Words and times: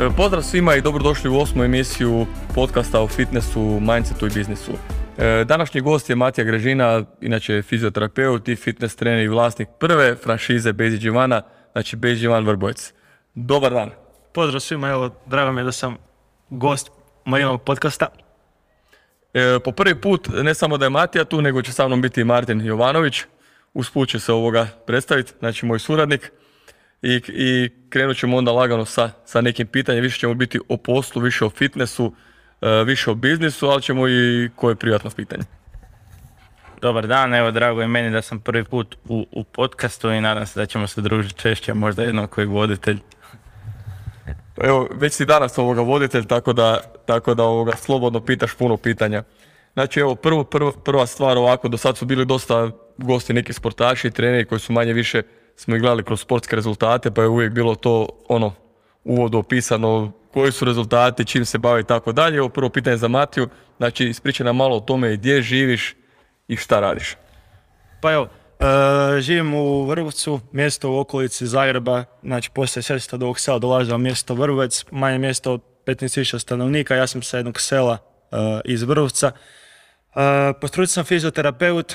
E, 0.00 0.10
pozdrav 0.16 0.42
svima 0.42 0.74
i 0.74 0.80
dobrodošli 0.80 1.30
u 1.30 1.38
osmu 1.38 1.64
emisiju 1.64 2.26
podcasta 2.54 3.00
o 3.00 3.08
fitnessu, 3.08 3.80
mindsetu 3.80 4.26
i 4.26 4.30
biznisu. 4.30 4.72
E, 5.18 5.44
današnji 5.44 5.80
gost 5.80 6.10
je 6.10 6.16
Matija 6.16 6.44
Grežina, 6.44 7.04
inače 7.20 7.62
fizioterapeut 7.62 8.48
i 8.48 8.56
fitness 8.56 8.96
trener 8.96 9.24
i 9.24 9.28
vlasnik 9.28 9.68
prve 9.80 10.16
franšize 10.16 10.72
Bezi 10.72 10.98
Đivana, 10.98 11.42
znači 11.72 11.96
Bezi 11.96 12.20
Đivan 12.20 12.46
Vrbojec. 12.46 12.92
Dobar 13.34 13.72
dan. 13.72 13.90
Pozdrav 14.34 14.60
svima, 14.60 14.88
evo, 14.88 15.10
drago 15.26 15.52
mi 15.52 15.60
je 15.60 15.64
da 15.64 15.72
sam 15.72 15.96
gost 16.50 16.90
Marinovog 17.24 17.62
podcasta. 17.62 18.06
E, 19.34 19.58
po 19.64 19.72
prvi 19.72 20.00
put, 20.00 20.28
ne 20.42 20.54
samo 20.54 20.78
da 20.78 20.86
je 20.86 20.90
Matija 20.90 21.24
tu, 21.24 21.42
nego 21.42 21.62
će 21.62 21.72
sa 21.72 21.86
mnom 21.86 22.02
biti 22.02 22.20
i 22.20 22.24
Martin 22.24 22.60
Jovanović. 22.60 23.22
Usput 23.74 24.08
će 24.08 24.20
se 24.20 24.32
ovoga 24.32 24.66
predstaviti, 24.86 25.32
znači 25.38 25.66
moj 25.66 25.78
suradnik. 25.78 26.32
I, 27.02 27.20
i 27.28 27.70
krenut 27.88 28.16
ćemo 28.16 28.36
onda 28.36 28.52
lagano 28.52 28.84
sa, 28.84 29.10
sa 29.24 29.40
nekim 29.40 29.66
pitanjem, 29.66 30.02
više 30.02 30.18
ćemo 30.18 30.34
biti 30.34 30.60
o 30.68 30.76
poslu, 30.76 31.22
više 31.22 31.44
o 31.44 31.50
fitnessu, 31.50 32.12
e, 32.60 32.84
više 32.84 33.10
o 33.10 33.14
biznisu, 33.14 33.66
ali 33.66 33.82
ćemo 33.82 34.08
i 34.08 34.50
koje 34.56 34.76
privatno 34.76 35.10
pitanje. 35.10 35.42
Dobar 36.80 37.06
dan, 37.06 37.34
evo 37.34 37.50
drago 37.50 37.80
je 37.80 37.88
meni 37.88 38.10
da 38.10 38.22
sam 38.22 38.40
prvi 38.40 38.64
put 38.64 38.96
u, 39.08 39.26
u 39.32 39.44
podcastu 39.44 40.10
i 40.10 40.20
nadam 40.20 40.46
se 40.46 40.60
da 40.60 40.66
ćemo 40.66 40.86
se 40.86 41.00
družiti 41.00 41.40
češće, 41.40 41.74
možda 41.74 42.02
jednom 42.02 42.26
kojeg 42.26 42.50
voditelj. 42.50 42.98
Evo, 44.56 44.88
već 44.94 45.12
si 45.12 45.24
danas 45.24 45.58
ovoga 45.58 45.80
voditelj, 45.80 46.26
tako 46.26 46.52
da, 46.52 46.80
tako 47.06 47.34
da 47.34 47.44
ovoga 47.44 47.72
slobodno 47.76 48.20
pitaš 48.20 48.54
puno 48.54 48.76
pitanja. 48.76 49.22
Znači 49.72 50.00
evo, 50.00 50.14
prvo, 50.14 50.44
prvo, 50.44 50.72
prva 50.72 51.06
stvar 51.06 51.38
ovako, 51.38 51.68
do 51.68 51.76
sad 51.76 51.96
su 51.96 52.06
bili 52.06 52.26
dosta 52.26 52.70
gosti 52.96 53.32
neki 53.32 53.52
sportaši 53.52 54.08
i 54.08 54.10
treneri 54.10 54.44
koji 54.44 54.58
su 54.58 54.72
manje 54.72 54.92
više 54.92 55.22
smo 55.58 55.76
ih 55.76 55.80
gledali 55.82 56.02
kroz 56.02 56.20
sportske 56.20 56.56
rezultate, 56.56 57.10
pa 57.10 57.22
je 57.22 57.28
uvijek 57.28 57.52
bilo 57.52 57.74
to 57.74 58.08
ono 58.28 58.52
uvodu 59.04 59.38
opisano 59.38 60.12
koji 60.32 60.52
su 60.52 60.64
rezultati, 60.64 61.24
čim 61.24 61.44
se 61.44 61.58
bave 61.58 61.80
i 61.80 61.84
tako 61.84 62.12
dalje. 62.12 62.36
Evo 62.36 62.48
prvo 62.48 62.68
pitanje 62.70 62.96
za 62.96 63.08
Matiju, 63.08 63.48
znači 63.76 64.04
ispričaj 64.04 64.44
nam 64.44 64.56
malo 64.56 64.76
o 64.76 64.80
tome 64.80 65.16
gdje 65.16 65.42
živiš 65.42 65.96
i 66.48 66.56
šta 66.56 66.80
radiš. 66.80 67.16
Pa 68.00 68.12
evo, 68.12 68.28
e, 68.60 69.20
živim 69.20 69.54
u 69.54 69.84
Vrvcu, 69.84 70.40
mjesto 70.52 70.90
u 70.90 70.98
okolici 70.98 71.46
Zagreba, 71.46 72.04
znači 72.22 72.50
poslije 72.54 72.82
sredstva 72.82 73.18
do 73.18 73.26
ovog 73.26 73.40
sela 73.40 73.58
dolazim 73.58 74.00
mjesto 74.00 74.34
Vrvec, 74.34 74.84
manje 74.90 75.18
mjesto 75.18 75.52
od 75.52 75.60
15.000 75.86 76.38
stanovnika, 76.38 76.94
ja 76.94 77.06
sam 77.06 77.22
sa 77.22 77.36
jednog 77.36 77.60
sela 77.60 77.98
e, 78.32 78.36
iz 78.64 78.82
Vrvca. 78.82 79.32
Po 80.60 80.68
struci 80.68 80.92
sam 80.92 81.04
fizioterapeut, 81.04 81.94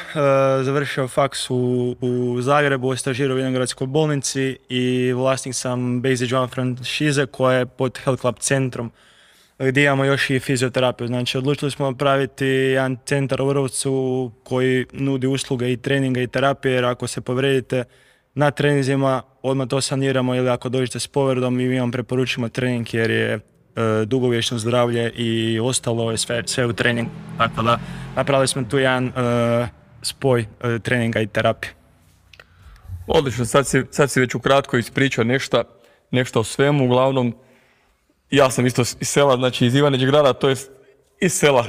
završio 0.62 1.08
faks 1.08 1.50
u, 1.50 1.96
u 2.02 2.42
Zagrebu, 2.42 2.96
stažirao 2.96 3.36
u 3.36 3.38
Vinogradskoj 3.38 3.88
bolnici 3.88 4.58
i 4.70 5.14
vlasnik 5.14 5.56
sam 5.56 6.02
Basic 6.02 6.32
One 6.32 6.48
franšize 6.48 7.26
koja 7.26 7.58
je 7.58 7.66
pod 7.66 7.98
Health 8.04 8.22
Club 8.22 8.36
centrom 8.40 8.92
gdje 9.60 9.84
imamo 9.84 10.06
još 10.06 10.30
i 10.30 10.40
fizioterapiju. 10.40 11.08
Znači 11.08 11.38
odlučili 11.38 11.72
smo 11.72 11.92
napraviti 11.92 12.46
jedan 12.46 12.98
centar 13.06 13.42
u 13.42 13.48
Vrbovcu 13.48 14.32
koji 14.44 14.86
nudi 14.92 15.28
usluge 15.28 15.72
i 15.72 15.78
treninga 15.78 16.22
i 16.22 16.28
terapije 16.28 16.74
jer 16.74 16.86
ako 16.86 17.08
se 17.08 17.22
povredite 17.22 17.84
na 18.34 18.52
treninzima 18.52 19.22
odmah 19.42 19.68
to 19.68 19.82
saniramo 19.82 20.36
ili 20.36 20.50
ako 20.50 20.70
dođete 20.70 21.00
s 21.00 21.08
povredom 21.08 21.56
mi 21.56 21.80
vam 21.80 21.92
preporučimo 21.92 22.50
trening 22.50 22.94
jer 22.94 23.12
je 23.12 23.40
dugovječno 24.06 24.58
zdravlje 24.58 25.12
i 25.16 25.60
ostalo 25.60 26.12
je 26.12 26.18
sve, 26.18 26.44
sve 26.46 26.66
u 26.66 26.74
treningu. 26.74 27.12
Tako 27.38 27.62
da 27.62 27.80
napravili 28.16 28.48
smo 28.48 28.64
tu 28.64 28.78
jedan 28.78 29.06
uh, 29.08 29.14
spoj 30.02 30.42
uh, 30.42 30.82
treninga 30.82 31.22
i 31.22 31.28
terapije. 31.28 31.74
Odlično, 33.08 33.46
sad 33.46 33.68
si, 33.68 33.84
sad 33.92 34.12
si 34.12 34.20
već 34.20 34.36
ukratko 34.36 34.78
ispričao 34.78 35.24
nešto, 35.24 35.64
nešto 36.12 36.40
o 36.40 36.44
svemu, 36.44 36.86
uglavnom 36.86 37.36
ja 38.32 38.50
sam 38.50 38.66
isto 38.66 38.82
iz 38.82 39.08
sela, 39.08 39.38
znači 39.38 39.66
iz 39.66 39.76
Ivaneđeg 39.76 40.10
grada, 40.10 40.34
to 40.34 40.50
je 40.50 40.56
iz 41.22 41.34
sela 41.34 41.66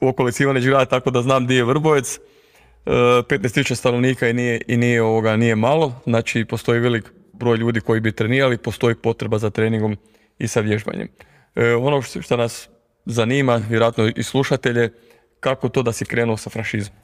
u 0.00 0.08
okolici 0.08 0.44
grada, 0.44 0.84
tako 0.84 1.10
da 1.10 1.22
znam 1.22 1.44
gdje 1.44 1.56
je 1.56 1.64
Vrbovec. 1.64 2.18
15.000 2.86 3.74
stanovnika 3.74 4.28
i 4.28 4.32
nije, 4.32 4.60
i 4.66 4.76
nije, 4.76 5.02
ovoga, 5.02 5.36
nije 5.36 5.56
malo, 5.56 6.00
znači 6.04 6.44
postoji 6.44 6.80
velik 6.80 7.12
broj 7.32 7.56
ljudi 7.56 7.80
koji 7.80 8.00
bi 8.00 8.12
trenirali, 8.12 8.58
postoji 8.58 8.94
potreba 8.94 9.38
za 9.38 9.50
treningom 9.50 9.96
i 10.42 10.48
sa 10.48 10.60
vježbanjem. 10.60 11.08
E, 11.54 11.74
ono 11.74 12.02
što 12.02 12.36
nas 12.36 12.68
zanima, 13.04 13.60
vjerojatno 13.68 14.10
i 14.16 14.22
slušatelje, 14.22 14.92
kako 15.40 15.68
to 15.68 15.82
da 15.82 15.92
si 15.92 16.04
krenuo 16.04 16.36
sa 16.36 16.50
franšizom? 16.50 16.94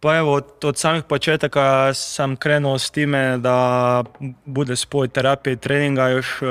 Pa 0.00 0.16
evo, 0.16 0.40
od, 0.62 0.78
samih 0.78 1.04
početaka 1.04 1.94
sam 1.94 2.36
krenuo 2.36 2.78
s 2.78 2.90
time 2.90 3.38
da 3.38 4.04
bude 4.44 4.76
spoj 4.76 5.08
terapije 5.08 5.52
i 5.52 5.56
treninga, 5.56 6.08
još 6.08 6.42
e, 6.42 6.46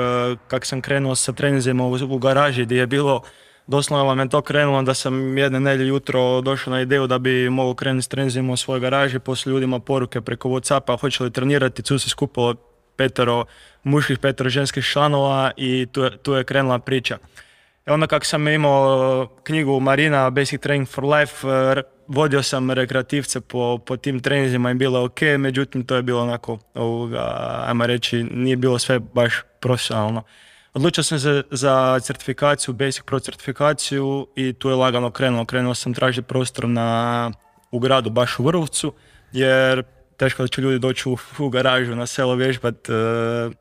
kak 0.48 0.66
sam 0.66 0.80
krenuo 0.80 1.14
sa 1.14 1.32
treninzima 1.32 1.86
u, 1.86 2.18
garaži 2.18 2.64
gdje 2.64 2.76
je 2.76 2.86
bilo, 2.86 3.22
doslovno 3.66 4.14
me 4.14 4.28
to 4.28 4.42
krenulo 4.42 4.82
da 4.82 4.94
sam 4.94 5.38
jedne 5.38 5.60
nedjelje 5.60 5.88
jutro 5.88 6.40
došao 6.40 6.70
na 6.70 6.80
ideju 6.80 7.06
da 7.06 7.18
bi 7.18 7.50
mogao 7.50 7.74
krenuti 7.74 8.04
s 8.04 8.08
treninzima 8.08 8.52
u 8.52 8.56
svojoj 8.56 8.80
garaži, 8.80 9.18
poslije 9.18 9.52
ljudima 9.52 9.78
poruke 9.78 10.20
preko 10.20 10.48
Whatsappa, 10.48 11.00
hoće 11.00 11.24
li 11.24 11.30
trenirati, 11.30 11.82
tu 11.82 11.98
se 11.98 12.08
skupilo 12.08 12.73
petero 12.96 13.44
muških, 13.82 14.18
petero 14.18 14.50
ženskih 14.50 14.84
članova 14.84 15.50
i 15.56 15.86
tu, 15.92 16.10
tu 16.10 16.32
je 16.32 16.44
krenula 16.44 16.78
priča. 16.78 17.18
I 17.86 17.90
onda 17.90 18.06
kako 18.06 18.24
sam 18.24 18.48
imao 18.48 19.26
knjigu 19.42 19.80
Marina 19.80 20.30
Basic 20.30 20.60
Training 20.60 20.88
for 20.88 21.04
Life, 21.04 21.48
eh, 21.48 21.82
vodio 22.06 22.42
sam 22.42 22.70
rekreativce 22.70 23.40
po, 23.40 23.78
po 23.78 23.96
tim 23.96 24.20
trenizima 24.20 24.70
i 24.70 24.74
bilo 24.74 25.04
ok, 25.04 25.20
međutim 25.38 25.86
to 25.86 25.96
je 25.96 26.02
bilo 26.02 26.22
onako, 26.22 26.58
ovoga, 26.74 27.36
ajmo 27.66 27.86
reći, 27.86 28.22
nije 28.22 28.56
bilo 28.56 28.78
sve 28.78 28.98
baš 28.98 29.34
profesionalno. 29.60 30.22
Odlučio 30.74 31.04
sam 31.04 31.18
se 31.18 31.42
za 31.50 32.00
certifikaciju, 32.00 32.74
Basic 32.74 33.02
Pro 33.02 33.20
certifikaciju 33.20 34.26
i 34.36 34.52
tu 34.52 34.68
je 34.68 34.74
lagano 34.74 35.10
krenulo. 35.10 35.44
Krenuo 35.44 35.74
sam 35.74 35.94
tražiti 35.94 36.28
prostor 36.28 36.68
na, 36.68 37.30
u 37.70 37.78
gradu, 37.78 38.10
baš 38.10 38.38
u 38.38 38.42
Vrvcu, 38.42 38.92
jer 39.32 39.82
teško 40.16 40.42
da 40.42 40.48
će 40.48 40.60
ljudi 40.60 40.78
doći 40.78 41.08
u, 41.08 41.16
u 41.38 41.48
garažu 41.48 41.94
na 41.94 42.06
selo 42.06 42.34
vježbat. 42.34 42.88
Uh, 42.88 43.54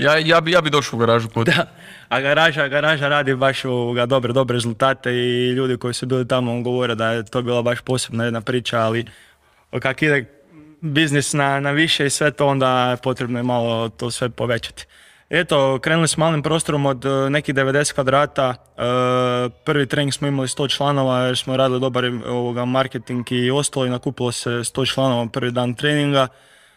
ja, 0.00 0.18
ja, 0.18 0.40
bi, 0.40 0.50
ja 0.50 0.60
bi 0.60 0.70
došao 0.70 0.96
u 0.96 1.00
garažu 1.00 1.28
put. 1.28 1.48
Da, 1.56 1.66
a 2.08 2.20
garaža, 2.20 2.68
garaža 2.68 3.08
radi 3.08 3.34
baš 3.34 3.64
ovoga, 3.64 4.06
dobre, 4.06 4.32
dobre 4.32 4.54
rezultate 4.54 5.12
i 5.12 5.50
ljudi 5.50 5.76
koji 5.76 5.94
su 5.94 6.06
bili 6.06 6.28
tamo 6.28 6.62
govore 6.62 6.94
da 6.94 7.10
je 7.10 7.24
to 7.24 7.42
bila 7.42 7.62
baš 7.62 7.80
posebna 7.80 8.24
jedna 8.24 8.40
priča, 8.40 8.80
ali 8.80 9.04
kak 9.80 10.02
ide 10.02 10.24
biznis 10.80 11.32
na, 11.32 11.60
na 11.60 11.70
više 11.70 12.06
i 12.06 12.10
sve 12.10 12.30
to, 12.30 12.46
onda 12.46 12.96
potrebno 13.02 13.38
je 13.38 13.42
malo 13.42 13.88
to 13.88 14.10
sve 14.10 14.28
povećati. 14.28 14.86
Eto, 15.30 15.78
krenuli 15.82 16.08
s 16.08 16.16
malim 16.16 16.42
prostorom 16.42 16.86
od 16.86 17.04
e, 17.04 17.30
nekih 17.30 17.54
90 17.54 17.94
kvadrata. 17.94 18.54
E, 18.54 18.82
prvi 19.64 19.86
trening 19.86 20.14
smo 20.14 20.28
imali 20.28 20.48
100 20.48 20.76
članova 20.76 21.18
jer 21.18 21.36
smo 21.36 21.56
radili 21.56 21.80
dobar 21.80 22.04
ovoga, 22.26 22.64
marketing 22.64 23.32
i 23.32 23.50
ostalo 23.50 23.86
i 23.86 23.90
nakupilo 23.90 24.32
se 24.32 24.50
100 24.50 24.94
članova 24.94 25.26
prvi 25.32 25.50
dan 25.50 25.74
treninga. 25.74 26.28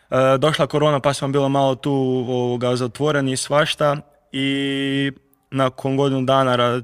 E, 0.10 0.38
došla 0.38 0.68
korona 0.68 1.00
pa 1.00 1.14
smo 1.14 1.28
bilo 1.28 1.50
malo 1.50 1.76
tu 1.76 1.92
ovoga, 2.30 2.76
zatvoreni 2.76 3.32
i 3.32 3.38
svašta 3.38 3.98
i 4.32 5.12
nakon 5.52 5.98
godinu 5.98 6.22
dana 6.22 6.82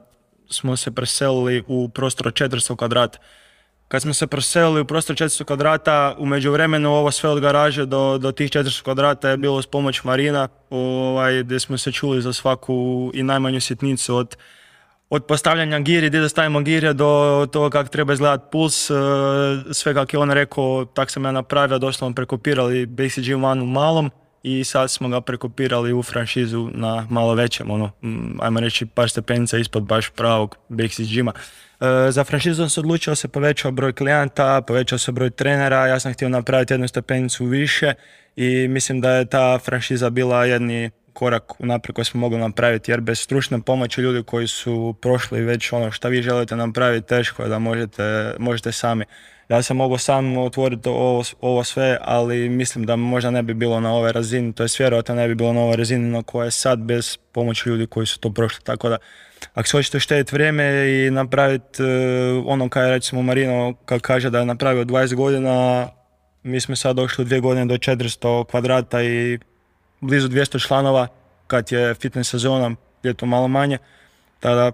smo 0.50 0.76
se 0.76 0.92
preselili 0.92 1.64
u 1.68 1.90
prostor 1.90 2.32
400 2.32 2.76
kvadrata. 2.76 3.20
Kad 3.88 4.02
smo 4.02 4.14
se 4.14 4.28
preselili 4.28 4.82
u 4.82 4.86
prostor 4.86 5.16
400 5.16 5.44
kvadrata, 5.44 6.16
u 6.18 6.26
međuvremenu 6.26 6.94
ovo 6.94 7.12
sve 7.12 7.30
od 7.30 7.40
garaže 7.40 7.86
do, 7.86 8.18
do 8.18 8.32
tih 8.32 8.52
400 8.52 8.84
kvadrata 8.84 9.30
je 9.30 9.38
bilo 9.38 9.62
s 9.62 9.68
pomoć 9.68 10.04
Marina, 10.04 10.48
ovaj, 10.70 11.44
gdje 11.44 11.60
smo 11.60 11.78
se 11.78 11.92
čuli 11.92 12.22
za 12.22 12.34
svaku 12.34 13.12
i 13.14 13.24
najmanju 13.24 13.62
sitnicu 13.62 14.16
od, 14.16 14.36
od 15.10 15.26
postavljanja 15.26 15.80
giri, 15.80 16.10
gdje 16.10 16.22
da 16.22 16.30
stavimo 16.30 16.62
girje, 16.62 16.94
do 16.94 17.48
toga 17.52 17.70
kako 17.70 17.90
treba 17.90 18.14
izgledati 18.14 18.52
puls, 18.52 18.90
e, 18.90 18.94
sve 19.72 19.94
kako 19.94 20.16
je 20.16 20.20
on 20.20 20.32
rekao, 20.32 20.86
tak 20.86 21.12
sam 21.12 21.26
ja 21.26 21.32
napravio, 21.32 21.80
doslovno 21.80 22.16
prekopirali 22.16 22.86
BCG 22.86 23.44
One 23.44 23.62
u 23.62 23.66
malom 23.66 24.12
i 24.44 24.64
sad 24.64 24.92
smo 24.92 25.10
ga 25.10 25.22
prekopirali 25.22 25.94
u 25.94 26.04
franšizu 26.04 26.70
na 26.74 27.08
malo 27.10 27.34
većem, 27.34 27.72
ono, 27.72 27.92
ajmo 28.40 28.60
reći 28.60 28.86
par 28.86 29.10
stepenica 29.10 29.58
ispod 29.58 29.84
baš 29.84 30.10
pravog 30.10 30.56
BCG-ma. 30.70 31.32
E, 31.82 32.12
za 32.12 32.24
franšizu 32.24 32.70
se 32.70 32.80
odlučio 32.80 33.16
se 33.16 33.28
povećao 33.28 33.72
broj 33.72 33.94
klijenata, 33.94 34.62
povećao 34.62 35.00
se 35.00 35.12
broj 35.12 35.30
trenera, 35.30 35.88
ja 35.88 36.00
sam 36.00 36.14
htio 36.14 36.30
napraviti 36.30 36.74
jednu 36.74 36.88
stepenicu 36.88 37.46
više 37.46 37.94
i 38.36 38.68
mislim 38.68 39.02
da 39.02 39.12
je 39.12 39.26
ta 39.26 39.60
franšiza 39.60 40.10
bila 40.10 40.46
jedni 40.46 40.92
korak 41.14 41.60
unaprijed 41.60 41.96
koji 41.96 42.06
smo 42.06 42.20
mogli 42.20 42.40
napraviti 42.40 42.92
jer 42.92 43.02
bez 43.02 43.20
stručne 43.20 43.62
pomoći 43.62 44.02
ljudi 44.02 44.24
koji 44.24 44.48
su 44.48 44.96
prošli 45.02 45.42
već 45.42 45.72
ono 45.72 45.92
što 45.92 46.10
vi 46.10 46.22
želite 46.22 46.56
napraviti 46.56 47.08
teško 47.08 47.44
je 47.44 47.50
da 47.50 47.60
možete, 47.60 48.36
možete 48.40 48.72
sami. 48.72 49.06
Ja 49.50 49.62
sam 49.62 49.78
mogao 49.78 49.98
sam 49.98 50.38
otvoriti 50.38 50.90
ovo, 50.90 51.24
ovo 51.42 51.64
sve, 51.64 51.98
ali 52.02 52.50
mislim 52.50 52.86
da 52.86 52.96
možda 52.96 53.32
ne 53.32 53.44
bi 53.44 53.54
bilo 53.54 53.80
na 53.80 53.94
ovoj 53.94 54.12
razini, 54.12 54.54
to 54.54 54.64
je 54.64 54.70
vjerojatno 54.80 55.16
ne 55.16 55.28
bi 55.28 55.36
bilo 55.36 55.54
na 55.54 55.62
ovoj 55.62 55.76
razini 55.76 56.10
na 56.10 56.24
koje 56.24 56.48
je 56.48 56.52
sad 56.52 56.80
bez 56.80 57.18
pomoći 57.32 57.70
ljudi 57.70 57.88
koji 57.88 58.06
su 58.06 58.20
to 58.20 58.30
prošli. 58.30 58.64
Tako 58.64 58.90
da 58.90 58.98
ako 59.54 59.68
se 59.68 59.78
hoćete 59.78 60.00
štediti 60.00 60.36
vrijeme 60.36 60.64
i 60.90 61.12
napraviti 61.12 61.84
uh, 61.84 61.90
ono 62.46 62.70
kaj 62.70 62.90
recimo 62.90 63.22
Marino 63.22 63.74
kad 63.86 64.02
kaže 64.02 64.30
da 64.30 64.40
je 64.40 64.46
napravio 64.46 64.86
20 64.86 65.16
godina, 65.16 65.88
mi 66.44 66.62
smo 66.62 66.76
sad 66.76 66.96
došli 66.96 67.22
u 67.22 67.26
dvije 67.26 67.42
godine 67.42 67.66
do 67.66 67.76
400 67.76 68.46
kvadrata 68.46 69.04
i 69.04 69.40
blizu 70.02 70.30
200 70.30 70.68
članova 70.68 71.08
kad 71.48 71.72
je 71.72 71.94
fitness 71.94 72.32
sezona, 72.32 72.76
ljeto 73.04 73.26
malo 73.26 73.48
manje, 73.48 73.78
tada 74.40 74.72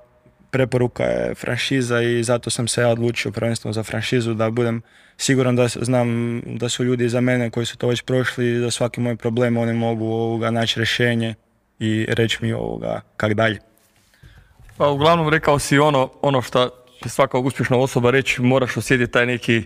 preporuka 0.52 1.04
je 1.04 1.36
franšiza 1.36 2.02
i 2.02 2.24
zato 2.24 2.50
sam 2.50 2.68
se 2.68 2.82
ja 2.82 2.90
odlučio 2.90 3.32
prvenstveno 3.32 3.74
za 3.74 3.84
franšizu 3.84 4.34
da 4.34 4.50
budem 4.50 4.82
siguran 5.18 5.56
da 5.56 5.68
znam 5.68 6.42
da 6.46 6.70
su 6.70 6.84
ljudi 6.84 7.06
iza 7.06 7.22
mene 7.22 7.50
koji 7.50 7.66
su 7.66 7.78
to 7.78 7.88
već 7.88 8.02
prošli 8.02 8.52
i 8.52 8.60
za 8.60 8.72
svaki 8.72 9.02
moj 9.02 9.16
problem 9.16 9.58
oni 9.58 9.74
mogu 9.74 10.06
ovoga 10.06 10.52
naći 10.52 10.80
rješenje 10.80 11.36
i 11.80 12.06
reći 12.10 12.38
mi 12.42 12.54
ovoga 12.54 13.02
kak 13.18 13.34
dalje. 13.34 13.60
Pa 14.78 14.90
uglavnom 14.90 15.30
rekao 15.30 15.60
si 15.60 15.80
ono, 15.80 16.12
ono 16.22 16.42
što 16.42 16.70
će 17.04 17.10
svaka 17.10 17.38
uspješna 17.38 17.78
osoba 17.78 18.12
reći, 18.12 18.42
moraš 18.42 18.78
osjetiti 18.78 19.12
taj 19.12 19.26
neki 19.26 19.64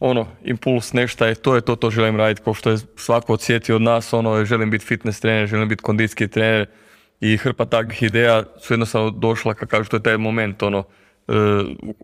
ono, 0.00 0.26
impuls, 0.44 0.92
nešto 0.92 1.26
je, 1.26 1.34
to 1.34 1.54
je 1.54 1.60
to, 1.60 1.76
to 1.76 1.90
želim 1.90 2.16
raditi, 2.16 2.42
kao 2.44 2.54
što 2.54 2.70
je 2.70 2.78
svako 2.96 3.32
odsjetio 3.32 3.76
od 3.76 3.82
nas, 3.82 4.12
ono, 4.12 4.44
želim 4.44 4.70
biti 4.70 4.86
fitness 4.86 5.20
trener, 5.20 5.46
želim 5.46 5.68
biti 5.68 5.82
kondicijski 5.82 6.28
trener 6.28 6.66
i 7.20 7.36
hrpa 7.36 7.64
takvih 7.64 8.02
ideja 8.02 8.44
su 8.60 8.72
jednostavno 8.72 9.10
došla, 9.10 9.54
kako 9.54 9.70
kažu, 9.70 9.90
to 9.90 9.96
je 9.96 10.02
taj 10.02 10.18
moment, 10.18 10.62
ono, 10.62 10.84
e, 11.28 11.32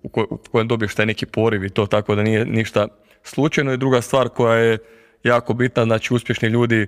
u, 0.02 0.08
ko- 0.08 0.26
u 0.30 0.38
kojem 0.50 0.68
dobiješ 0.68 0.94
taj 0.94 1.06
neki 1.06 1.26
poriv 1.26 1.64
i 1.64 1.70
to, 1.70 1.86
tako 1.86 2.14
da 2.14 2.22
nije 2.22 2.44
ništa 2.44 2.88
slučajno. 3.22 3.72
I 3.72 3.76
druga 3.76 4.00
stvar 4.00 4.28
koja 4.28 4.56
je 4.56 4.78
jako 5.24 5.54
bitna, 5.54 5.84
znači 5.84 6.14
uspješni 6.14 6.48
ljudi 6.48 6.86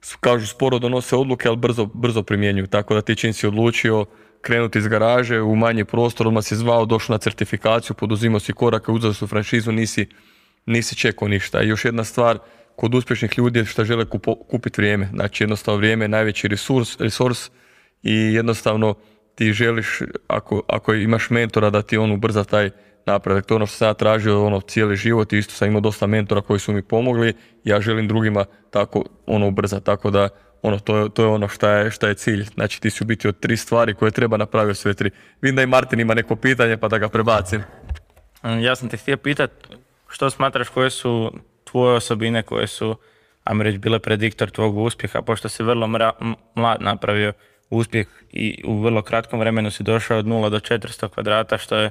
su, 0.00 0.18
kažu, 0.20 0.46
sporo 0.46 0.78
donose 0.78 1.16
odluke, 1.16 1.48
ali 1.48 1.56
brzo, 1.56 1.86
brzo 1.86 2.22
primjenjuju, 2.22 2.66
tako 2.66 2.94
da 2.94 3.02
ti 3.02 3.16
čim 3.16 3.32
si 3.32 3.46
odlučio 3.46 4.04
krenuti 4.40 4.78
iz 4.78 4.88
garaže 4.88 5.40
u 5.40 5.56
manji 5.56 5.84
prostor, 5.84 6.26
odmah 6.26 6.44
si 6.44 6.56
zvao, 6.56 6.86
došao 6.86 7.14
na 7.14 7.18
certifikaciju, 7.18 7.96
poduzimao 7.96 8.40
si 8.40 8.52
korake, 8.52 8.92
uzeo 8.92 9.12
si 9.12 9.26
franšizu, 9.26 9.72
nisi, 9.72 10.06
nisi 10.66 10.96
čekao 10.96 11.28
ništa. 11.28 11.62
I 11.62 11.68
još 11.68 11.84
jedna 11.84 12.04
stvar, 12.04 12.38
kod 12.80 12.94
uspješnih 12.94 13.38
ljudi 13.38 13.64
što 13.64 13.84
žele 13.84 14.04
kupo, 14.04 14.34
kupiti 14.34 14.80
vrijeme. 14.80 15.08
Znači 15.12 15.42
jednostavno 15.42 15.78
vrijeme 15.78 16.04
je 16.04 16.08
najveći 16.08 16.48
resurs, 16.48 17.00
resurs 17.00 17.50
i 18.02 18.14
jednostavno 18.14 18.94
ti 19.34 19.52
želiš, 19.52 19.98
ako, 20.28 20.62
ako 20.68 20.94
imaš 20.94 21.30
mentora, 21.30 21.70
da 21.70 21.82
ti 21.82 21.98
on 21.98 22.12
ubrza 22.12 22.44
taj 22.44 22.70
napredak. 23.06 23.46
To 23.46 23.54
je 23.54 23.56
ono 23.56 23.66
što 23.66 23.76
sam 23.76 23.88
ja 23.88 23.94
tražio 23.94 24.46
ono, 24.46 24.60
cijeli 24.60 24.96
život 24.96 25.32
i 25.32 25.38
isto 25.38 25.54
sam 25.54 25.68
imao 25.68 25.80
dosta 25.80 26.06
mentora 26.06 26.40
koji 26.40 26.60
su 26.60 26.72
mi 26.72 26.82
pomogli. 26.82 27.34
Ja 27.64 27.80
želim 27.80 28.08
drugima 28.08 28.44
tako 28.70 29.04
ono 29.26 29.48
ubrzati, 29.48 29.86
tako 29.86 30.10
da 30.10 30.28
ono, 30.62 30.78
to, 30.78 30.96
je, 30.96 31.10
to 31.10 31.22
je 31.22 31.28
ono 31.28 31.48
šta 31.48 31.70
je, 31.70 31.90
šta 31.90 32.08
je 32.08 32.14
cilj. 32.14 32.44
Znači 32.54 32.80
ti 32.80 32.90
si 32.90 33.04
biti 33.04 33.28
od 33.28 33.40
tri 33.40 33.56
stvari 33.56 33.94
koje 33.94 34.10
treba 34.10 34.36
napraviti 34.36 34.78
sve 34.78 34.94
tri. 34.94 35.10
Vidim 35.40 35.56
da 35.56 35.62
i 35.62 35.66
Martin 35.66 36.00
ima 36.00 36.14
neko 36.14 36.36
pitanje 36.36 36.76
pa 36.76 36.88
da 36.88 36.98
ga 36.98 37.08
prebacim. 37.08 37.62
Ja 38.60 38.76
sam 38.76 38.88
te 38.88 38.96
htio 38.96 39.16
pitat, 39.16 39.50
što 40.08 40.30
smatraš 40.30 40.68
koje 40.68 40.90
su 40.90 41.32
tvoje 41.70 41.96
osobine 41.96 42.42
koje 42.42 42.66
su, 42.66 42.96
ajmo 43.44 43.62
reći, 43.62 43.78
bile 43.78 43.98
prediktor 43.98 44.50
tvog 44.50 44.78
uspjeha, 44.78 45.22
pošto 45.22 45.48
si 45.48 45.62
vrlo 45.62 45.86
mra- 45.86 46.34
mlad 46.54 46.82
napravio 46.82 47.32
uspjeh 47.70 48.06
i 48.32 48.62
u 48.64 48.80
vrlo 48.80 49.02
kratkom 49.02 49.40
vremenu 49.40 49.70
si 49.70 49.82
došao 49.82 50.18
od 50.18 50.26
0 50.26 50.50
do 50.50 50.58
400 50.58 51.08
kvadrata, 51.08 51.58
što 51.58 51.76
je 51.76 51.90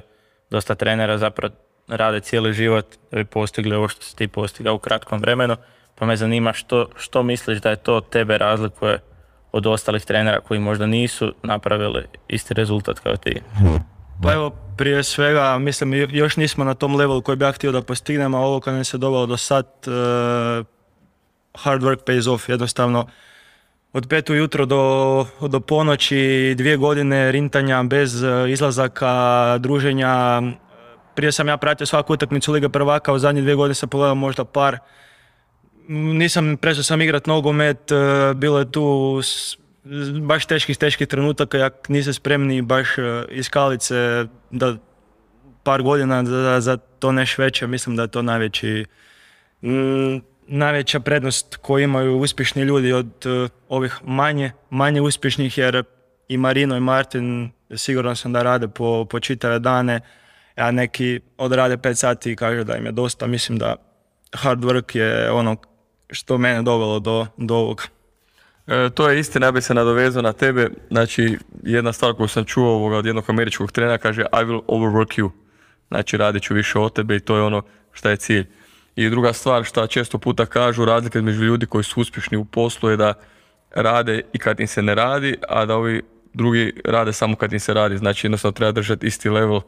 dosta 0.50 0.74
trenera 0.74 1.18
zapravo 1.18 1.54
rade 1.88 2.20
cijeli 2.20 2.52
život 2.52 2.86
da 3.10 3.16
bi 3.16 3.24
postigli 3.24 3.74
ovo 3.74 3.88
što 3.88 4.02
si 4.02 4.16
ti 4.16 4.28
postigao 4.28 4.74
u 4.74 4.78
kratkom 4.78 5.20
vremenu. 5.20 5.56
Pa 5.94 6.06
me 6.06 6.16
zanima 6.16 6.52
što, 6.52 6.88
što 6.96 7.22
misliš 7.22 7.58
da 7.60 7.70
je 7.70 7.76
to 7.76 8.00
tebe 8.00 8.38
razlikuje 8.38 8.98
od 9.52 9.66
ostalih 9.66 10.04
trenera 10.04 10.40
koji 10.40 10.60
možda 10.60 10.86
nisu 10.86 11.34
napravili 11.42 12.04
isti 12.28 12.54
rezultat 12.54 12.98
kao 12.98 13.16
ti. 13.16 13.42
Pa 14.22 14.32
evo, 14.32 14.50
prije 14.76 15.02
svega, 15.02 15.58
mislim, 15.58 15.94
jo- 15.94 16.08
još 16.10 16.36
nismo 16.36 16.64
na 16.64 16.74
tom 16.74 16.96
levelu 16.96 17.22
koji 17.22 17.36
bi 17.36 17.44
ja 17.44 17.52
htio 17.52 17.72
da 17.72 17.82
postignemo, 17.82 18.38
a 18.38 18.40
ovo 18.40 18.60
kad 18.60 18.74
nam 18.74 18.84
se 18.84 18.98
dovelo 18.98 19.26
do 19.26 19.36
sad, 19.36 19.66
eh, 19.86 20.64
hard 21.54 21.82
work 21.82 22.04
pays 22.06 22.26
off, 22.26 22.48
jednostavno. 22.48 23.06
Od 23.92 24.08
pet 24.08 24.30
ujutro 24.30 24.66
do, 24.66 25.26
do 25.48 25.60
ponoći, 25.60 26.54
dvije 26.56 26.76
godine 26.76 27.32
rintanja 27.32 27.82
bez 27.82 28.22
eh, 28.22 28.50
izlazaka, 28.50 29.12
druženja. 29.58 30.42
Prije 31.14 31.32
sam 31.32 31.48
ja 31.48 31.56
pratio 31.56 31.86
svaku 31.86 32.12
utakmicu 32.12 32.52
Lige 32.52 32.68
prvaka, 32.68 33.12
u 33.12 33.18
zadnje 33.18 33.40
dvije 33.42 33.54
godine 33.56 33.74
sam 33.74 33.88
pogledao 33.88 34.14
možda 34.14 34.44
par. 34.44 34.78
Nisam, 35.88 36.56
prestao 36.56 36.82
sam 36.84 37.02
igrat 37.02 37.26
nogomet, 37.26 37.92
bilo 38.34 38.58
je 38.58 38.72
tu 38.72 39.20
baš 40.22 40.46
teških, 40.46 40.78
teških 40.78 41.08
trenutaka, 41.08 41.58
jak 41.58 41.88
niste 41.88 42.12
spremni 42.12 42.62
baš 42.62 42.98
eh, 42.98 43.24
iz 43.30 43.48
kalice 43.48 44.26
da 44.50 44.76
par 45.62 45.82
godina 45.82 46.24
za, 46.24 46.60
za 46.60 46.76
to 46.76 47.12
neš 47.12 47.38
veće, 47.38 47.66
mislim 47.66 47.96
da 47.96 48.02
je 48.02 48.08
to 48.08 48.22
najveći, 48.22 48.84
mm, 49.62 50.16
najveća 50.46 51.00
prednost 51.00 51.56
koju 51.56 51.84
imaju 51.84 52.18
uspješni 52.18 52.62
ljudi 52.62 52.92
od 52.92 53.26
eh, 53.26 53.48
ovih 53.68 53.98
manje, 54.04 54.52
manje 54.70 55.00
uspješnih 55.00 55.58
jer 55.58 55.84
i 56.28 56.36
Marino 56.36 56.76
i 56.76 56.80
Martin 56.80 57.50
siguran 57.76 58.16
sam 58.16 58.32
da 58.32 58.42
rade 58.42 58.68
po, 58.68 59.04
po 59.10 59.20
čitave 59.20 59.58
dane, 59.58 60.00
a 60.56 60.70
neki 60.70 61.20
odrade 61.38 61.76
5 61.76 61.94
sati 61.94 62.32
i 62.32 62.36
kažu 62.36 62.64
da 62.64 62.76
im 62.76 62.86
je 62.86 62.92
dosta, 62.92 63.26
mislim 63.26 63.58
da 63.58 63.76
hard 64.32 64.64
work 64.64 64.96
je 64.96 65.30
ono 65.30 65.56
što 66.10 66.38
mene 66.38 66.62
dovelo 66.62 66.98
do, 66.98 67.26
do 67.36 67.54
ovoga. 67.54 67.82
E, 68.70 68.90
to 68.90 69.08
je 69.08 69.20
istina, 69.20 69.46
ja 69.46 69.52
bi 69.52 69.62
se 69.62 69.74
nadovezao 69.74 70.22
na 70.22 70.32
tebe. 70.32 70.68
Znači, 70.90 71.38
jedna 71.62 71.92
stvar 71.92 72.14
koju 72.14 72.28
sam 72.28 72.44
čuo 72.44 72.70
ovoga 72.70 72.96
od 72.96 73.06
jednog 73.06 73.24
američkog 73.28 73.72
trenera 73.72 73.98
kaže 73.98 74.22
I 74.22 74.44
will 74.44 74.62
overwork 74.66 75.20
you. 75.20 75.30
Znači, 75.88 76.16
radit 76.16 76.42
ću 76.42 76.54
više 76.54 76.78
od 76.78 76.92
tebe 76.92 77.16
i 77.16 77.20
to 77.20 77.36
je 77.36 77.42
ono 77.42 77.62
šta 77.92 78.10
je 78.10 78.16
cilj. 78.16 78.46
I 78.96 79.10
druga 79.10 79.32
stvar 79.32 79.64
šta 79.64 79.86
često 79.86 80.18
puta 80.18 80.46
kažu, 80.46 80.84
razlika 80.84 81.18
između 81.18 81.44
ljudi 81.44 81.66
koji 81.66 81.84
su 81.84 82.00
uspješni 82.00 82.36
u 82.36 82.44
poslu 82.44 82.90
je 82.90 82.96
da 82.96 83.14
rade 83.70 84.22
i 84.32 84.38
kad 84.38 84.60
im 84.60 84.66
se 84.66 84.82
ne 84.82 84.94
radi, 84.94 85.36
a 85.48 85.64
da 85.66 85.76
ovi 85.76 86.02
drugi 86.34 86.72
rade 86.84 87.12
samo 87.12 87.36
kad 87.36 87.52
im 87.52 87.60
se 87.60 87.74
radi. 87.74 87.98
Znači, 87.98 88.26
jednostavno 88.26 88.52
treba 88.52 88.72
držati 88.72 89.06
isti 89.06 89.30
level 89.30 89.60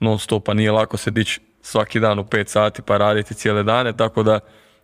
non 0.00 0.18
stopa, 0.18 0.54
nije 0.54 0.72
lako 0.72 0.96
se 0.96 1.10
dići 1.10 1.40
svaki 1.62 2.00
dan 2.00 2.18
u 2.18 2.24
5 2.24 2.46
sati 2.46 2.82
pa 2.82 2.96
raditi 2.96 3.34
cijele 3.34 3.62
dane, 3.62 3.96
tako 3.96 4.22
da 4.22 4.40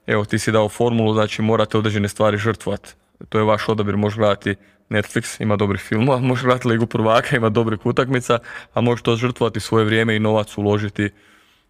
evo 0.07 0.25
ti 0.25 0.39
si 0.39 0.53
dao 0.53 0.69
formulu, 0.69 1.15
znači 1.15 1.43
morate 1.43 1.79
određene 1.79 2.09
stvari 2.09 2.39
žrtvovati. 2.39 2.95
To 3.29 3.39
je 3.39 3.45
vaš 3.45 3.69
odabir, 3.69 3.97
možeš 3.97 4.19
gledati 4.19 4.55
Netflix, 4.91 5.43
ima 5.43 5.57
dobrih 5.57 5.81
filmova, 5.81 6.21
možeš 6.31 6.45
gledati 6.45 6.69
Ligu 6.69 6.87
prvaka, 6.87 7.37
ima 7.37 7.49
dobrih 7.49 7.87
utakmica, 7.87 8.39
a 8.75 8.81
možeš 8.81 9.03
to 9.03 9.17
žrtvovati 9.17 9.61
svoje 9.61 9.85
vrijeme 9.85 10.17
i 10.17 10.21
novac 10.21 10.59
uložiti 10.59 11.11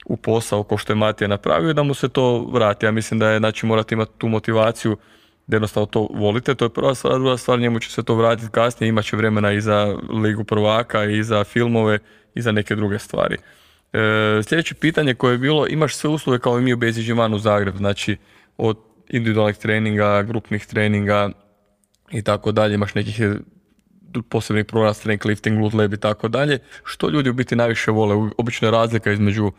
u 0.07 0.17
posao 0.17 0.63
ko 0.63 0.77
što 0.77 0.93
je 0.93 0.97
Matija 0.97 1.29
napravio 1.29 1.71
i 1.71 1.75
da 1.75 1.83
mu 1.83 1.95
se 1.95 2.09
to 2.09 2.47
vrati. 2.53 2.87
Ja 2.87 2.93
mislim 2.93 3.21
da 3.21 3.31
je, 3.31 3.39
znači 3.39 3.67
morate 3.67 3.95
imati 3.95 4.13
tu 4.19 4.29
motivaciju 4.29 4.97
da 5.47 5.57
jednostavno 5.57 5.87
to 5.87 6.09
volite, 6.15 6.55
to 6.55 6.65
je 6.65 6.69
prva 6.69 6.95
stvar, 6.95 7.15
druga 7.15 7.37
stvar, 7.37 7.59
njemu 7.59 7.81
će 7.81 7.91
se 7.91 8.03
to 8.03 8.15
vratiti 8.15 8.53
kasnije, 8.53 8.88
imat 8.88 9.05
će 9.05 9.17
vremena 9.17 9.53
i 9.53 9.61
za 9.61 9.97
Ligu 10.23 10.45
prvaka, 10.45 11.05
i 11.05 11.23
za 11.23 11.45
filmove, 11.45 11.99
i 12.35 12.43
za 12.43 12.53
neke 12.53 12.76
druge 12.76 12.99
stvari. 12.99 13.37
E, 13.93 14.43
sljedeće 14.43 14.75
pitanje 14.75 15.15
koje 15.15 15.35
je 15.35 15.38
bilo, 15.38 15.67
imaš 15.67 15.95
sve 15.95 16.11
usluge 16.11 16.38
kao 16.38 16.59
i 16.59 16.62
mi 16.62 16.73
u 16.73 16.76
Basic 16.76 17.07
Gym 17.07 17.35
u 17.35 17.38
Zagreb, 17.38 17.76
znači 17.76 18.17
od 18.57 18.79
individualnih 19.09 19.57
treninga, 19.57 20.23
grupnih 20.23 20.67
treninga 20.67 21.31
i 22.13 22.23
tako 22.23 22.53
dalje, 22.53 22.75
imaš 22.75 22.95
nekih 22.95 23.21
posebnih 24.29 24.65
programa, 24.65 24.95
strength 24.95 25.27
lifting, 25.27 25.59
glute 25.59 25.77
lab 25.77 25.93
i 25.93 26.01
tako 26.01 26.29
dalje. 26.29 26.59
Što 26.85 27.09
ljudi 27.09 27.31
u 27.31 27.35
biti 27.35 27.57
najviše 27.57 27.91
vole? 27.91 28.31
Obično 28.39 28.69
je 28.69 28.73
razlika 28.73 29.13
između 29.13 29.53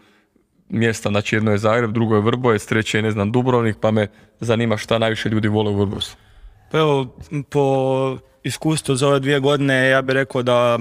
mjesta, 0.70 1.10
znači 1.10 1.36
jedno 1.36 1.52
je 1.52 1.58
Zagreb, 1.58 1.92
drugo 1.92 2.16
je 2.16 2.22
Vrbojec, 2.22 2.66
treće 2.66 2.98
je 2.98 3.02
ne 3.02 3.12
znam 3.12 3.32
Dubrovnik, 3.32 3.78
pa 3.82 3.92
me 3.92 4.08
zanima 4.40 4.78
šta 4.78 4.98
najviše 4.98 5.30
ljudi 5.30 5.48
vole 5.48 5.72
u 5.72 5.80
Vrbovcu. 5.80 6.16
Pa 6.72 6.78
evo, 6.78 7.18
po 7.50 8.18
iskustvu 8.44 8.96
za 8.96 9.08
ove 9.08 9.20
dvije 9.20 9.40
godine 9.40 9.90
ja 9.90 10.02
bih 10.02 10.14
rekao 10.14 10.44
da 10.44 10.80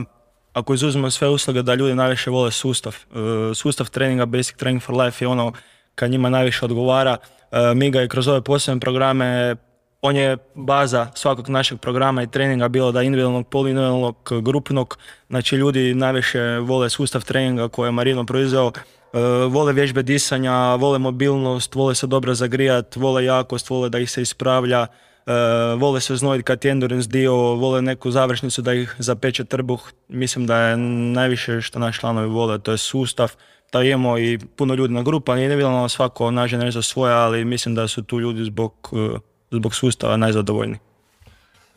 ako 0.53 0.75
izuzmemo 0.75 1.11
sve 1.11 1.29
usluge 1.29 1.63
da 1.63 1.75
ljudi 1.75 1.95
najviše 1.95 2.31
vole 2.31 2.51
sustav. 2.51 2.97
E, 2.97 3.55
Sustav 3.55 3.91
treninga 3.91 4.27
Basic 4.27 4.57
Training 4.57 4.83
for 4.83 4.95
Life 4.95 5.25
je 5.25 5.29
ono 5.29 5.53
kad 5.97 6.11
njima 6.11 6.31
najviše 6.31 6.65
odgovara. 6.65 7.17
E, 7.53 7.75
Mi 7.75 7.91
ga 7.91 8.03
i 8.03 8.09
kroz 8.09 8.29
ove 8.29 8.41
posebne 8.41 8.81
programe 8.81 9.57
on 10.03 10.17
je 10.17 10.37
baza 10.55 11.07
svakog 11.15 11.49
našeg 11.49 11.79
programa 11.79 12.23
i 12.23 12.27
treninga 12.27 12.69
bilo 12.69 12.93
da 12.93 13.03
individualnog, 13.03 13.49
poliindividualnog, 13.49 14.17
grupnog. 14.43 14.99
Znači 15.29 15.57
ljudi 15.57 15.95
najviše 15.95 16.41
vole 16.59 16.91
sustav 16.91 17.25
treninga 17.25 17.69
koje 17.69 17.89
je 17.89 17.93
Marino 17.93 18.27
proizveo. 18.27 18.73
E, 19.13 19.19
vole 19.49 19.73
vježbe 19.73 20.03
disanja, 20.03 20.75
vole 20.75 20.99
mobilnost, 20.99 21.75
vole 21.75 21.95
se 21.95 22.07
dobro 22.07 22.35
zagrijat, 22.35 22.97
vole 22.97 23.25
jakost, 23.25 23.71
vole 23.71 23.89
da 23.89 23.99
ih 23.99 24.11
se 24.11 24.23
ispravlja. 24.23 24.87
E, 25.27 25.33
vole 25.77 26.01
se 26.01 26.17
znojiti 26.17 26.45
kad 26.45 26.65
je 26.65 26.71
endurance 26.71 27.09
dio, 27.09 27.35
vole 27.35 27.83
neku 27.83 28.11
završnicu 28.11 28.63
da 28.63 28.75
ih 28.75 28.95
zapeče 28.99 29.45
trbuh. 29.45 29.91
Mislim 30.09 30.47
da 30.47 30.59
je 30.59 30.77
najviše 30.77 31.61
što 31.61 31.79
naši 31.79 32.01
članovi 32.01 32.29
vole, 32.29 32.59
to 32.59 32.73
je 32.73 32.79
sustav. 32.79 33.33
Da 33.73 33.83
imamo 33.83 34.19
i 34.19 34.39
puno 34.57 34.75
ljudi 34.75 34.95
na 34.95 35.03
grupa, 35.03 35.39
individualno 35.39 35.89
svako 35.89 36.31
nađe 36.31 36.59
nešto 36.59 36.83
svoje, 36.83 37.15
ali 37.15 37.45
mislim 37.45 37.75
da 37.75 37.89
su 37.89 38.03
tu 38.03 38.21
ljudi 38.21 38.45
zbog, 38.45 38.73
e, 38.93 39.19
zbog 39.51 39.75
sustava 39.75 40.17
najzadovoljniji. 40.17 40.79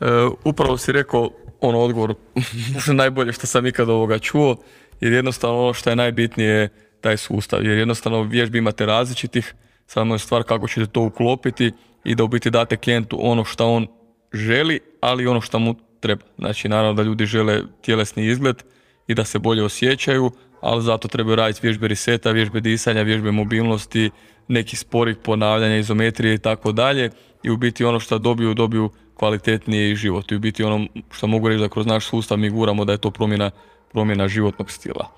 E, 0.00 0.06
upravo 0.44 0.78
si 0.78 0.92
rekao 0.92 1.30
ono 1.60 1.78
odgovor 1.78 2.14
najbolje 2.92 3.32
što 3.32 3.46
sam 3.46 3.66
ikad 3.66 3.88
ovoga 3.88 4.18
čuo, 4.18 4.56
jer 5.00 5.12
jednostavno 5.12 5.62
ono 5.62 5.74
što 5.74 5.90
je 5.90 5.96
najbitnije 5.96 6.50
je 6.50 6.68
taj 7.00 7.16
sustav, 7.16 7.64
jer 7.66 7.78
jednostavno 7.78 8.22
vježbi 8.22 8.58
imate 8.58 8.86
različitih, 8.86 9.54
samo 9.86 10.14
je 10.14 10.18
stvar 10.18 10.42
kako 10.42 10.68
ćete 10.68 10.86
to 10.86 11.00
uklopiti 11.00 11.72
i 12.04 12.14
da 12.14 12.24
u 12.24 12.28
biti 12.28 12.50
date 12.50 12.76
klijentu 12.76 13.18
ono 13.20 13.44
što 13.44 13.68
on 13.70 13.86
želi, 14.32 14.80
ali 15.00 15.26
ono 15.26 15.40
što 15.40 15.58
mu 15.58 15.74
treba. 16.00 16.22
Znači, 16.38 16.68
naravno 16.68 16.94
da 16.94 17.02
ljudi 17.02 17.26
žele 17.26 17.62
tjelesni 17.82 18.26
izgled 18.26 18.62
i 19.06 19.14
da 19.14 19.24
se 19.24 19.38
bolje 19.38 19.64
osjećaju, 19.64 20.30
ali 20.60 20.82
zato 20.82 21.08
trebaju 21.08 21.36
raditi 21.36 21.60
vježbe 21.62 21.88
riseta, 21.88 22.30
vježbe 22.30 22.60
disanja, 22.60 23.02
vježbe 23.02 23.30
mobilnosti, 23.30 24.10
neki 24.48 24.76
sporih 24.76 25.16
ponavljanja, 25.16 25.76
izometrije 25.76 26.34
i 26.34 26.38
tako 26.38 26.72
dalje. 26.72 27.10
I 27.42 27.50
u 27.50 27.56
biti 27.56 27.84
ono 27.84 28.00
što 28.00 28.18
dobiju, 28.18 28.54
dobiju 28.54 28.90
kvalitetniji 29.14 29.94
život. 29.94 30.32
I 30.32 30.36
u 30.36 30.38
biti 30.38 30.64
ono 30.64 30.86
što 31.10 31.26
mogu 31.26 31.48
reći 31.48 31.60
da 31.60 31.68
kroz 31.68 31.86
naš 31.86 32.06
sustav 32.06 32.38
mi 32.38 32.50
guramo 32.50 32.84
da 32.84 32.92
je 32.92 32.98
to 32.98 33.10
promjena, 33.10 33.50
promjena 33.92 34.28
životnog 34.28 34.70
stila. 34.70 35.10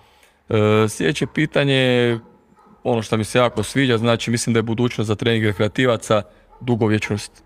E, 0.49 0.89
sljedeće 0.89 1.27
pitanje 1.27 1.75
je 1.75 2.19
ono 2.85 3.03
što 3.03 3.17
mi 3.17 3.25
se 3.25 3.39
jako 3.39 3.63
sviđa, 3.63 3.99
znači 3.99 4.31
mislim 4.31 4.55
da 4.55 4.59
je 4.59 4.63
budućnost 4.63 5.09
za 5.09 5.15
trening 5.15 5.45
rekreativaca 5.45 6.23
dugovječnost 6.61 7.45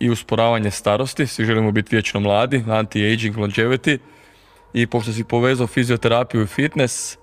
i 0.00 0.10
usporavanje 0.10 0.70
starosti. 0.70 1.26
Svi 1.26 1.44
želimo 1.44 1.72
biti 1.72 1.96
vječno 1.96 2.20
mladi, 2.20 2.64
anti-aging, 2.66 3.34
longevity. 3.36 3.98
I 4.72 4.86
pošto 4.86 5.12
si 5.12 5.24
povezao 5.24 5.66
fizioterapiju 5.66 6.42
i 6.42 6.46
fitness, 6.46 7.18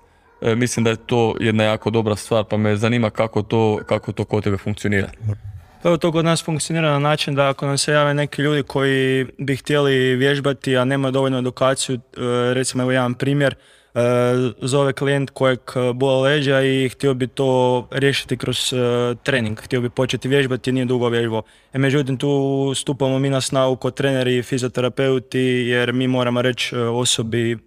mislim 0.56 0.84
da 0.84 0.90
je 0.90 0.96
to 0.96 1.34
jedna 1.40 1.64
jako 1.64 1.90
dobra 1.90 2.16
stvar, 2.16 2.44
pa 2.44 2.56
me 2.56 2.76
zanima 2.76 3.10
kako 3.10 3.42
to, 3.42 3.78
kako 3.86 4.12
to 4.12 4.24
kod 4.24 4.44
tebe 4.44 4.56
funkcionira. 4.56 5.08
Pa 5.82 5.88
evo 5.88 5.96
to 5.96 6.12
kod 6.12 6.24
nas 6.24 6.44
funkcionira 6.44 6.90
na 6.90 6.98
način 6.98 7.34
da 7.34 7.48
ako 7.48 7.66
nam 7.66 7.78
se 7.78 7.92
jave 7.92 8.14
neki 8.14 8.42
ljudi 8.42 8.62
koji 8.62 9.26
bi 9.38 9.56
htjeli 9.56 10.16
vježbati, 10.16 10.76
a 10.76 10.84
nemaju 10.84 11.12
dovoljnu 11.12 11.38
edukaciju, 11.38 11.96
e, 11.96 12.00
recimo 12.54 12.82
evo 12.82 12.92
jedan 12.92 13.14
primjer, 13.14 13.54
e, 13.94 14.00
zove 14.60 14.92
klijent 14.92 15.30
kojeg 15.30 15.60
bola 15.94 16.20
leđa 16.20 16.62
i 16.62 16.88
htio 16.88 17.14
bi 17.14 17.26
to 17.26 17.88
riješiti 17.90 18.36
kroz 18.36 18.72
e, 18.72 18.76
trening, 19.22 19.58
htio 19.60 19.80
bi 19.80 19.90
početi 19.90 20.28
vježbati 20.28 20.72
nije 20.72 20.84
dugo 20.84 21.08
vježbao. 21.08 21.42
E, 21.72 21.78
međutim, 21.78 22.16
tu 22.16 22.72
stupamo 22.76 23.18
mi 23.18 23.30
na 23.30 23.40
snagu 23.40 23.76
kod 23.76 23.94
treneri 23.94 24.36
i 24.38 24.42
fizioterapeuti 24.42 25.40
jer 25.40 25.92
mi 25.92 26.08
moramo 26.08 26.42
reći 26.42 26.76
osobi 26.76 27.58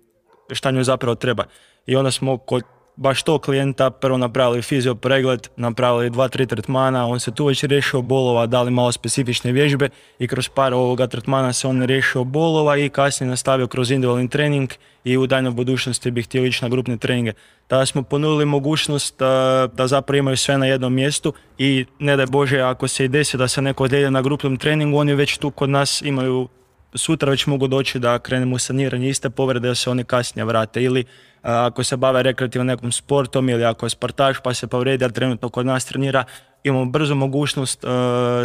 šta 0.52 0.72
njoj 0.72 0.84
zapravo 0.84 1.16
treba. 1.16 1.44
I 1.86 1.96
onda 1.96 2.12
smo 2.12 2.38
kod 2.38 2.64
baš 2.96 3.24
to 3.24 3.40
klijenta 3.40 3.90
prvo 3.90 4.18
napravili 4.18 4.62
fizio 4.62 4.96
pregled, 4.96 5.48
napravili 5.56 6.10
dva, 6.10 6.28
tri 6.28 6.48
tretmana, 6.48 7.08
on 7.08 7.20
se 7.20 7.32
tu 7.32 7.46
već 7.46 7.64
riješio 7.64 8.02
bolova, 8.02 8.46
dali 8.46 8.72
malo 8.72 8.92
specifične 8.92 9.52
vježbe 9.52 9.90
i 10.20 10.28
kroz 10.28 10.50
par 10.50 10.74
ovoga 10.74 11.08
tretmana 11.08 11.54
se 11.54 11.68
on 11.68 11.84
riješio 11.84 12.24
bolova 12.24 12.78
i 12.78 12.90
kasnije 12.90 13.30
nastavio 13.30 13.68
kroz 13.68 13.92
individualni 13.92 14.30
trening 14.30 14.70
i 15.04 15.18
u 15.18 15.28
daljnoj 15.28 15.52
budućnosti 15.52 16.12
bi 16.12 16.24
htio 16.24 16.46
ići 16.46 16.66
na 16.66 16.70
grupne 16.70 16.98
treninge. 16.98 17.34
Tada 17.68 17.86
smo 17.86 18.04
ponudili 18.04 18.46
mogućnost 18.46 19.20
da, 19.20 19.68
da 19.74 19.88
zapravo 19.88 20.18
imaju 20.18 20.38
sve 20.38 20.58
na 20.58 20.66
jednom 20.66 20.94
mjestu 20.94 21.34
i 21.58 21.86
ne 22.00 22.16
daj 22.16 22.26
Bože 22.26 22.60
ako 22.60 22.88
se 22.88 23.06
i 23.06 23.08
desi 23.08 23.38
da 23.38 23.48
se 23.48 23.62
neko 23.62 23.84
odjelje 23.84 24.12
na 24.12 24.22
grupnom 24.22 24.58
treningu, 24.58 24.98
oni 24.98 25.14
već 25.14 25.38
tu 25.38 25.52
kod 25.52 25.70
nas 25.70 26.02
imaju 26.02 26.48
sutra 26.96 27.32
već 27.32 27.46
mogu 27.46 27.68
doći 27.68 28.00
da 28.00 28.20
krenemo 28.20 28.56
u 28.56 28.60
saniranje 28.60 29.10
iste 29.10 29.30
povrede 29.30 29.68
da 29.68 29.76
se 29.76 29.90
oni 29.90 30.04
kasnije 30.04 30.46
vrate 30.46 30.84
ili 30.84 31.06
ako 31.42 31.84
se 31.84 31.98
bave 31.98 32.24
rekreativno 32.24 32.64
nekom 32.64 32.92
sportom 32.92 33.50
ili 33.50 33.66
ako 33.66 33.86
je 33.86 33.90
sportaš 33.90 34.40
pa 34.44 34.54
se 34.54 34.68
povredi, 34.68 35.06
a 35.06 35.10
trenutno 35.10 35.50
kod 35.50 35.66
nas 35.66 35.86
trenira, 35.86 36.24
imamo 36.64 36.86
brzo 36.86 37.16
mogućnost 37.16 37.84
uh, 37.84 37.90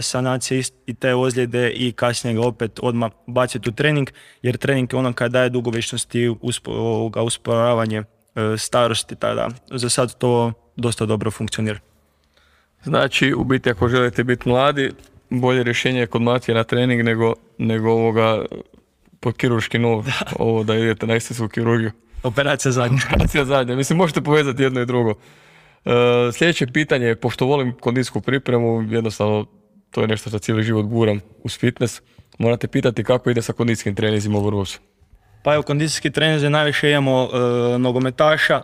sanacije 0.02 0.62
i 0.86 0.94
te 0.94 1.14
ozljede 1.14 1.70
i 1.70 1.92
kasnije 1.92 2.34
ga 2.34 2.46
opet 2.46 2.80
odmah 2.82 3.10
baciti 3.26 3.68
u 3.68 3.72
trening, 3.72 4.10
jer 4.42 4.56
trening 4.56 4.92
je 4.92 4.98
ono 4.98 5.12
kada 5.12 5.32
daje 5.32 5.48
dugovječnost 5.48 6.14
i 6.14 6.34
usporavanje 7.16 7.98
uh, 8.00 8.04
starosti, 8.58 9.16
tada 9.16 9.48
za 9.70 9.88
sad 9.88 10.18
to 10.18 10.52
dosta 10.76 11.06
dobro 11.06 11.30
funkcionira. 11.30 11.78
Znači, 12.82 13.34
u 13.34 13.44
biti 13.44 13.70
ako 13.70 13.88
želite 13.88 14.24
biti 14.24 14.48
mladi, 14.48 14.90
bolje 15.30 15.62
rješenje 15.62 16.00
je 16.00 16.06
kod 16.06 16.22
Matije 16.22 16.54
na 16.54 16.64
trening 16.64 17.04
nego, 17.04 17.34
nego 17.58 17.90
ovoga 17.90 18.44
po 19.20 19.32
kirurški 19.32 19.78
nov, 19.78 20.04
ovo 20.38 20.64
da 20.64 20.76
idete 20.76 21.06
na 21.06 21.14
estetsku 21.14 21.48
kirurgiju. 21.48 21.90
Operacija 22.22 22.72
zadnja. 22.72 22.98
Operacija 23.10 23.44
zadnja. 23.44 23.76
Mislim, 23.76 23.96
možete 23.96 24.20
povezati 24.20 24.62
jedno 24.62 24.80
i 24.80 24.86
drugo. 24.86 25.14
E, 25.84 25.92
sljedeće 26.32 26.66
pitanje 26.66 27.06
je, 27.06 27.16
pošto 27.16 27.46
volim 27.46 27.72
kondijsku 27.80 28.20
pripremu, 28.20 28.82
jednostavno 28.82 29.46
to 29.90 30.00
je 30.00 30.08
nešto 30.08 30.28
što 30.30 30.38
cijeli 30.38 30.62
život 30.62 30.86
guram 30.86 31.20
uz 31.44 31.58
fitness, 31.58 32.00
morate 32.38 32.68
pitati 32.68 33.04
kako 33.04 33.30
ide 33.30 33.42
sa 33.42 33.52
kondicijskim 33.52 33.94
trenizima 33.94 34.38
u 34.38 34.46
Vrgosu. 34.46 34.80
Pa 35.42 35.54
evo, 35.54 35.62
kondicijski 35.62 36.10
trenizi 36.10 36.50
najviše 36.50 36.90
imamo 36.90 37.28
e, 37.32 37.78
nogometaša, 37.78 38.62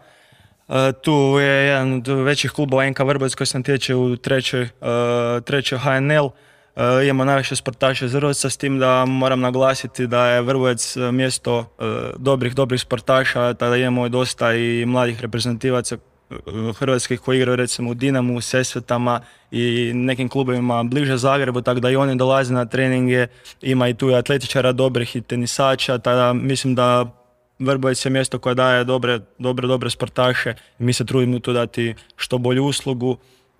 e, 0.68 0.92
tu 1.02 1.36
je 1.40 1.66
jedan 1.66 1.92
od 1.92 2.08
većih 2.08 2.50
klubova 2.50 2.90
NK 2.90 2.98
Vrbac 2.98 3.34
koji 3.34 3.46
sam 3.46 3.62
tječe 3.62 3.94
u 3.94 4.16
trećoj, 4.16 4.62
e, 4.62 4.68
trećoj 5.44 5.78
HNL. 5.78 6.28
E, 6.76 7.04
imamo 7.04 7.24
najviše 7.24 7.56
sportaša 7.56 8.04
iz 8.04 8.14
Vrbovca 8.14 8.50
s 8.50 8.56
tim 8.56 8.78
da 8.78 9.04
moram 9.04 9.40
naglasiti 9.40 10.06
da 10.06 10.26
je 10.26 10.42
Vrbovec 10.42 10.96
e, 10.96 11.12
mjesto 11.12 11.58
e, 11.58 11.84
dobrih, 12.16 12.54
dobrih 12.54 12.80
sportaša, 12.80 13.54
tada 13.54 13.76
imamo 13.76 14.08
dosta 14.08 14.54
i 14.54 14.86
mladih 14.86 15.20
reprezentativaca 15.20 15.96
hrvatskih 16.78 17.20
koji 17.20 17.36
igraju 17.36 17.56
recimo 17.56 17.90
u 17.90 17.94
Dinamu, 17.94 18.36
u 18.36 18.40
Sesvetama 18.40 19.20
i 19.50 19.92
nekim 19.94 20.28
klubovima 20.28 20.82
bliže 20.82 21.16
Zagrebu, 21.16 21.62
tako 21.62 21.80
da 21.80 21.90
i 21.90 21.96
oni 21.96 22.16
dolaze 22.16 22.54
na 22.54 22.64
treninge, 22.64 23.26
ima 23.62 23.88
i 23.88 23.94
tu 23.94 24.08
atletičara 24.08 24.72
dobrih 24.72 25.16
i 25.16 25.20
tenisača, 25.20 25.98
tada 25.98 26.32
mislim 26.32 26.74
da 26.74 27.06
Vrbovec 27.58 28.04
je 28.04 28.10
mjesto 28.10 28.38
koje 28.38 28.54
daje 28.54 28.84
dobre, 28.84 29.20
dobre, 29.38 29.66
dobre 29.66 29.90
sportaše 29.90 30.54
i 30.78 30.82
mi 30.84 30.92
se 30.92 31.04
trudimo 31.04 31.38
tu 31.38 31.52
dati 31.52 31.94
što 32.16 32.38
bolju 32.38 32.64
uslugu 32.64 33.16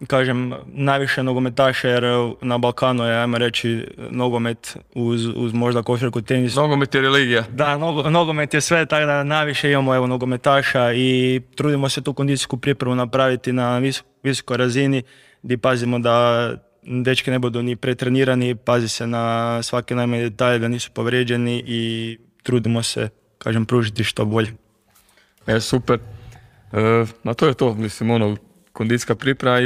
kažem, 0.07 0.53
najviše 0.67 1.23
nogometaša 1.23 1.89
jer 1.89 2.05
na 2.41 2.59
Balkanu 2.59 3.05
je, 3.05 3.19
ajmo 3.19 3.39
reći, 3.39 3.87
nogomet 4.11 4.77
uz, 4.95 5.27
uz 5.27 5.53
možda 5.53 5.83
košarku, 5.83 6.23
tenis. 6.23 6.55
Nogomet 6.55 6.95
je 6.95 7.01
religija. 7.01 7.45
Da, 7.53 7.77
nogomet 8.11 8.55
je 8.55 8.61
sve, 8.61 8.87
tako 8.87 9.07
da 9.07 9.25
najviše 9.25 9.71
imamo 9.71 9.95
evo, 9.95 10.07
nogometaša 10.07 10.93
i 10.93 11.41
trudimo 11.55 11.89
se 11.89 12.03
tu 12.03 12.13
kondicijsku 12.13 12.57
pripremu 12.57 12.95
napraviti 12.95 13.53
na 13.53 13.81
visokoj 14.23 14.57
razini 14.57 15.03
gdje 15.43 15.59
pazimo 15.59 15.99
da 15.99 16.51
dečki 16.83 17.31
ne 17.31 17.39
budu 17.39 17.63
ni 17.63 17.77
pretrenirani, 17.77 18.55
pazi 18.55 18.89
se 18.89 19.07
na 19.07 19.63
svake 19.63 19.95
najmanje 19.95 20.23
detalje 20.23 20.59
da 20.59 20.69
nisu 20.69 20.91
povrijeđeni 20.95 21.65
i 21.67 22.19
trudimo 22.43 22.83
se, 22.83 23.09
kažem, 23.39 23.67
pružiti 23.67 24.05
što 24.05 24.25
bolje. 24.25 24.53
E, 25.47 25.61
super. 25.61 25.99
E, 26.73 27.35
to 27.35 27.47
je 27.47 27.55
to, 27.55 27.75
mislim, 27.75 28.11
ono, 28.11 28.37
kondicijska 28.77 29.15
priprema 29.15 29.57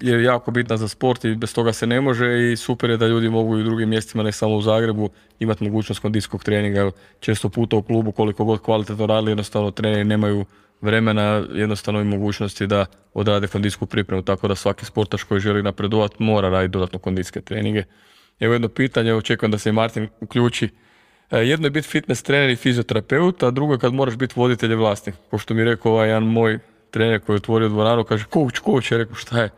je 0.00 0.22
jako 0.24 0.50
bitna 0.50 0.76
za 0.76 0.88
sport 0.88 1.24
i 1.24 1.34
bez 1.34 1.54
toga 1.54 1.72
se 1.72 1.86
ne 1.86 2.00
može 2.00 2.52
i 2.52 2.56
super 2.56 2.90
je 2.90 2.96
da 2.96 3.06
ljudi 3.06 3.28
mogu 3.28 3.58
i 3.58 3.60
u 3.60 3.64
drugim 3.64 3.88
mjestima, 3.88 4.22
ne 4.22 4.32
samo 4.32 4.56
u 4.56 4.62
Zagrebu, 4.62 5.10
imati 5.38 5.64
mogućnost 5.64 6.00
kondicijskog 6.00 6.44
treninga. 6.44 6.90
Često 7.20 7.48
puta 7.48 7.76
u 7.76 7.82
klubu 7.82 8.12
koliko 8.12 8.44
god 8.44 8.62
kvalitetno 8.62 9.06
radili, 9.06 9.30
jednostavno 9.30 9.70
treneri 9.70 10.04
nemaju 10.04 10.44
vremena, 10.80 11.44
jednostavno 11.54 12.00
i 12.00 12.04
mogućnosti 12.04 12.66
da 12.66 12.86
odrade 13.14 13.46
kondicijsku 13.46 13.86
pripremu, 13.86 14.22
tako 14.22 14.48
da 14.48 14.54
svaki 14.54 14.84
sportaš 14.84 15.22
koji 15.22 15.40
želi 15.40 15.62
napredovati 15.62 16.16
mora 16.18 16.48
raditi 16.48 16.72
dodatno 16.72 16.98
kondicijske 16.98 17.40
treninge. 17.40 17.84
Evo 18.40 18.52
jedno 18.52 18.68
pitanje, 18.68 19.14
očekujem 19.14 19.52
da 19.52 19.58
se 19.58 19.68
i 19.68 19.72
Martin 19.72 20.08
uključi. 20.20 20.68
E, 21.30 21.38
jedno 21.38 21.66
je 21.66 21.70
biti 21.70 21.88
fitness 21.88 22.22
trener 22.22 22.50
i 22.50 22.56
fizioterapeut, 22.56 23.42
a 23.42 23.50
drugo 23.50 23.72
je 23.74 23.78
kad 23.78 23.94
moraš 23.94 24.16
biti 24.16 24.34
voditelj 24.36 24.74
vlasnik. 24.74 25.14
Pošto 25.30 25.54
mi 25.54 25.60
je 25.60 25.64
rekao 25.64 25.92
ovaj 25.92 26.08
jedan 26.08 26.22
moj 26.22 26.58
trener 26.90 27.20
koji 27.20 27.34
je 27.34 27.36
otvorio 27.36 27.68
dvoranu, 27.68 28.04
kaže 28.04 28.24
coach, 28.32 28.64
coach, 28.64 28.92
je 28.92 28.98
rekao 28.98 29.14
šta 29.14 29.42
je? 29.42 29.50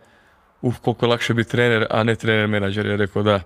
Uf, 0.62 0.78
koliko 0.78 1.06
je 1.06 1.10
lakše 1.10 1.34
biti 1.34 1.50
trener, 1.50 1.86
a 1.90 2.02
ne 2.02 2.14
trener 2.14 2.48
menadžer, 2.48 2.86
je 2.86 2.96
rekao 2.96 3.22
da. 3.22 3.40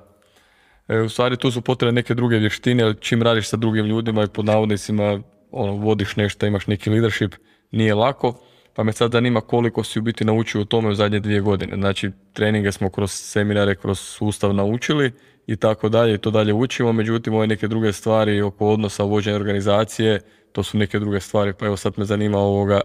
E, 0.88 1.00
u 1.00 1.08
stvari 1.08 1.36
tu 1.36 1.50
su 1.50 1.60
potrebne 1.60 1.92
neke 1.92 2.14
druge 2.14 2.38
vještine, 2.38 2.82
ali 2.82 3.00
čim 3.00 3.22
radiš 3.22 3.48
sa 3.48 3.56
drugim 3.56 3.86
ljudima 3.86 4.22
i 4.22 4.28
pod 4.28 4.44
navodnicima 4.44 5.20
ono, 5.50 5.72
vodiš 5.72 6.16
nešto, 6.16 6.46
imaš 6.46 6.66
neki 6.66 6.90
leadership, 6.90 7.34
nije 7.70 7.94
lako. 7.94 8.40
Pa 8.74 8.82
me 8.82 8.92
sad 8.92 9.12
zanima 9.12 9.40
koliko 9.40 9.84
si 9.84 9.98
u 9.98 10.02
biti 10.02 10.24
naučio 10.24 10.60
u 10.60 10.64
tome 10.64 10.88
u 10.88 10.94
zadnje 10.94 11.20
dvije 11.20 11.40
godine. 11.40 11.76
Znači, 11.76 12.10
treninge 12.32 12.72
smo 12.72 12.90
kroz 12.90 13.10
seminare, 13.10 13.74
kroz 13.74 14.00
sustav 14.00 14.54
naučili 14.54 15.12
i 15.46 15.56
tako 15.56 15.88
dalje 15.88 16.14
i 16.14 16.18
to 16.18 16.30
dalje 16.30 16.52
učimo. 16.52 16.92
Međutim, 16.92 17.34
ove 17.34 17.46
neke 17.46 17.68
druge 17.68 17.92
stvari 17.92 18.42
oko 18.42 18.68
odnosa 18.68 19.02
vođenja 19.02 19.36
organizacije, 19.36 20.20
to 20.52 20.62
su 20.62 20.78
neke 20.78 20.98
druge 20.98 21.20
stvari. 21.20 21.52
Pa 21.52 21.66
evo 21.66 21.76
sad 21.76 21.92
me 21.96 22.04
zanima 22.04 22.38
ovoga 22.38 22.80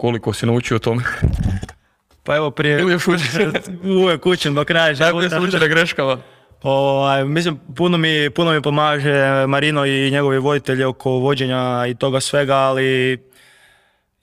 koliko 0.00 0.32
si 0.32 0.46
naučio 0.46 0.76
o 0.76 0.80
tome? 0.80 1.02
Pa 2.24 2.36
evo 2.36 2.50
prije... 2.50 2.80
Ili 2.80 2.92
još 2.92 3.06
Uvijek 4.02 4.26
učim 4.26 4.54
do 4.54 4.64
kraja 4.64 4.94
života. 4.94 5.28
Najbolje 5.28 5.58
se 5.58 5.68
greškava. 5.68 6.18
Ovaj, 6.62 7.24
mislim, 7.24 7.58
puno 7.76 7.98
mi, 7.98 8.30
puno 8.30 8.52
mi 8.52 8.62
pomaže 8.62 9.46
Marino 9.46 9.86
i 9.86 10.10
njegovi 10.10 10.38
voditelji 10.38 10.84
oko 10.84 11.10
vođenja 11.10 11.86
i 11.88 11.94
toga 11.94 12.20
svega, 12.20 12.56
ali 12.56 13.18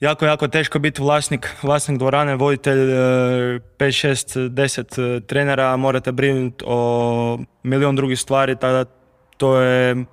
jako, 0.00 0.26
jako 0.26 0.48
teško 0.48 0.78
biti 0.78 1.02
vlasnik, 1.02 1.48
vlasnik 1.62 1.98
dvorane, 1.98 2.36
voditelj 2.36 2.78
5, 2.78 3.60
6, 3.78 4.48
10 4.48 5.26
trenera, 5.26 5.76
morate 5.76 6.12
brinuti 6.12 6.64
o 6.66 7.38
milion 7.62 7.96
drugih 7.96 8.18
stvari, 8.18 8.56
tada 8.56 8.84
to 9.36 9.60
je 9.60 10.04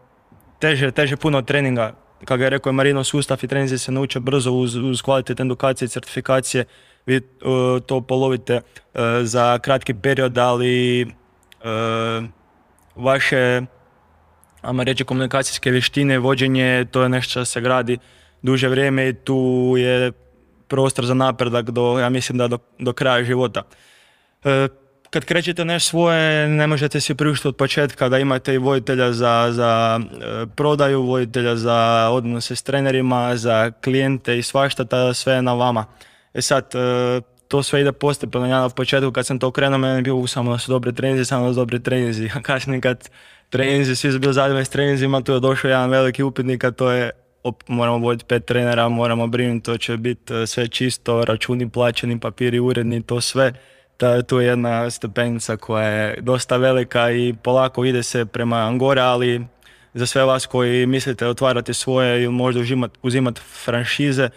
teže, 0.59 0.91
teže 0.91 1.15
puno 1.15 1.41
treninga 1.41 2.04
kako 2.25 2.43
je 2.43 2.49
rekao 2.49 2.73
Marino, 2.73 3.03
sustav 3.03 3.39
i 3.43 3.47
treninzi 3.47 3.77
se 3.77 3.91
nauče 3.91 4.19
brzo 4.19 4.51
uz, 4.51 4.75
uz 4.75 5.01
kvalitetne 5.01 5.45
edukacije 5.45 5.85
i 5.85 5.89
certifikacije. 5.89 6.65
Vi 7.05 7.21
to 7.85 8.01
polovite 8.01 8.55
uh, 8.55 9.01
za 9.23 9.59
kratki 9.59 9.93
period, 9.93 10.37
ali 10.37 11.03
uh, 11.05 12.25
vaše 12.95 13.61
reći, 14.85 15.03
komunikacijske 15.03 15.71
vještine, 15.71 16.19
vođenje, 16.19 16.85
to 16.91 17.03
je 17.03 17.09
nešto 17.09 17.29
što 17.29 17.45
se 17.45 17.61
gradi 17.61 17.97
duže 18.41 18.67
vrijeme 18.67 19.09
i 19.09 19.13
tu 19.13 19.73
je 19.77 20.11
prostor 20.67 21.05
za 21.05 21.13
napredak 21.13 21.69
do, 21.69 21.99
ja 21.99 22.09
mislim 22.09 22.37
da 22.37 22.47
do, 22.47 22.57
do 22.79 22.93
kraja 22.93 23.23
života. 23.23 23.63
Kad 25.15 25.25
krećete 25.25 25.65
nešto 25.65 25.89
svoje, 25.89 26.47
ne 26.47 26.67
možete 26.67 27.01
si 27.01 27.15
priuštiti 27.15 27.47
od 27.47 27.55
početka 27.55 28.09
da 28.09 28.19
imate 28.19 28.53
i 28.53 28.57
voditelja 28.57 29.13
za, 29.13 29.47
za 29.51 29.99
e, 30.01 30.45
prodaju, 30.55 31.01
voditelja 31.01 31.55
za 31.55 32.09
odnose 32.11 32.55
s 32.55 32.63
trenerima, 32.63 33.35
za 33.35 33.71
klijente 33.71 34.37
i 34.37 34.43
svašta, 34.43 34.85
tada 34.85 35.13
sve 35.13 35.33
je 35.33 35.41
na 35.41 35.53
vama. 35.53 35.85
E 36.33 36.41
sad, 36.41 36.75
e, 36.75 37.21
to 37.47 37.63
sve 37.63 37.81
ide 37.81 37.91
postepeno. 37.91 38.45
Ja 38.45 38.59
na 38.59 38.69
početku 38.69 39.11
kad 39.11 39.25
sam 39.25 39.39
to 39.39 39.51
krenuo, 39.51 39.77
meni 39.77 39.95
je 39.95 40.01
bilo 40.01 40.27
samo 40.27 40.51
da 40.51 40.57
su 40.57 40.71
dobri 40.71 40.95
treninzi, 40.95 41.25
samo 41.25 41.47
da 41.47 41.53
su 41.53 41.59
dobri 41.59 41.83
treninzi. 41.83 42.29
A 42.35 42.41
kasnije 42.41 42.81
kad 42.81 43.09
treninzi, 43.49 43.95
svi 43.95 44.11
su 44.11 44.19
bili 44.19 44.33
zadovoljni 44.33 44.65
s 44.65 44.69
treninzima, 44.69 45.21
tu 45.21 45.31
je 45.31 45.39
došao 45.39 45.69
jedan 45.69 45.89
veliki 45.89 46.23
upitnik, 46.23 46.63
a 46.63 46.71
to 46.71 46.91
je 46.91 47.11
op, 47.43 47.63
moramo 47.67 47.97
voditi 47.97 48.25
pet 48.25 48.45
trenera, 48.45 48.89
moramo 48.89 49.27
brinuti, 49.27 49.65
to 49.65 49.77
će 49.77 49.97
biti 49.97 50.33
e, 50.33 50.47
sve 50.47 50.67
čisto, 50.67 51.25
računi 51.25 51.69
plaćeni, 51.69 52.19
papiri 52.19 52.59
uredni, 52.59 53.03
to 53.03 53.21
sve. 53.21 53.53
Ta, 53.97 54.21
tu 54.21 54.39
je 54.39 54.47
jedna 54.47 54.89
stepenica 54.89 55.57
koja 55.57 55.87
je 55.87 56.21
dosta 56.21 56.57
velika 56.57 57.11
i 57.11 57.33
polako 57.43 57.85
ide 57.85 58.03
se 58.03 58.25
prema 58.25 58.71
gore, 58.77 59.01
ali 59.01 59.45
za 59.93 60.05
sve 60.05 60.23
vas 60.23 60.45
koji 60.45 60.85
mislite 60.85 61.27
otvarati 61.27 61.73
svoje 61.73 62.23
ili 62.23 62.33
možda 62.33 62.61
uzimati 62.61 62.99
uzimat 63.01 63.39
franšize, 63.63 64.29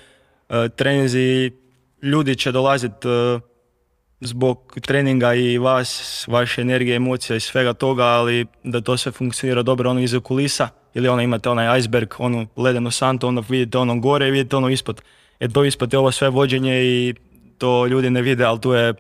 e, 0.49 0.69
treninzi, 0.69 1.53
ljudi 2.03 2.37
će 2.37 2.53
dolaziti 2.53 3.09
e, 3.09 3.41
zbog 4.21 4.79
treninga 4.81 5.35
i 5.35 5.59
vas, 5.59 6.25
vaše 6.29 6.61
energije, 6.61 6.97
emocija 6.97 7.37
i 7.37 7.41
svega 7.41 7.73
toga, 7.73 8.05
ali 8.05 8.47
da 8.65 8.81
to 8.81 8.97
sve 8.97 9.12
funkcionira 9.12 9.62
dobro 9.62 9.91
ono 9.91 10.00
iza 10.00 10.21
kulisa 10.21 10.69
ili 10.95 11.09
ono 11.09 11.23
imate 11.23 11.49
onaj 11.49 11.79
iceberg, 11.79 12.15
onu 12.19 12.47
ledenu 12.57 12.91
santu, 12.91 13.29
ono 13.29 13.45
vidite 13.49 13.79
ono 13.79 13.99
gore 13.99 14.29
i 14.29 14.31
vidite 14.31 14.57
ono 14.57 14.69
ispod. 14.69 15.03
E 15.41 15.49
to 15.49 15.65
ispod 15.65 15.93
je 15.93 15.99
ovo 15.99 16.11
sve 16.11 16.29
vođenje 16.29 16.83
i 16.85 17.15
to 17.59 17.87
ljudi 17.87 18.11
ne 18.11 18.23
vide, 18.23 18.45
ali 18.45 18.61
tu 18.61 18.73
je 18.73 18.95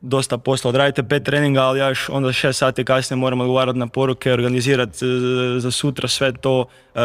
dosta 0.00 0.38
posla. 0.38 0.68
Odradite 0.68 1.02
pet 1.02 1.24
treninga, 1.24 1.62
ali 1.62 1.78
ja 1.78 1.88
još 1.88 2.08
onda 2.08 2.32
šest 2.32 2.58
sati 2.58 2.84
kasnije 2.84 3.18
moram 3.18 3.40
odgovarati 3.40 3.78
na 3.78 3.86
poruke, 3.86 4.32
organizirati 4.32 5.04
e, 5.04 5.60
za 5.60 5.70
sutra 5.70 6.08
sve 6.08 6.32
to, 6.32 6.64
e, 6.94 7.00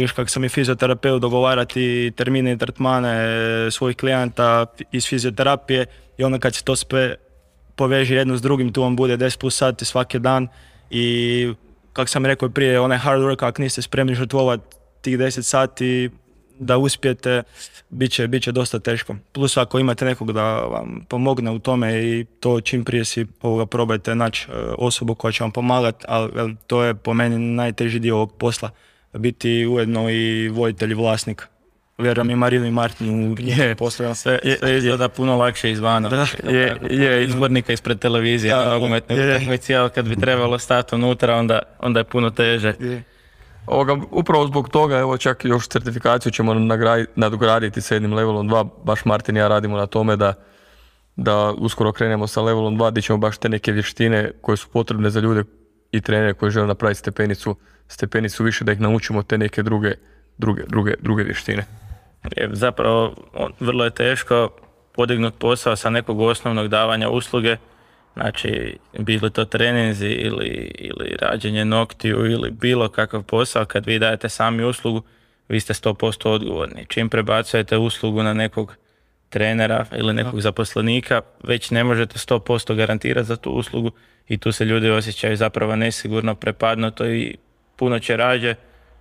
još 0.00 0.12
kak 0.12 0.30
sam 0.30 0.44
i 0.44 0.48
fizioterapeut, 0.48 1.20
dogovarati 1.22 2.12
termine 2.16 2.52
i 2.52 2.58
tretmane 2.58 3.08
e, 3.66 3.70
svojih 3.70 3.96
klijenata 3.96 4.66
iz 4.92 5.06
fizioterapije 5.06 5.86
i 6.18 6.24
onda 6.24 6.38
kad 6.38 6.54
se 6.54 6.64
to 6.64 6.76
sve 6.76 7.14
poveže 7.76 8.14
jedno 8.14 8.36
s 8.36 8.42
drugim, 8.42 8.72
tu 8.72 8.82
vam 8.82 8.96
bude 8.96 9.16
10 9.16 9.38
plus 9.38 9.56
sati 9.56 9.84
svaki 9.84 10.18
dan 10.18 10.48
i 10.90 11.52
kak 11.92 12.08
sam 12.08 12.26
rekao 12.26 12.48
prije, 12.48 12.80
onaj 12.80 12.98
hard 12.98 13.22
work, 13.22 13.46
ako 13.46 13.62
niste 13.62 13.82
spremni 13.82 14.14
žrtvovati 14.14 14.76
tih 15.00 15.18
10 15.18 15.42
sati, 15.42 16.10
da 16.60 16.78
uspijete, 16.78 17.42
bit 17.90 18.12
će, 18.12 18.28
bit 18.28 18.42
će 18.42 18.52
dosta 18.52 18.78
teško. 18.78 19.16
Plus 19.32 19.56
ako 19.56 19.78
imate 19.78 20.04
nekog 20.04 20.32
da 20.32 20.42
vam 20.54 21.00
pomogne 21.08 21.50
u 21.50 21.58
tome 21.58 22.00
i 22.00 22.26
to 22.40 22.60
čim 22.60 22.84
prije 22.84 23.04
si 23.04 23.26
ovoga 23.42 23.66
probajte 23.66 24.14
naći 24.14 24.46
e, 24.48 24.54
osobu 24.78 25.14
koja 25.14 25.32
će 25.32 25.44
vam 25.44 25.50
pomagati, 25.50 26.04
ali 26.08 26.56
to 26.66 26.82
je 26.82 26.94
po 26.94 27.14
meni 27.14 27.38
najteži 27.38 27.98
dio 27.98 28.16
ovog 28.16 28.32
posla, 28.32 28.70
biti 29.12 29.66
ujedno 29.66 30.10
i 30.10 30.48
voditelj 30.48 30.90
i 30.90 30.94
vlasnik. 30.94 31.46
Vjerujem 31.98 32.30
i 32.30 32.36
Marinu 32.36 32.66
i 32.66 32.70
Martinu 32.70 33.36
Je. 33.38 33.74
poslovima. 33.74 34.14
Sve, 34.14 34.38
sve 34.58 34.76
izgleda 34.78 35.08
puno 35.08 35.36
lakše 35.36 35.70
izvana. 35.70 36.08
Da, 36.08 36.26
je, 36.44 36.76
je 36.90 37.24
izbornika 37.24 37.72
ispred 37.72 37.98
televizije, 37.98 38.54
Da, 38.54 38.70
nogometne 38.70 39.16
je. 39.16 39.36
utakmice, 39.36 39.74
ali 39.74 39.90
kad 39.90 40.08
bi 40.08 40.16
trebalo 40.16 40.58
stati 40.58 40.94
unutra, 40.94 41.36
onda, 41.36 41.58
onda 41.78 42.00
je 42.00 42.04
puno 42.04 42.30
teže. 42.30 42.74
Je. 42.80 43.02
Ovoga, 43.70 43.96
upravo 44.10 44.46
zbog 44.46 44.68
toga, 44.68 44.98
evo 44.98 45.16
čak 45.16 45.44
još 45.44 45.68
certifikaciju 45.68 46.32
ćemo 46.32 46.54
nagradi- 46.54 47.06
nadograditi 47.16 47.80
sa 47.80 47.94
jednim 47.94 48.14
levelom 48.14 48.48
2, 48.48 48.68
baš 48.84 49.04
Martin 49.04 49.36
i 49.36 49.38
ja 49.38 49.48
radimo 49.48 49.76
na 49.76 49.86
tome 49.86 50.16
da, 50.16 50.34
da 51.16 51.52
uskoro 51.58 51.92
krenemo 51.92 52.26
sa 52.26 52.42
levelom 52.42 52.78
2 52.78 52.90
gdje 52.90 53.02
ćemo 53.02 53.18
baš 53.18 53.38
te 53.38 53.48
neke 53.48 53.72
vještine 53.72 54.32
koje 54.40 54.56
su 54.56 54.68
potrebne 54.68 55.10
za 55.10 55.20
ljude 55.20 55.44
i 55.92 56.00
trenere 56.00 56.34
koji 56.34 56.50
žele 56.50 56.66
napraviti 56.66 56.98
stepenicu, 56.98 57.56
stepenicu 57.88 58.44
više 58.44 58.64
da 58.64 58.72
ih 58.72 58.80
naučimo 58.80 59.22
te 59.22 59.38
neke 59.38 59.62
druge, 59.62 59.94
druge, 60.38 60.62
druge, 60.66 60.94
druge 61.00 61.22
vještine. 61.22 61.64
Je, 62.36 62.48
zapravo 62.52 63.14
vrlo 63.60 63.84
je 63.84 63.90
teško 63.90 64.48
podignuti 64.94 65.38
posao 65.38 65.76
sa 65.76 65.90
nekog 65.90 66.20
osnovnog 66.20 66.68
davanja 66.68 67.08
usluge, 67.08 67.56
znači 68.14 68.78
bili 68.98 69.30
to 69.30 69.44
treninzi 69.44 70.08
ili, 70.08 70.72
ili 70.78 71.16
rađenje 71.20 71.64
noktiju 71.64 72.30
ili 72.30 72.50
bilo 72.50 72.88
kakav 72.88 73.22
posao, 73.22 73.64
kad 73.64 73.86
vi 73.86 73.98
dajete 73.98 74.28
sami 74.28 74.64
uslugu, 74.64 75.02
vi 75.48 75.60
ste 75.60 75.74
100% 75.74 76.28
odgovorni. 76.28 76.86
Čim 76.88 77.08
prebacujete 77.08 77.76
uslugu 77.76 78.22
na 78.22 78.32
nekog 78.32 78.76
trenera 79.28 79.86
ili 79.96 80.14
nekog 80.14 80.40
zaposlenika, 80.40 81.20
već 81.42 81.70
ne 81.70 81.84
možete 81.84 82.18
100% 82.18 82.74
garantirati 82.74 83.26
za 83.26 83.36
tu 83.36 83.50
uslugu 83.50 83.90
i 84.28 84.38
tu 84.38 84.52
se 84.52 84.64
ljudi 84.64 84.90
osjećaju 84.90 85.36
zapravo 85.36 85.76
nesigurno, 85.76 86.34
prepadnuto 86.34 87.06
i 87.06 87.36
puno 87.76 87.98
će 87.98 88.16
rađe 88.16 88.54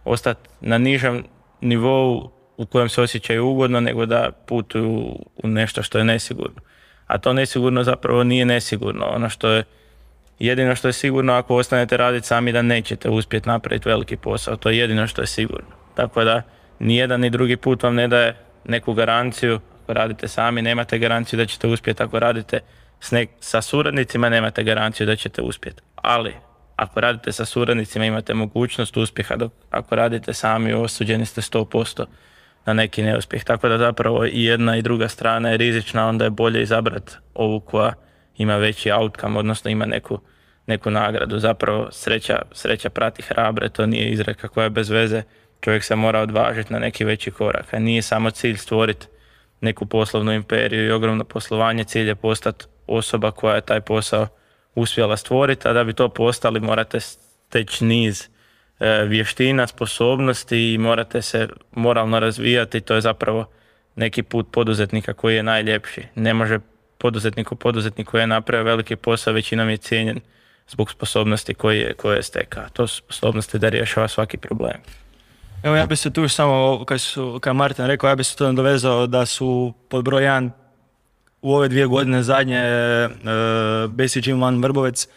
ostati 0.05 0.49
na 0.61 0.77
nižem 0.77 1.23
nivou 1.61 2.31
u 2.57 2.65
kojem 2.65 2.89
se 2.89 3.01
osjećaju 3.01 3.47
ugodno 3.47 3.79
nego 3.79 4.05
da 4.05 4.31
putuju 4.47 5.15
u 5.43 5.47
nešto 5.47 5.83
što 5.83 5.97
je 5.97 6.03
nesigurno. 6.03 6.61
A 7.09 7.17
to 7.17 7.33
nesigurno 7.33 7.83
zapravo 7.83 8.23
nije 8.23 8.45
nesigurno. 8.45 9.05
Ono 9.05 9.29
što 9.29 9.49
je 9.49 9.63
jedino 10.39 10.75
što 10.75 10.87
je 10.87 10.93
sigurno 10.93 11.33
ako 11.33 11.55
ostanete 11.55 11.97
raditi 11.97 12.27
sami 12.27 12.51
da 12.51 12.61
nećete 12.61 13.09
uspjeti 13.09 13.49
napraviti 13.49 13.89
veliki 13.89 14.17
posao. 14.17 14.55
To 14.55 14.69
je 14.69 14.77
jedino 14.77 15.07
što 15.07 15.21
je 15.21 15.27
sigurno. 15.27 15.69
Tako 15.95 16.23
da 16.23 16.41
ni 16.79 16.95
jedan 16.95 17.21
ni 17.21 17.29
drugi 17.29 17.57
put 17.57 17.83
vam 17.83 17.95
ne 17.95 18.07
daje 18.07 18.35
neku 18.65 18.93
garanciju. 18.93 19.59
Ako 19.83 19.93
radite 19.93 20.27
sami 20.27 20.61
nemate 20.61 20.99
garanciju 20.99 21.37
da 21.37 21.45
ćete 21.45 21.67
uspjeti. 21.67 22.03
Ako 22.03 22.19
radite 22.19 22.59
s 22.99 23.11
nek- 23.11 23.37
sa 23.39 23.61
suradnicima 23.61 24.29
nemate 24.29 24.63
garanciju 24.63 25.07
da 25.07 25.15
ćete 25.15 25.41
uspjeti. 25.41 25.81
Ali 25.95 26.33
ako 26.75 26.99
radite 26.99 27.31
sa 27.31 27.45
suradnicima 27.45 28.05
imate 28.05 28.33
mogućnost 28.33 28.97
uspjeha, 28.97 29.35
dok 29.35 29.51
ako 29.71 29.95
radite 29.95 30.33
sami 30.33 30.73
osuđeni 30.73 31.25
ste 31.25 31.41
100% 31.41 32.05
na 32.65 32.73
neki 32.73 33.03
neuspjeh. 33.03 33.43
Tako 33.43 33.69
da 33.69 33.77
zapravo 33.77 34.25
i 34.25 34.43
jedna 34.43 34.77
i 34.77 34.81
druga 34.81 35.07
strana 35.07 35.49
je 35.49 35.57
rizična, 35.57 36.07
onda 36.07 36.23
je 36.23 36.29
bolje 36.29 36.61
izabrati 36.61 37.13
ovu 37.33 37.59
koja 37.59 37.93
ima 38.37 38.57
veći 38.57 38.91
outcome, 38.91 39.39
odnosno 39.39 39.71
ima 39.71 39.85
neku, 39.85 40.19
neku 40.67 40.91
nagradu. 40.91 41.39
Zapravo 41.39 41.87
sreća, 41.91 42.41
sreća 42.51 42.89
prati 42.89 43.21
hrabre, 43.21 43.69
to 43.69 43.85
nije 43.85 44.09
izreka 44.09 44.47
koja 44.47 44.63
je 44.63 44.69
bez 44.69 44.89
veze. 44.89 45.23
Čovjek 45.61 45.83
se 45.83 45.95
mora 45.95 46.19
odvažiti 46.19 46.73
na 46.73 46.79
neki 46.79 47.05
veći 47.05 47.31
korak. 47.31 47.73
A 47.73 47.79
nije 47.79 48.01
samo 48.01 48.31
cilj 48.31 48.57
stvoriti 48.57 49.07
neku 49.61 49.85
poslovnu 49.85 50.33
imperiju 50.33 50.87
i 50.87 50.91
ogromno 50.91 51.23
poslovanje, 51.23 51.83
cilj 51.83 52.07
je 52.07 52.15
postati 52.15 52.65
osoba 52.87 53.31
koja 53.31 53.55
je 53.55 53.61
taj 53.61 53.81
posao 53.81 54.27
uspjela 54.75 55.17
stvoriti, 55.17 55.67
a 55.67 55.73
da 55.73 55.83
bi 55.83 55.93
to 55.93 56.09
postali 56.09 56.59
morate 56.59 56.99
steći 56.99 57.85
niz 57.85 58.27
vještina, 59.07 59.67
sposobnosti 59.67 60.73
i 60.73 60.77
morate 60.77 61.21
se 61.21 61.47
moralno 61.71 62.19
razvijati, 62.19 62.81
to 62.81 62.95
je 62.95 63.01
zapravo 63.01 63.45
neki 63.95 64.23
put 64.23 64.47
poduzetnika 64.51 65.13
koji 65.13 65.35
je 65.35 65.43
najljepši. 65.43 66.03
Ne 66.15 66.33
može 66.33 66.59
poduzetnik 66.97 67.47
poduzetniku 67.59 68.11
koji 68.11 68.21
je 68.21 68.27
napravio 68.27 68.63
veliki 68.63 68.95
posao, 68.95 69.33
većinom 69.33 69.69
je 69.69 69.77
cijenjen 69.77 70.19
zbog 70.67 70.91
sposobnosti 70.91 71.53
koje 71.53 71.77
je, 71.77 71.93
koje 71.93 72.15
je 72.15 72.23
stekao. 72.23 72.63
To 72.73 72.87
su 72.87 72.97
sposobnosti 72.97 73.59
da 73.59 73.69
rješava 73.69 74.07
svaki 74.07 74.37
problem. 74.37 74.77
Evo 75.63 75.75
ja 75.75 75.85
bi 75.85 75.95
se 75.95 76.13
tu 76.13 76.27
samo, 76.27 76.85
kad, 76.85 77.01
su, 77.01 77.39
kad 77.41 77.55
Martin 77.55 77.85
rekao, 77.85 78.09
ja 78.09 78.15
bi 78.15 78.23
se 78.23 78.35
to 78.35 78.45
nadovezao 78.45 79.07
da 79.07 79.25
su 79.25 79.73
pod 79.89 80.05
broj 80.05 80.23
jedan 80.23 80.51
u 81.41 81.55
ove 81.55 81.67
dvije 81.67 81.85
godine 81.85 82.23
zadnje 82.23 82.57
e, 82.57 83.09
Gym 83.97 84.43
One 84.43 84.57
Vrbovec 84.57 85.07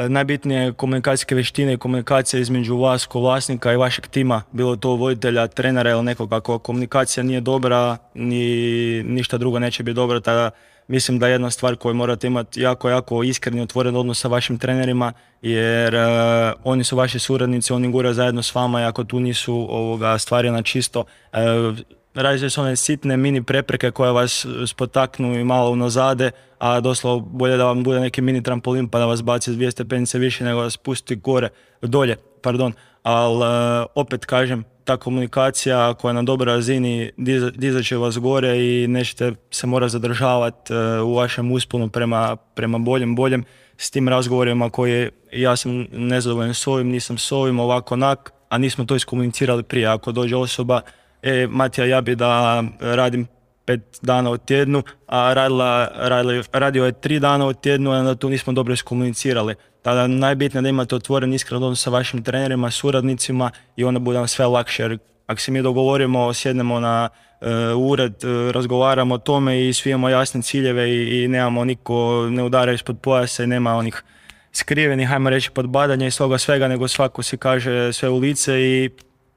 e, 0.00 0.08
najbitnije 0.08 0.72
komunikacijske 0.72 1.34
vještine 1.34 1.72
i 1.72 1.78
komunikacija 1.78 2.40
između 2.40 2.76
vas 2.76 3.06
ko 3.06 3.20
vlasnika 3.20 3.72
i 3.72 3.76
vašeg 3.76 4.06
tima, 4.06 4.42
bilo 4.52 4.76
to 4.76 4.90
voditelja, 4.90 5.46
trenera 5.46 5.90
ili 5.90 6.02
nekog. 6.02 6.32
Ako 6.32 6.58
komunikacija 6.58 7.24
nije 7.24 7.40
dobra, 7.40 7.96
ni 8.14 9.02
ništa 9.02 9.38
drugo 9.38 9.58
neće 9.58 9.82
biti 9.82 9.94
dobro, 9.94 10.20
tada 10.20 10.50
mislim 10.88 11.18
da 11.18 11.26
je 11.26 11.32
jedna 11.32 11.50
stvar 11.50 11.76
koju 11.76 11.94
morate 11.94 12.26
imati 12.26 12.60
jako, 12.60 12.90
jako 12.90 13.22
iskreni, 13.22 13.60
otvoren 13.60 13.96
odnos 13.96 14.20
sa 14.20 14.28
vašim 14.28 14.58
trenerima, 14.58 15.12
jer 15.42 15.94
e, 15.94 16.06
oni 16.64 16.84
su 16.84 16.96
vaši 16.96 17.18
suradnici, 17.18 17.72
oni 17.72 17.92
gure 17.92 18.12
zajedno 18.12 18.42
s 18.42 18.54
vama 18.54 18.80
i 18.80 18.84
ako 18.84 19.04
tu 19.04 19.20
nisu 19.20 19.54
ovoga, 19.70 20.18
stvari 20.18 20.50
na 20.50 20.62
čisto, 20.62 21.04
e, 21.32 21.38
Se 22.14 22.60
one 22.60 22.76
sitne 22.76 23.16
mini 23.16 23.42
prepreke 23.42 23.90
koje 23.90 24.12
vas 24.12 24.46
spotaknu 24.66 25.38
i 25.38 25.44
malo 25.44 25.70
unazade, 25.70 26.30
a 26.58 26.80
doslovno 26.80 27.20
bolje 27.20 27.56
da 27.56 27.64
vam 27.64 27.82
bude 27.82 28.00
neki 28.00 28.22
mini 28.22 28.42
trampolin 28.42 28.88
pa 28.88 28.98
da 28.98 29.06
vas 29.06 29.22
baci 29.22 29.52
dvije 29.52 29.70
stepenice 29.70 30.18
više 30.18 30.44
nego 30.44 30.60
vas 30.60 30.76
pusti 30.76 31.16
gore, 31.16 31.48
dolje, 31.82 32.16
pardon. 32.42 32.72
Ali 33.02 33.44
opet 33.94 34.24
kažem, 34.24 34.64
ta 34.84 34.96
komunikacija 34.96 35.94
koja 35.94 36.10
je 36.10 36.14
na 36.14 36.22
dobroj 36.22 36.54
razini 36.54 37.10
diza- 37.16 37.50
dizat 37.56 37.84
će 37.84 37.96
vas 37.96 38.18
gore 38.18 38.58
i 38.58 38.86
nećete 38.88 39.32
se 39.50 39.66
morati 39.66 39.92
zadržavati 39.92 40.74
u 41.04 41.14
vašem 41.14 41.52
usponu 41.52 41.88
prema, 41.88 42.36
prema 42.36 42.78
boljem, 42.78 43.14
boljem 43.14 43.44
s 43.76 43.90
tim 43.90 44.08
razgovorima 44.08 44.70
koje 44.70 45.10
ja 45.32 45.56
sam 45.56 45.86
nezadovoljan 45.92 46.54
s 46.54 46.66
ovim, 46.66 46.88
nisam 46.88 47.18
s 47.18 47.32
ovim, 47.32 47.60
ovako 47.60 47.94
onak, 47.94 48.32
a 48.48 48.58
nismo 48.58 48.84
to 48.84 48.96
iskomunicirali 48.96 49.62
prije. 49.62 49.86
Ako 49.86 50.12
dođe 50.12 50.36
osoba, 50.36 50.80
e, 51.22 51.46
Matija, 51.46 51.86
ja 51.86 52.00
bi 52.00 52.14
da 52.16 52.64
radim 52.80 53.26
pet 53.64 53.98
dana 54.02 54.30
u 54.30 54.38
tjednu, 54.38 54.82
a 55.06 55.34
radila, 55.34 55.88
radila- 55.96 56.44
radio 56.52 56.84
je 56.84 56.92
tri 56.92 57.20
dana 57.20 57.46
u 57.46 57.52
tjednu, 57.52 57.90
a 57.92 58.14
to 58.14 58.28
nismo 58.28 58.52
dobro 58.52 58.74
iskomunicirali. 58.74 59.54
Tada 59.82 60.06
najbitnije 60.06 60.58
je 60.58 60.62
da 60.62 60.68
imate 60.68 60.94
otvoren 60.94 61.34
iskren 61.34 61.62
odnos 61.62 61.82
sa 61.82 61.90
vašim 61.90 62.22
trenerima, 62.22 62.70
suradnicima 62.70 63.50
i 63.76 63.84
onda 63.84 64.00
bude 64.00 64.18
vam 64.18 64.28
sve 64.28 64.46
lakše. 64.46 64.82
Jer 64.82 64.98
ako 65.26 65.40
se 65.40 65.52
mi 65.52 65.62
dogovorimo, 65.62 66.34
sjednemo 66.34 66.80
na 66.80 67.08
e, 67.40 67.46
ured, 67.74 68.24
e, 68.24 68.52
razgovaramo 68.52 69.14
o 69.14 69.18
tome 69.18 69.68
i 69.68 69.72
svi 69.72 69.90
imamo 69.90 70.08
jasne 70.08 70.42
ciljeve 70.42 70.90
i, 70.90 71.24
i 71.24 71.28
nemamo 71.28 71.64
niko, 71.64 72.26
ne 72.30 72.42
udara 72.42 72.72
ispod 72.72 72.98
pojasa 73.02 73.44
i 73.44 73.46
nema 73.46 73.74
onih 73.74 74.02
skrivenih, 74.52 75.08
hajmo 75.08 75.30
reći, 75.30 75.50
podbadanja 75.50 76.06
i 76.06 76.10
toga 76.10 76.38
svega, 76.38 76.68
nego 76.68 76.88
svako 76.88 77.22
si 77.22 77.36
kaže 77.36 77.92
sve 77.92 78.08
u 78.08 78.18
lice 78.18 78.60
i 78.60 78.90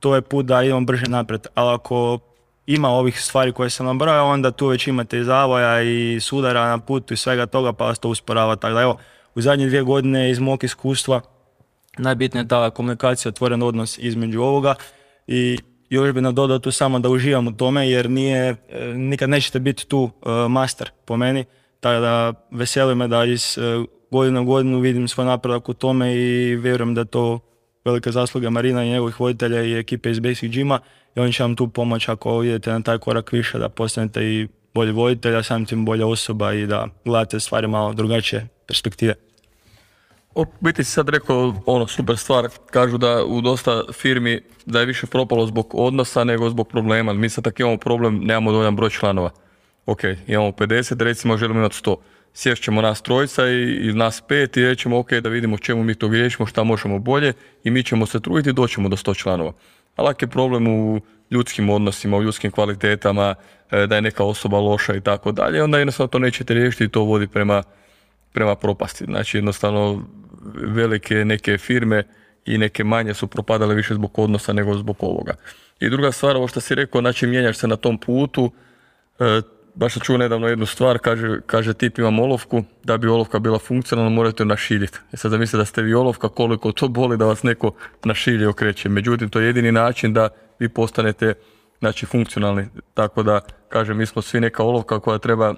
to 0.04 0.16
je 0.16 0.22
put 0.22 0.46
da 0.46 0.64
idemo 0.64 0.82
brže 0.82 1.06
naprijed. 1.08 1.48
Ali 1.56 1.74
ako 1.74 2.20
ima 2.66 2.90
ovih 2.90 3.22
stvari 3.22 3.52
koje 3.52 3.70
sam 3.70 3.86
nabrojao, 3.86 4.28
onda 4.28 4.52
tu 4.52 4.68
već 4.68 4.88
imate 4.88 5.20
i 5.20 5.24
zavoja 5.24 5.82
i 5.82 6.20
sudara 6.20 6.68
na 6.68 6.78
putu 6.78 7.14
i 7.14 7.18
svega 7.18 7.46
toga, 7.46 7.74
pa 7.74 7.86
vas 7.86 8.00
to 8.00 8.10
usporava. 8.10 8.56
Tako 8.56 8.74
da 8.74 8.82
evo, 8.82 8.98
u 9.36 9.42
zadnje 9.42 9.68
dvije 9.68 9.84
godine 9.84 10.32
iz 10.32 10.40
mog 10.40 10.64
iskustva 10.64 11.22
najbitnija 11.98 12.42
je 12.42 12.48
ta 12.48 12.70
komunikacija, 12.70 13.30
otvoren 13.30 13.64
odnos 13.64 13.98
između 13.98 14.42
ovoga 14.42 14.76
i 15.28 15.58
još 15.90 16.12
bi 16.12 16.22
nadodao 16.22 16.60
tu 16.60 16.72
samo 16.72 17.00
da 17.00 17.10
uživam 17.10 17.48
u 17.48 17.58
tome 17.58 17.90
jer 17.90 18.10
nije, 18.10 18.56
e, 18.70 18.86
nikad 18.94 19.30
nećete 19.30 19.60
biti 19.60 19.88
tu 19.88 20.10
e, 20.26 20.30
master 20.50 20.90
po 21.06 21.18
meni, 21.18 21.46
tako 21.80 22.02
da 22.02 22.34
veseli 22.52 22.96
me 22.96 23.08
da 23.08 23.26
iz 23.26 23.58
e, 23.58 23.62
godine 24.12 24.40
u 24.40 24.46
godinu 24.46 24.80
vidim 24.80 25.08
svoj 25.08 25.26
napredak 25.26 25.70
u 25.70 25.74
tome 25.74 26.16
i 26.16 26.56
vjerujem 26.56 26.96
da 26.96 27.06
to 27.06 27.40
velika 27.86 28.12
zasluga 28.12 28.50
Marina 28.50 28.84
i 28.84 28.90
njegovih 28.90 29.20
voditelja 29.20 29.64
i 29.64 29.80
ekipe 29.80 30.12
iz 30.12 30.20
Basic 30.20 30.52
Gyma 30.52 30.80
i 31.16 31.20
oni 31.20 31.34
će 31.34 31.44
vam 31.44 31.56
tu 31.56 31.68
pomoći 31.68 32.12
ako 32.12 32.44
idete 32.44 32.72
na 32.72 32.82
taj 32.82 32.98
korak 32.98 33.32
više 33.32 33.60
da 33.60 33.70
postanete 33.70 34.24
i 34.24 34.48
bolji 34.74 34.92
voditelj, 34.92 35.36
a 35.36 35.44
samim 35.44 35.66
tim 35.66 35.86
bolja 35.86 36.08
osoba 36.08 36.54
i 36.54 36.66
da 36.66 36.88
gledate 37.06 37.40
stvari 37.40 37.68
malo 37.68 37.94
drugačije 37.94 38.48
perspektive. 38.68 39.14
U 40.36 40.46
biti 40.60 40.84
si 40.84 40.92
sad 40.92 41.10
rekao 41.10 41.56
ono 41.66 41.88
super 41.88 42.18
stvar, 42.18 42.50
kažu 42.72 42.98
da 42.98 43.24
u 43.26 43.42
dosta 43.42 43.84
firmi 43.94 44.42
da 44.66 44.80
je 44.80 44.86
više 44.86 45.08
propalo 45.08 45.46
zbog 45.46 45.76
odnosa 45.76 46.24
nego 46.24 46.50
zbog 46.50 46.68
problema. 46.68 47.14
Mi 47.14 47.30
sad 47.30 47.44
tako 47.44 47.62
imamo 47.62 47.78
problem, 47.78 48.20
nemamo 48.24 48.52
dovoljan 48.52 48.76
broj 48.76 48.90
članova. 48.90 49.30
Ok, 49.86 50.00
imamo 50.28 50.52
50, 50.52 51.04
recimo 51.04 51.38
želimo 51.38 51.60
imati 51.60 51.76
100. 51.76 51.96
Sjest 52.34 52.64
ćemo 52.64 52.82
nas 52.82 53.02
trojica 53.02 53.48
i, 53.48 53.90
i 53.90 53.94
nas 53.94 54.22
pet 54.22 54.58
i 54.58 54.66
rećemo 54.66 55.00
ok 55.00 55.14
da 55.14 55.30
vidimo 55.30 55.58
čemu 55.58 55.84
mi 55.84 55.96
to 55.96 56.08
griješimo, 56.08 56.46
šta 56.46 56.64
možemo 56.64 57.00
bolje 57.00 57.34
i 57.64 57.72
mi 57.72 57.84
ćemo 57.84 58.06
se 58.06 58.20
truditi 58.20 58.50
i 58.50 58.54
doćemo 58.54 58.90
do 58.90 58.96
100 58.96 59.18
članova. 59.18 59.54
Ali 59.96 60.10
ako 60.10 60.26
je 60.26 60.30
problem 60.30 60.68
u 60.68 61.02
ljudskim 61.32 61.70
odnosima, 61.70 62.18
u 62.18 62.24
ljudskim 62.24 62.52
kvalitetama, 62.52 63.36
e, 63.72 63.88
da 63.88 63.96
je 63.96 64.02
neka 64.02 64.24
osoba 64.24 64.60
loša 64.60 64.96
i 64.96 65.02
tako 65.02 65.32
dalje, 65.32 65.64
onda 65.64 65.78
jednostavno 65.78 66.08
to 66.08 66.20
nećete 66.20 66.54
riješiti 66.54 66.84
i 66.84 66.90
to 66.90 67.04
vodi 67.04 67.28
prema 67.28 67.64
prema 68.34 68.56
propasti. 68.56 69.06
Znači 69.06 69.38
jednostavno 69.38 70.04
velike 70.56 71.26
neke 71.26 71.58
firme 71.58 72.04
i 72.46 72.58
neke 72.58 72.84
manje 72.84 73.14
su 73.14 73.28
propadale 73.28 73.76
više 73.76 73.94
zbog 73.94 74.20
odnosa 74.20 74.54
nego 74.54 74.78
zbog 74.78 74.98
ovoga. 75.00 75.34
I 75.80 75.90
druga 75.90 76.12
stvar, 76.12 76.36
ovo 76.36 76.48
što 76.48 76.62
si 76.62 76.76
rekao, 76.76 77.02
znači 77.02 77.28
mijenjaš 77.28 77.58
se 77.58 77.68
na 77.68 77.76
tom 77.76 77.98
putu, 77.98 78.52
e, 79.20 79.42
baš 79.76 79.94
sam 79.94 80.02
čuo 80.02 80.18
nedavno 80.18 80.48
jednu 80.48 80.66
stvar, 80.66 81.00
kaže, 81.00 81.40
kaže 81.46 81.74
tip 81.74 81.98
imam 81.98 82.20
olovku, 82.20 82.64
da 82.84 82.98
bi 82.98 83.08
olovka 83.08 83.40
bila 83.40 83.60
funkcionalna 83.60 84.10
morate 84.10 84.44
ju 84.44 84.48
našiljiti. 84.48 85.00
I 85.14 85.18
sad 85.18 85.32
zamislite 85.32 85.58
da 85.58 85.66
ste 85.66 85.82
vi 85.82 85.94
olovka, 85.94 86.30
koliko 86.30 86.72
to 86.72 86.88
boli 86.88 87.18
da 87.18 87.26
vas 87.26 87.44
neko 87.44 87.72
našilje 88.04 88.48
okreće. 88.48 88.90
Međutim, 88.90 89.30
to 89.30 89.40
je 89.40 89.46
jedini 89.46 89.72
način 89.72 90.14
da 90.14 90.30
vi 90.60 90.70
postanete 90.70 91.34
znači, 91.80 92.06
funkcionalni. 92.06 92.68
Tako 92.94 93.24
da, 93.24 93.42
kažem, 93.70 93.98
mi 93.98 94.06
smo 94.06 94.22
svi 94.22 94.40
neka 94.40 94.64
olovka 94.64 95.00
koja 95.00 95.18
treba 95.18 95.56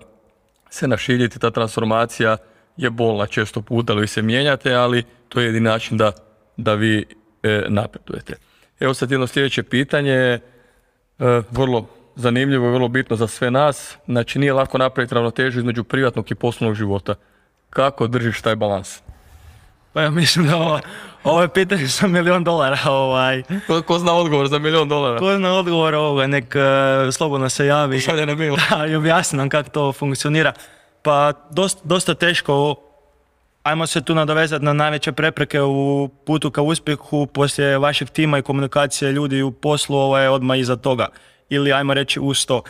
se 0.70 0.88
našiljiti, 0.88 1.40
ta 1.40 1.52
transformacija 1.52 2.38
je 2.78 2.90
bolna 2.90 3.28
često 3.28 3.62
puta, 3.62 3.94
ali 3.94 4.02
vi 4.02 4.08
se 4.08 4.22
mijenjate, 4.22 4.74
ali 4.74 5.04
to 5.30 5.40
je 5.40 5.46
jedini 5.46 5.64
način 5.64 5.98
da, 5.98 6.12
da 6.58 6.74
vi 6.74 7.06
e, 7.44 7.64
napredujete. 7.68 8.36
Evo 8.80 8.94
sad 8.94 9.12
jedno 9.12 9.28
sljedeće 9.28 9.64
pitanje, 9.64 10.14
e, 10.14 10.40
vrlo 11.52 11.88
zanimljivo 12.16 12.68
i 12.68 12.72
vrlo 12.72 12.88
bitno 12.88 13.16
za 13.16 13.28
sve 13.28 13.52
nas. 13.52 13.98
Znači 14.06 14.40
nije 14.40 14.54
lako 14.54 14.78
napraviti 14.78 15.16
ravnotežu 15.16 15.60
između 15.60 15.84
privatnog 15.84 16.32
i 16.32 16.36
poslovnog 16.36 16.76
života. 16.76 17.16
Kako 17.70 18.08
držiš 18.08 18.42
taj 18.42 18.56
balans? 18.56 19.02
Pa 19.94 20.02
ja 20.02 20.10
mislim 20.10 20.48
da 20.48 20.56
ovo, 20.56 20.80
ovo 21.24 21.42
je 21.42 21.48
pitanje 21.48 21.88
sa 21.88 22.08
milion 22.08 22.44
dolara. 22.44 22.78
Ovaj. 22.86 23.44
Ko, 23.68 23.82
ko 23.82 24.00
zna 24.00 24.14
odgovor 24.14 24.48
za 24.48 24.60
milion 24.60 24.90
dolara? 24.90 25.20
Ko 25.20 25.36
zna 25.38 25.54
odgovor 25.54 25.96
ovoga, 25.96 26.28
nek 26.28 26.56
e, 26.56 27.12
slobodno 27.12 27.50
se 27.50 27.66
javi. 27.66 28.00
Šalje 28.00 28.26
na 28.26 28.36
mail. 28.36 28.56
Da, 28.56 28.86
i 28.92 28.96
objasni 28.96 29.38
nam 29.38 29.50
kako 29.50 29.70
to 29.70 29.94
funkcionira. 29.94 30.54
Pa 31.02 31.34
dosta, 31.52 31.82
dosta 31.84 32.14
teško, 32.14 32.76
ajmo 33.64 33.88
se 33.88 34.02
tu 34.02 34.16
nadovezati 34.16 34.66
na 34.66 34.74
najveće 34.74 35.12
prepreke 35.12 35.62
u 35.62 36.10
putu 36.26 36.52
ka 36.52 36.62
uspjehu 36.62 37.26
poslije 37.26 37.78
vašeg 37.78 38.10
tima 38.10 38.38
i 38.38 38.42
komunikacije 38.42 39.12
ljudi 39.12 39.42
u 39.42 39.52
poslu, 39.52 39.98
ovo 39.98 40.18
je 40.18 40.30
odmah 40.30 40.60
iza 40.60 40.76
toga. 40.76 41.08
Ili 41.50 41.74
ajmo 41.74 41.94
reći 41.94 42.20
uz 42.20 42.46
to. 42.46 42.64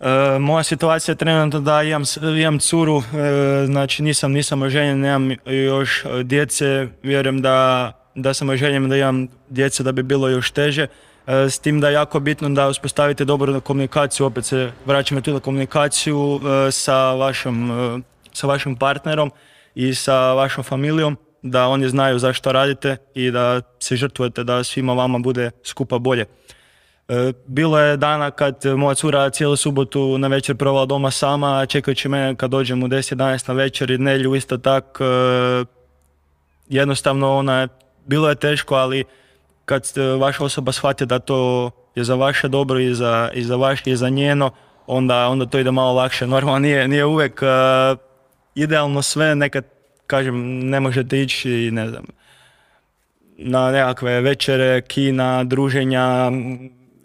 E, 0.00 0.38
moja 0.38 0.62
situacija 0.62 1.12
je 1.12 1.16
trenutno 1.16 1.60
da 1.60 1.82
imam, 1.82 2.02
imam 2.38 2.58
curu, 2.58 2.98
e, 2.98 3.66
znači 3.66 4.02
nisam, 4.02 4.32
nisam 4.32 4.62
oženjen, 4.62 5.00
nemam 5.00 5.36
još 5.46 6.04
e, 6.04 6.22
djece, 6.22 6.88
vjerujem 7.02 7.42
da, 7.42 7.92
da 8.14 8.34
sam 8.34 8.48
oženjen, 8.48 8.88
da 8.88 8.96
imam 8.96 9.28
djece 9.48 9.82
da 9.82 9.92
bi 9.92 10.02
bilo 10.02 10.28
još 10.28 10.50
teže. 10.50 10.86
E, 11.26 11.50
s 11.50 11.58
tim 11.58 11.80
da 11.80 11.88
je 11.88 11.94
jako 11.94 12.20
bitno 12.20 12.48
da 12.48 12.68
uspostavite 12.68 13.24
dobru 13.24 13.60
komunikaciju, 13.60 14.26
opet 14.26 14.44
se 14.44 14.72
vraćamo 14.86 15.20
tu 15.20 15.32
na 15.32 15.40
komunikaciju 15.40 16.40
e, 16.68 16.70
sa, 16.70 17.12
vašom, 17.12 18.04
sa 18.32 18.46
vašim 18.46 18.76
partnerom 18.76 19.30
i 19.74 19.94
sa 19.94 20.32
vašom 20.32 20.64
familijom, 20.64 21.16
da 21.42 21.68
oni 21.68 21.88
znaju 21.88 22.18
zašto 22.18 22.52
radite 22.52 22.96
i 23.14 23.30
da 23.30 23.60
se 23.80 23.96
žrtvujete 23.96 24.44
da 24.44 24.64
svima 24.64 24.92
vama 24.92 25.18
bude 25.18 25.50
skupa 25.64 25.98
bolje. 25.98 26.24
E, 27.08 27.32
Bilo 27.46 27.78
je 27.78 27.96
dana 27.96 28.30
kad 28.30 28.64
moja 28.76 28.94
cura 28.94 29.30
cijelu 29.30 29.56
subotu 29.56 30.18
na 30.18 30.28
večer 30.28 30.56
provela 30.56 30.86
doma 30.86 31.10
sama, 31.10 31.66
čekajući 31.66 32.08
mene 32.08 32.34
kad 32.36 32.50
dođem 32.50 32.82
u 32.82 32.88
10-11 32.88 33.48
na 33.48 33.54
večer 33.54 33.90
i 33.90 33.98
nedjelju 33.98 34.34
isto 34.34 34.58
tak. 34.58 34.98
e, 35.00 35.64
Jednostavno 36.68 37.36
ona 37.36 37.68
bilo 38.06 38.28
je 38.28 38.34
teško, 38.34 38.74
ali 38.74 39.04
kad 39.64 39.86
ste- 39.86 40.02
vaša 40.02 40.44
osoba 40.44 40.72
shvati 40.72 41.06
da 41.06 41.18
to 41.18 41.70
je 41.94 42.04
za 42.04 42.14
vaše 42.14 42.48
dobro 42.48 42.78
i 42.80 42.94
za, 42.94 43.30
i 43.34 43.42
za 43.44 43.56
vaše 43.56 43.90
i 43.90 43.96
za 43.96 44.08
njeno, 44.08 44.50
onda, 44.86 45.28
onda 45.28 45.46
to 45.46 45.58
ide 45.58 45.70
malo 45.70 45.92
lakše. 45.92 46.26
Normalno 46.26 46.58
nije, 46.58 46.88
nije 46.88 47.04
uvijek 47.04 47.42
e, 47.42 47.46
idealno 48.54 49.02
sve, 49.02 49.34
nekad 49.34 49.64
kažem 50.06 50.58
ne 50.58 50.80
možete 50.80 51.22
ići 51.22 51.70
ne 51.72 51.88
znam, 51.88 52.04
na 53.38 53.70
nekakve 53.70 54.20
večere, 54.20 54.80
kina, 54.80 55.44
druženja 55.44 56.30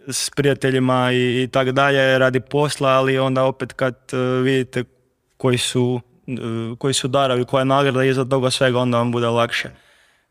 s 0.07 0.29
prijateljima 0.29 1.11
i, 1.11 1.43
i 1.43 1.47
tak 1.47 1.71
dalje 1.71 2.17
radi 2.19 2.39
posla, 2.39 2.89
ali 2.89 3.19
onda 3.19 3.43
opet 3.43 3.73
kad 3.73 3.95
e, 4.13 4.17
vidite 4.17 4.83
koji 5.37 5.57
su, 5.57 6.01
e, 6.27 6.75
koji 6.77 6.93
su 6.93 7.07
darovi, 7.07 7.45
koja 7.45 7.61
je 7.61 7.65
nagrada 7.65 8.03
iza 8.03 8.25
toga 8.25 8.51
svega, 8.51 8.79
onda 8.79 8.97
vam 8.97 9.11
bude 9.11 9.27
lakše. 9.27 9.69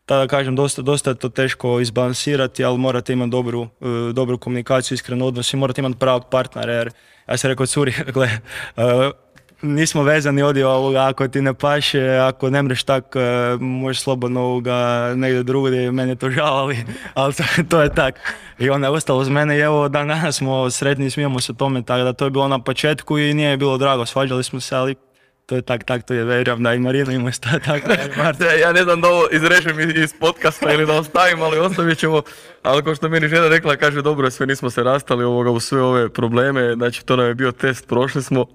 Tada 0.05 0.27
kažem, 0.27 0.55
dosta, 0.55 0.81
dosta 0.81 1.09
je 1.09 1.15
to 1.15 1.29
teško 1.29 1.79
izbalansirati, 1.79 2.63
ali 2.63 2.77
morate 2.77 3.13
imati 3.13 3.31
dobru, 3.31 3.67
e, 3.81 4.13
dobru 4.13 4.37
komunikaciju, 4.37 4.95
iskren 4.95 5.21
odnos 5.21 5.53
i 5.53 5.57
morate 5.57 5.81
imati 5.81 5.99
pravog 5.99 6.29
partnera, 6.31 6.73
jer 6.73 6.91
ja 7.27 7.37
sam 7.37 7.49
rekao 7.49 7.65
curi, 7.65 7.93
gle, 8.13 8.29
nismo 9.61 10.03
vezani 10.03 10.41
ovdje 10.41 10.67
ovoga, 10.67 11.07
ako 11.07 11.27
ti 11.27 11.41
ne 11.41 11.53
paše, 11.53 12.17
ako 12.17 12.49
ne 12.49 12.63
mreš 12.63 12.83
tak, 12.83 13.15
e, 13.15 13.57
možeš 13.59 14.01
slobodno 14.01 14.41
ovoga 14.41 15.11
negdje 15.15 15.43
drugdje, 15.43 15.91
meni 15.91 16.11
je 16.11 16.15
to 16.15 16.29
žao, 16.29 16.71
ali, 17.13 17.33
to, 17.69 17.81
je 17.81 17.93
tak. 17.93 18.19
I 18.59 18.69
ona 18.69 18.87
je 18.87 18.91
ostala 18.91 19.19
uz 19.19 19.29
mene 19.29 19.57
i 19.57 19.59
evo 19.59 19.89
dan 19.89 20.07
danas 20.07 20.37
smo 20.37 20.69
sretni 20.69 21.05
i 21.05 21.09
smijemo 21.09 21.39
se 21.39 21.53
tome, 21.53 21.83
tako 21.83 22.03
da 22.03 22.13
to 22.13 22.25
je 22.25 22.31
bilo 22.31 22.47
na 22.47 22.59
početku 22.59 23.17
i 23.17 23.33
nije 23.33 23.57
bilo 23.57 23.77
drago, 23.77 24.05
svađali 24.05 24.43
smo 24.43 24.59
se, 24.59 24.75
ali 24.75 24.95
to 25.45 25.55
je 25.55 25.61
tak, 25.61 25.83
tak, 25.83 26.03
to 26.03 26.13
je 26.13 26.25
vjerujem 26.25 26.63
da 26.63 26.73
i 26.73 26.79
Marina 26.79 27.13
ima 27.13 27.29
i 27.29 27.33
Marta. 28.17 28.45
Ja, 28.45 28.71
ne 28.71 28.83
znam 28.83 29.01
da 29.01 29.07
ovo 29.07 29.27
izrežem 29.31 29.79
iz, 29.79 29.95
iz 29.95 30.13
podcasta 30.19 30.73
ili 30.73 30.85
da 30.85 30.93
ostavim, 30.93 31.41
ali 31.41 31.59
ostavit 31.59 31.97
ćemo. 31.97 32.21
Ali 32.63 32.83
kao 32.83 32.95
što 32.95 33.09
meni 33.09 33.27
žena 33.27 33.47
rekla, 33.47 33.75
kaže 33.75 34.01
dobro, 34.01 34.31
sve 34.31 34.45
nismo 34.45 34.69
se 34.69 34.83
rastali 34.83 35.23
ovoga 35.23 35.49
u 35.51 35.59
sve 35.59 35.81
ove 35.81 36.09
probleme, 36.09 36.73
znači 36.73 37.05
to 37.05 37.15
nam 37.15 37.27
je 37.27 37.35
bio 37.35 37.51
test, 37.51 37.87
prošli 37.87 38.23
smo. 38.23 38.45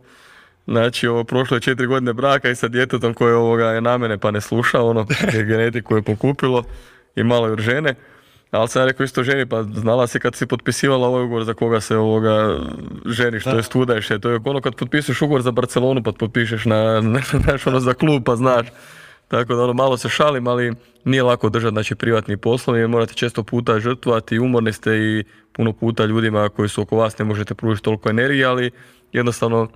Znači, 0.67 1.07
ovo, 1.09 1.25
prošlo 1.25 1.57
je 1.57 1.61
četiri 1.61 1.87
godine 1.87 2.13
braka 2.13 2.51
i 2.51 2.55
sa 2.55 2.69
djetetom 2.69 3.15
koje 3.15 3.35
ovoga 3.35 3.65
je 3.65 3.81
na 3.81 3.99
mene 3.99 4.19
pa 4.19 4.31
ne 4.31 4.41
sluša, 4.41 4.83
ono, 4.83 5.07
je 5.35 5.45
genetiku 5.45 5.97
je 5.97 6.03
pokupilo 6.03 6.65
i 7.17 7.23
malo 7.23 7.53
od 7.53 7.61
žene. 7.61 7.95
Ali 8.51 8.69
sam 8.69 8.83
ja 8.83 8.87
rekao 8.87 9.05
isto 9.05 9.23
ženi, 9.23 9.47
pa 9.47 9.63
znala 9.63 10.07
si 10.07 10.21
kad 10.21 10.35
si 10.35 10.47
potpisivala 10.47 11.09
ovaj 11.09 11.25
ugovor 11.25 11.45
za 11.45 11.55
koga 11.55 11.81
se 11.81 11.97
ovoga 11.97 12.59
ženiš, 13.07 13.45
to 13.45 13.57
jest 13.57 13.75
udaješ 13.75 14.11
je. 14.11 14.19
To 14.19 14.31
je 14.31 14.41
ono 14.45 14.61
kad 14.61 14.75
potpisuješ 14.75 15.23
ugovor 15.23 15.43
za 15.43 15.51
Barcelonu 15.51 16.03
pa 16.03 16.13
potpišeš 16.13 16.65
na, 16.65 17.01
na, 17.01 17.21
ono 17.67 17.81
za 17.81 17.95
klub 17.95 18.23
pa 18.25 18.37
znaš. 18.37 18.67
Tako 19.29 19.55
da 19.55 19.63
ono, 19.63 19.73
malo 19.73 19.97
se 19.97 20.09
šalim, 20.09 20.47
ali 20.47 20.75
nije 21.05 21.23
lako 21.23 21.49
držati 21.49 21.75
znači, 21.75 21.95
privatni 21.95 22.37
poslovi 22.37 22.81
jer 22.81 22.89
morate 22.89 23.15
često 23.15 23.43
puta 23.43 23.81
žrtvovati, 23.81 24.39
umorni 24.39 24.73
ste 24.73 24.97
i 24.97 25.25
puno 25.53 25.73
puta 25.73 26.05
ljudima 26.05 26.49
koji 26.49 26.69
su 26.69 26.83
oko 26.83 26.97
vas 26.97 27.19
ne 27.19 27.25
možete 27.25 27.55
pružiti 27.55 27.85
toliko 27.85 28.11
energije, 28.11 28.45
ali 28.45 28.71
jednostavno, 29.13 29.69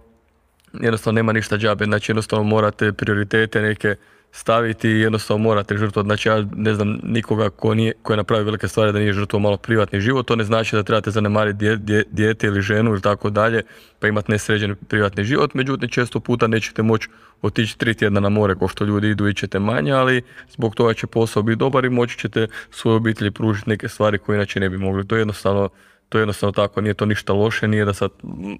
jednostavno 0.72 1.16
nema 1.16 1.32
ništa 1.32 1.56
džabe, 1.56 1.84
znači 1.84 2.10
jednostavno 2.10 2.44
morate 2.44 2.92
prioritete 2.92 3.62
neke 3.62 3.96
staviti 4.32 4.88
i 4.88 5.00
jednostavno 5.00 5.42
morate 5.44 5.76
žrtvovati. 5.76 6.06
Znači 6.06 6.28
ja 6.28 6.44
ne 6.56 6.74
znam 6.74 6.98
nikoga 7.02 7.50
ko, 7.50 7.74
nije, 7.74 7.92
ko 8.02 8.12
je 8.12 8.16
napravio 8.16 8.44
velike 8.44 8.68
stvari 8.68 8.92
da 8.92 8.98
nije 8.98 9.12
žrtvovao 9.12 9.42
malo 9.42 9.56
privatni 9.56 10.00
život, 10.00 10.26
to 10.26 10.36
ne 10.36 10.44
znači 10.44 10.76
da 10.76 10.82
trebate 10.82 11.10
zanemariti 11.10 11.76
dijete 12.10 12.46
ili 12.46 12.62
ženu 12.62 12.90
ili 12.90 13.00
tako 13.00 13.30
dalje, 13.30 13.62
pa 13.98 14.08
imati 14.08 14.32
nesređen 14.32 14.74
privatni 14.88 15.24
život, 15.24 15.54
međutim 15.54 15.88
često 15.88 16.20
puta 16.20 16.46
nećete 16.46 16.82
moći 16.82 17.08
otići 17.42 17.78
tri 17.78 17.94
tjedna 17.94 18.20
na 18.20 18.28
more 18.28 18.54
ko 18.54 18.68
što 18.68 18.84
ljudi 18.84 19.10
idu, 19.10 19.28
ićete 19.28 19.58
manje, 19.58 19.92
ali 19.92 20.22
zbog 20.50 20.74
toga 20.74 20.94
će 20.94 21.06
posao 21.06 21.42
biti 21.42 21.58
dobar 21.58 21.84
i 21.84 21.90
moći 21.90 22.18
ćete 22.18 22.46
svojoj 22.70 22.96
obitelji 22.96 23.30
pružiti 23.30 23.70
neke 23.70 23.88
stvari 23.88 24.18
koje 24.18 24.36
inače 24.36 24.60
ne 24.60 24.68
bi 24.68 24.78
mogli. 24.78 25.06
To 25.06 25.16
je 25.16 25.20
jednostavno, 25.20 25.68
to 26.08 26.18
je 26.18 26.22
jednostavno 26.22 26.52
tako, 26.52 26.80
nije 26.80 26.94
to 26.94 27.06
ništa 27.06 27.32
loše, 27.32 27.68
nije 27.68 27.84
da 27.84 27.94
sad 27.94 28.10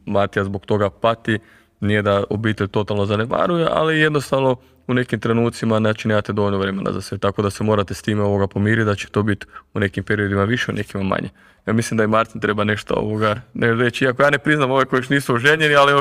Matija 0.07 0.45
zbog 0.45 0.67
toga 0.67 0.91
pati, 0.91 1.39
nije 1.81 2.03
da 2.03 2.25
obitelj 2.31 2.69
totalno 2.69 3.07
zanemaruje, 3.07 3.67
ali 3.71 4.01
jednostavno 4.01 4.57
u 4.87 4.95
nekim 4.95 5.21
trenucima 5.21 5.79
znači 5.79 6.09
nemate 6.09 6.33
dovoljno 6.33 6.59
vremena 6.59 6.93
za 6.93 7.01
sve, 7.01 7.19
tako 7.19 7.43
da 7.43 7.51
se 7.51 7.65
morate 7.65 7.95
s 7.95 8.03
time 8.03 8.23
ovoga 8.23 8.47
pomiriti 8.47 8.85
da 8.85 8.95
će 8.95 9.09
to 9.09 9.23
biti 9.23 9.47
u 9.75 9.81
nekim 9.81 10.05
periodima 10.05 10.45
više, 10.45 10.73
u 10.73 10.75
nekima 10.75 11.03
manje. 11.03 11.29
Ja 11.67 11.73
mislim 11.73 11.99
da 11.99 12.05
i 12.05 12.07
Martin 12.07 12.41
treba 12.41 12.65
nešto 12.65 12.95
ovoga 12.95 13.41
ne 13.55 13.75
reći, 13.75 14.05
iako 14.05 14.23
ja 14.23 14.31
ne 14.31 14.39
priznam 14.39 14.71
ove 14.71 14.85
koji 14.85 14.99
još 14.99 15.09
nisu 15.09 15.35
oženjeni, 15.35 15.75
ali. 15.75 15.93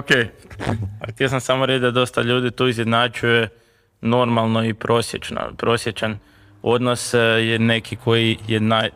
A 1.02 1.12
Htio 1.12 1.30
sam 1.30 1.40
samo 1.40 1.66
reći 1.66 1.80
da 1.80 1.92
dosta 1.92 2.22
ljudi 2.22 2.52
tu 2.52 2.68
izjednačuje 2.68 3.50
normalno 4.02 4.66
i 4.66 4.74
prosječno. 4.74 5.42
Prosječan 5.58 6.18
odnos 6.62 7.14
e, 7.14 7.18
je 7.20 7.60
neki 7.60 7.96
koji 7.96 8.38
je 8.48 8.60
naj, 8.60 8.90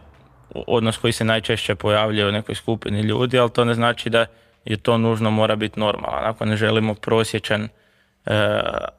odnos 0.49 0.97
koji 0.97 1.13
se 1.13 1.25
najčešće 1.25 1.75
pojavljuje 1.75 2.27
u 2.27 2.31
nekoj 2.31 2.55
skupini 2.55 3.01
ljudi, 3.01 3.39
ali 3.39 3.49
to 3.49 3.65
ne 3.65 3.73
znači 3.73 4.09
da 4.09 4.25
je 4.65 4.77
to 4.77 4.97
nužno 4.97 5.31
mora 5.31 5.55
biti 5.55 5.79
normalan. 5.79 6.25
Ako 6.25 6.45
ne 6.45 6.55
želimo 6.55 6.93
prosječan 6.93 7.63
e, 7.63 7.69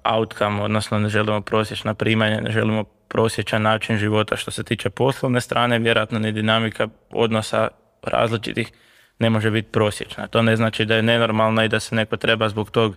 outcome, 0.04 0.62
odnosno 0.62 0.98
ne 0.98 1.08
želimo 1.08 1.40
prosječna 1.40 1.94
primanja, 1.94 2.40
ne 2.40 2.50
želimo 2.50 2.84
prosječan 2.84 3.62
način 3.62 3.96
života 3.96 4.36
što 4.36 4.50
se 4.50 4.64
tiče 4.64 4.90
poslovne 4.90 5.40
strane, 5.40 5.78
vjerojatno 5.78 6.18
ni 6.18 6.32
dinamika 6.32 6.88
odnosa 7.10 7.68
različitih 8.02 8.72
ne 9.18 9.30
može 9.30 9.50
biti 9.50 9.68
prosječna. 9.72 10.26
To 10.26 10.42
ne 10.42 10.56
znači 10.56 10.84
da 10.84 10.96
je 10.96 11.02
nenormalna 11.02 11.64
i 11.64 11.68
da 11.68 11.80
se 11.80 11.94
neko 11.94 12.16
treba 12.16 12.48
zbog 12.48 12.70
tog 12.70 12.96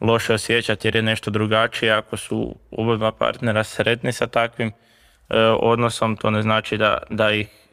loše 0.00 0.34
osjećati 0.34 0.88
jer 0.88 0.96
je 0.96 1.02
nešto 1.02 1.30
drugačije. 1.30 1.92
Ako 1.92 2.16
su 2.16 2.56
oba 2.70 3.12
partnera 3.12 3.64
sretni 3.64 4.12
sa 4.12 4.26
takvim 4.26 4.68
e, 4.68 4.72
odnosom, 5.60 6.16
to 6.16 6.30
ne 6.30 6.42
znači 6.42 6.78
da, 6.78 6.98
da 7.10 7.32
ih 7.32 7.65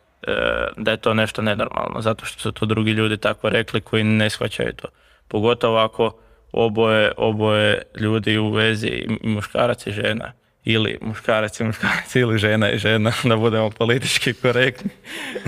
da 0.78 0.92
je 0.92 0.98
to 0.98 1.14
nešto 1.14 1.42
nenormalno, 1.42 2.02
zato 2.02 2.26
što 2.26 2.40
su 2.40 2.52
to 2.52 2.66
drugi 2.66 2.92
ljudi 2.92 3.18
tako 3.18 3.50
rekli 3.50 3.82
koji 3.82 4.04
ne 4.04 4.30
shvaćaju 4.30 4.74
to. 4.74 4.88
Pogotovo 5.28 5.78
ako 5.78 6.18
oboje, 6.52 7.12
oboje 7.18 7.82
ljudi 8.00 8.38
u 8.38 8.52
vezi 8.52 9.04
muškarac 9.24 9.88
i 9.88 9.92
žena 9.92 10.32
ili 10.66 10.98
muškarac 11.02 11.60
i 11.60 11.64
muškarac 11.64 12.16
ili 12.16 12.38
žena 12.38 12.72
i 12.72 12.78
žena, 12.78 13.12
da 13.30 13.36
budemo 13.36 13.70
politički 13.70 14.34
korektni, 14.34 14.90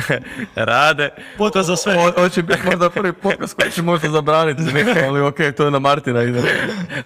rade. 0.55 1.09
Podcast 1.37 1.67
za 1.67 1.75
sve. 1.75 1.97
Ovo 2.17 2.29
će 2.29 2.43
biti 2.43 2.59
možda 2.65 2.89
prvi 2.89 3.13
podcast 3.13 3.53
koji 3.53 3.71
će 3.71 3.81
možda 3.81 4.09
zabraniti 4.09 4.61
ali 5.07 5.21
okej, 5.21 5.51
to 5.51 5.65
je 5.65 5.71
na 5.71 5.79
Martina 5.79 6.23
ide. 6.23 6.41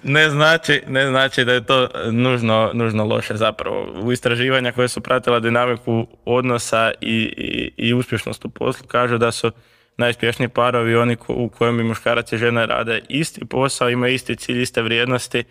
ne 0.03 0.29
znači, 0.29 0.81
ne 0.87 1.07
znači 1.07 1.45
da 1.45 1.53
je 1.53 1.65
to 1.65 1.87
nužno, 2.11 2.71
nužno 2.73 3.05
loše 3.05 3.35
zapravo. 3.35 4.01
U 4.01 4.11
istraživanja 4.11 4.71
koje 4.71 4.87
su 4.87 5.01
pratila 5.01 5.39
dinamiku 5.39 6.07
odnosa 6.25 6.91
i, 7.01 7.33
i, 7.37 7.71
i 7.87 7.93
uspješnost 7.93 8.45
u 8.45 8.49
poslu 8.49 8.87
kažu 8.87 9.17
da 9.17 9.31
su 9.31 9.51
najuspješniji 9.97 10.49
parovi 10.49 10.95
oni 10.95 11.15
ko- 11.15 11.33
u 11.33 11.49
kojem 11.49 11.79
i 11.79 11.83
muškarac 11.83 12.31
i 12.31 12.37
žena 12.37 12.65
rade 12.65 13.01
isti 13.09 13.45
posao, 13.45 13.89
imaju 13.89 14.13
isti 14.13 14.35
cilj, 14.35 14.61
iste 14.61 14.81
vrijednosti, 14.81 15.43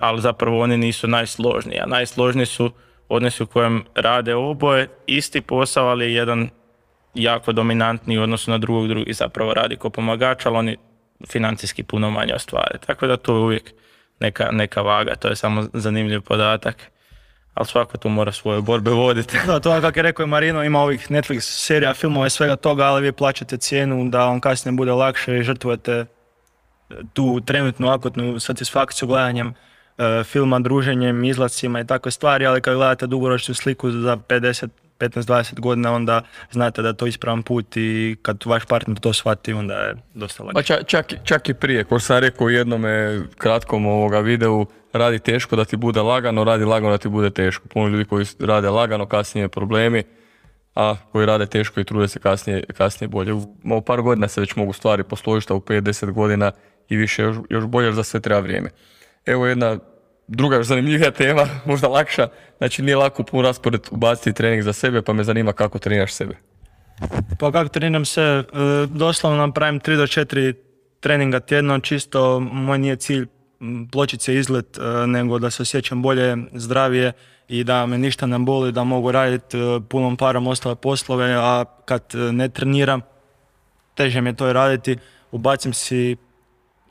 ali 0.00 0.20
zapravo 0.20 0.60
oni 0.60 0.76
nisu 0.76 1.08
najsložniji. 1.08 1.78
A 1.78 1.86
najsložniji 1.86 2.46
su 2.46 2.70
odnosi 3.08 3.42
u 3.42 3.46
kojem 3.46 3.84
rade 3.94 4.34
oboje 4.34 4.88
isti 5.06 5.40
posao, 5.40 5.88
ali 5.88 6.04
je 6.04 6.14
jedan 6.14 6.48
jako 7.14 7.52
dominantni 7.52 8.18
u 8.18 8.22
odnosu 8.22 8.50
na 8.50 8.58
drugog, 8.58 8.88
drugi 8.88 9.12
zapravo 9.12 9.54
radi 9.54 9.76
kao 9.76 9.90
pomagač, 9.90 10.46
ali 10.46 10.56
oni 10.56 10.76
financijski 11.28 11.82
puno 11.82 12.10
manje 12.10 12.34
ostvare. 12.34 12.78
Tako 12.86 13.06
da 13.06 13.16
to 13.16 13.34
je 13.34 13.40
uvijek 13.40 13.72
neka, 14.20 14.50
neka 14.52 14.82
vaga, 14.82 15.14
to 15.14 15.28
je 15.28 15.36
samo 15.36 15.64
zanimljiv 15.72 16.20
podatak. 16.20 16.76
Ali 17.54 17.66
svako 17.66 17.98
tu 17.98 18.08
mora 18.08 18.32
svoje 18.32 18.60
borbe 18.60 18.90
voditi. 18.90 19.38
Da, 19.46 19.60
to 19.60 19.80
kako 19.80 19.98
je 19.98 20.02
rekao 20.02 20.26
Marino, 20.26 20.64
ima 20.64 20.80
ovih 20.80 21.10
Netflix 21.10 21.40
serija, 21.40 21.94
filmova 21.94 22.26
i 22.26 22.30
svega 22.30 22.56
toga, 22.56 22.84
ali 22.84 23.02
vi 23.02 23.12
plaćate 23.12 23.56
cijenu 23.56 24.08
da 24.08 24.26
vam 24.26 24.40
kasnije 24.40 24.76
bude 24.76 24.92
lakše 24.92 25.38
i 25.38 25.42
žrtvujete 25.42 26.06
tu 27.12 27.40
trenutnu 27.40 27.88
akutnu 27.88 28.40
satisfakciju 28.40 29.08
gledanjem 29.08 29.54
e, 29.98 30.24
filma, 30.24 30.58
druženjem, 30.58 31.24
izlacima 31.24 31.80
i 31.80 31.86
takve 31.86 32.10
stvari, 32.10 32.46
ali 32.46 32.60
kad 32.60 32.74
gledate 32.74 33.06
dugoročnu 33.06 33.54
sliku 33.54 33.90
za 33.90 34.16
50, 34.16 34.68
15-20 35.00 35.60
godina, 35.60 35.92
onda 35.92 36.22
znate 36.50 36.82
da 36.82 36.88
je 36.88 36.96
to 36.96 37.06
ispravan 37.06 37.42
put 37.42 37.76
i 37.76 38.16
kad 38.22 38.42
vaš 38.44 38.64
partner 38.64 38.98
to 38.98 39.12
shvati, 39.12 39.52
onda 39.52 39.74
je 39.74 39.94
dosta 40.14 40.42
lakše. 40.42 40.54
Pa 40.54 40.62
čak, 40.62 40.86
čak, 40.86 41.06
čak 41.24 41.48
i 41.48 41.54
prije, 41.54 41.84
ko 41.84 42.00
sam 42.00 42.18
rekao 42.18 42.46
u 42.46 42.50
jednome 42.50 43.20
kratkom 43.38 43.86
ovoga 43.86 44.20
videu, 44.20 44.66
radi 44.92 45.18
teško 45.18 45.56
da 45.56 45.64
ti 45.64 45.76
bude 45.76 46.00
lagano, 46.00 46.44
radi 46.44 46.64
lagano 46.64 46.92
da 46.92 46.98
ti 46.98 47.08
bude 47.08 47.30
teško. 47.30 47.68
Puno 47.68 47.88
ljudi 47.88 48.04
koji 48.04 48.26
rade 48.40 48.70
lagano, 48.70 49.06
kasnije 49.06 49.48
problemi, 49.48 50.02
a 50.74 50.96
koji 51.12 51.26
rade 51.26 51.46
teško 51.46 51.80
i 51.80 51.84
trude 51.84 52.08
se 52.08 52.18
kasnije, 52.18 52.64
kasnije 52.76 53.08
bolje. 53.08 53.32
U 53.64 53.82
par 53.86 54.02
godina 54.02 54.28
se 54.28 54.40
već 54.40 54.56
mogu 54.56 54.72
stvari 54.72 55.02
posložiti, 55.02 55.52
a 55.52 55.56
u 55.56 55.60
5-10 55.60 56.12
godina 56.12 56.52
i 56.88 56.96
više 56.96 57.22
još, 57.22 57.36
još 57.50 57.64
bolje, 57.64 57.92
za 57.92 58.02
sve 58.02 58.20
treba 58.20 58.40
vrijeme. 58.40 58.70
Evo 59.26 59.46
jedna 59.46 59.78
druga 60.28 60.56
još 60.56 60.66
zanimljivija 60.66 61.10
tema, 61.10 61.46
možda 61.66 61.88
lakša, 61.88 62.28
znači 62.58 62.82
nije 62.82 62.96
lako 62.96 63.22
pun 63.22 63.44
raspored 63.44 63.80
ubaciti 63.90 64.32
trening 64.32 64.62
za 64.62 64.72
sebe, 64.72 65.02
pa 65.02 65.12
me 65.12 65.24
zanima 65.24 65.52
kako 65.52 65.78
treniraš 65.78 66.12
sebe. 66.12 66.36
Pa 67.38 67.52
kako 67.52 67.68
treniram 67.68 68.04
se, 68.04 68.22
e, 68.22 68.44
doslovno 68.86 69.46
napravim 69.46 69.80
3 69.80 69.96
do 69.96 70.06
4 70.06 70.54
treninga 71.00 71.40
tjedno, 71.40 71.78
čisto 71.78 72.40
moj 72.40 72.78
nije 72.78 72.96
cilj 72.96 73.26
pločice 73.92 74.34
izlet, 74.34 74.78
e, 74.78 75.06
nego 75.06 75.38
da 75.38 75.50
se 75.50 75.62
osjećam 75.62 76.02
bolje, 76.02 76.36
zdravije 76.52 77.12
i 77.48 77.64
da 77.64 77.86
me 77.86 77.98
ništa 77.98 78.26
ne 78.26 78.38
boli, 78.38 78.72
da 78.72 78.84
mogu 78.84 79.12
raditi 79.12 79.58
e, 79.58 79.80
punom 79.88 80.16
parom 80.16 80.46
ostale 80.46 80.74
poslove, 80.74 81.34
a 81.34 81.64
kad 81.84 82.02
ne 82.32 82.48
treniram, 82.48 83.00
teže 83.94 84.20
mi 84.20 84.30
je 84.30 84.36
to 84.36 84.52
raditi, 84.52 84.98
ubacim 85.30 85.72
si 85.72 86.16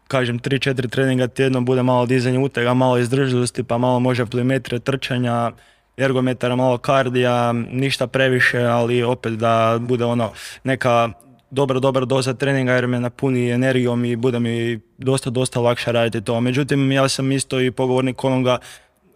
kažem 0.08 0.40
3-4 0.40 0.90
treninga 0.90 1.28
tjedno, 1.28 1.62
bude 1.62 1.84
malo 1.84 2.06
dizanje 2.06 2.40
utega, 2.40 2.74
malo 2.74 2.98
izdržljivosti, 2.98 3.64
pa 3.64 3.78
malo 3.78 4.00
može 4.00 4.26
pliometrije, 4.26 4.80
trčanja, 4.80 5.52
ergometara, 5.98 6.56
malo 6.56 6.78
kardija, 6.78 7.54
ništa 7.54 8.08
previše, 8.08 8.60
ali 8.60 9.04
opet 9.04 9.34
da 9.34 9.78
bude 9.80 10.06
ono 10.06 10.32
neka 10.64 11.10
dobra, 11.52 11.80
dobra 11.80 12.06
doza 12.06 12.34
treninga 12.34 12.74
jer 12.74 12.88
me 12.88 13.00
napuni 13.00 13.50
energijom 13.50 14.06
i 14.06 14.16
bude 14.16 14.40
mi 14.40 14.80
dosta, 14.98 15.30
dosta 15.30 15.60
lakše 15.60 15.92
raditi 15.92 16.26
to. 16.26 16.42
Međutim, 16.42 16.92
ja 16.92 17.08
sam 17.10 17.32
isto 17.32 17.60
i 17.60 17.72
pogovornik 17.72 18.24
onoga 18.24 18.58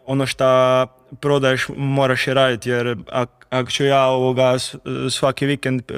ono 0.09 0.25
šta 0.25 0.87
prodaješ 1.21 1.67
moraš 1.77 2.27
i 2.27 2.33
raditi 2.33 2.69
jer 2.69 2.97
ak, 3.11 3.29
ako 3.49 3.71
ću 3.71 3.85
ja 3.85 4.05
ovoga 4.05 4.55
svaki 5.09 5.45
vikend 5.45 5.81
e, 5.91 5.95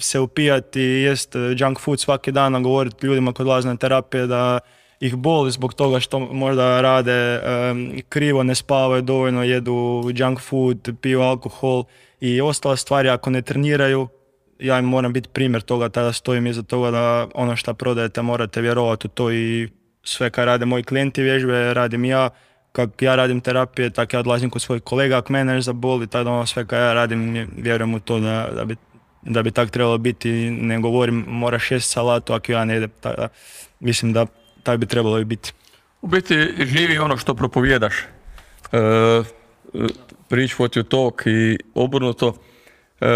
se 0.00 0.20
upijati 0.20 0.80
i 0.80 1.02
jest 1.02 1.36
e, 1.36 1.38
junk 1.58 1.80
food 1.80 2.00
svaki 2.00 2.32
dan, 2.32 2.54
a 2.54 2.60
govoriti 2.60 3.06
ljudima 3.06 3.32
kod 3.32 3.46
lazne 3.46 3.76
terapije 3.76 4.26
da 4.26 4.58
ih 5.00 5.16
boli 5.16 5.50
zbog 5.50 5.74
toga 5.74 6.00
što 6.00 6.18
možda 6.18 6.80
rade 6.80 7.12
e, 7.12 7.40
krivo, 8.08 8.42
ne 8.42 8.54
spavaju 8.54 9.02
dovoljno, 9.02 9.44
jedu 9.44 10.02
junk 10.14 10.40
food, 10.40 10.90
piju 11.00 11.20
alkohol 11.20 11.84
i 12.20 12.40
ostale 12.40 12.76
stvari 12.76 13.08
ako 13.08 13.30
ne 13.30 13.42
treniraju, 13.42 14.08
ja 14.58 14.78
im 14.78 14.84
moram 14.84 15.12
biti 15.12 15.28
primjer 15.28 15.62
toga, 15.62 15.88
tada 15.88 16.12
stojim 16.12 16.46
iza 16.46 16.62
toga 16.62 16.90
da 16.90 17.28
ono 17.34 17.56
što 17.56 17.74
prodajete 17.74 18.22
morate 18.22 18.60
vjerovati 18.60 19.06
u 19.06 19.10
to 19.10 19.32
i 19.32 19.68
sve 20.02 20.30
kad 20.30 20.44
rade 20.44 20.66
moji 20.66 20.82
klijenti 20.82 21.22
vježbe, 21.22 21.74
radim 21.74 22.04
ja, 22.04 22.30
kak 22.74 23.02
ja 23.02 23.14
radim 23.16 23.40
terapije, 23.40 23.90
tako 23.90 24.16
ja 24.16 24.20
odlazim 24.20 24.50
kod 24.50 24.62
svojih 24.62 24.82
kolega, 24.82 25.18
ako 25.18 25.32
mene 25.32 25.54
nešto 25.54 25.72
zaboli, 25.72 26.06
tako 26.06 26.24
da 26.24 26.30
ono 26.30 26.46
sve 26.46 26.66
kad 26.66 26.78
ja 26.78 26.92
radim, 26.92 27.48
vjerujem 27.56 27.94
u 27.94 28.00
to 28.00 28.20
da, 28.20 28.48
da 28.54 28.64
bi 28.64 28.76
da 29.24 29.42
bi 29.42 29.50
tak 29.50 29.70
trebalo 29.70 29.98
biti, 29.98 30.30
ne 30.50 30.80
govorim 30.80 31.24
moraš 31.28 31.70
jesti 31.70 31.92
salatu 31.92 32.32
ako 32.32 32.52
ja 32.52 32.64
ne 32.64 32.88
tako 33.00 33.20
da 33.20 33.28
mislim 33.80 34.12
da 34.12 34.26
tak 34.62 34.78
bi 34.78 34.86
trebalo 34.86 35.18
i 35.18 35.24
biti. 35.24 35.52
U 36.02 36.06
biti 36.06 36.34
živi 36.58 36.98
ono 36.98 37.16
što 37.16 37.34
propovjedaš. 37.34 37.94
E, 37.98 38.06
preach 40.28 40.54
what 40.58 40.78
you 40.78 40.88
talk 40.88 41.22
i 41.26 41.58
obrnuto. 41.74 42.36
E, 43.00 43.08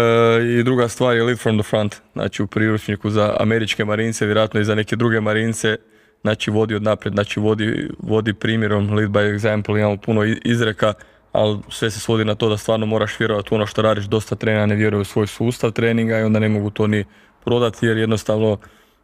I 0.59 0.63
druga 0.63 0.87
stvar 0.87 1.15
je 1.15 1.23
live 1.23 1.37
from 1.37 1.59
the 1.59 1.69
front. 1.69 1.95
Znači 2.13 2.43
u 2.43 2.47
priručniku 2.47 3.09
za 3.09 3.35
američke 3.39 3.85
marince, 3.85 4.25
vjerojatno 4.25 4.59
i 4.59 4.65
za 4.65 4.75
neke 4.75 4.95
druge 4.95 5.21
marince, 5.21 5.77
znači 6.21 6.51
vodi 6.51 6.75
od 6.75 6.83
naprijed, 6.83 7.13
znači 7.13 7.39
vodi, 7.39 7.89
vodi 7.99 8.33
primjerom, 8.33 8.93
lead 8.93 9.09
by 9.09 9.37
example, 9.37 9.79
imamo 9.79 9.97
puno 9.97 10.23
izreka, 10.45 10.93
ali 11.31 11.59
sve 11.69 11.91
se 11.91 11.99
svodi 11.99 12.25
na 12.25 12.35
to 12.35 12.49
da 12.49 12.57
stvarno 12.57 12.85
moraš 12.85 13.19
vjerovati 13.19 13.49
u 13.51 13.55
ono 13.55 13.65
što 13.65 13.81
radiš, 13.81 14.05
dosta 14.05 14.35
trenera 14.35 14.65
ne 14.65 14.75
vjeruje 14.75 15.01
u 15.01 15.05
svoj 15.05 15.27
sustav 15.27 15.71
treninga 15.71 16.19
i 16.19 16.23
onda 16.23 16.39
ne 16.39 16.49
mogu 16.49 16.69
to 16.69 16.87
ni 16.87 17.05
prodati 17.43 17.85
jer 17.85 17.97
jednostavno 17.97 18.57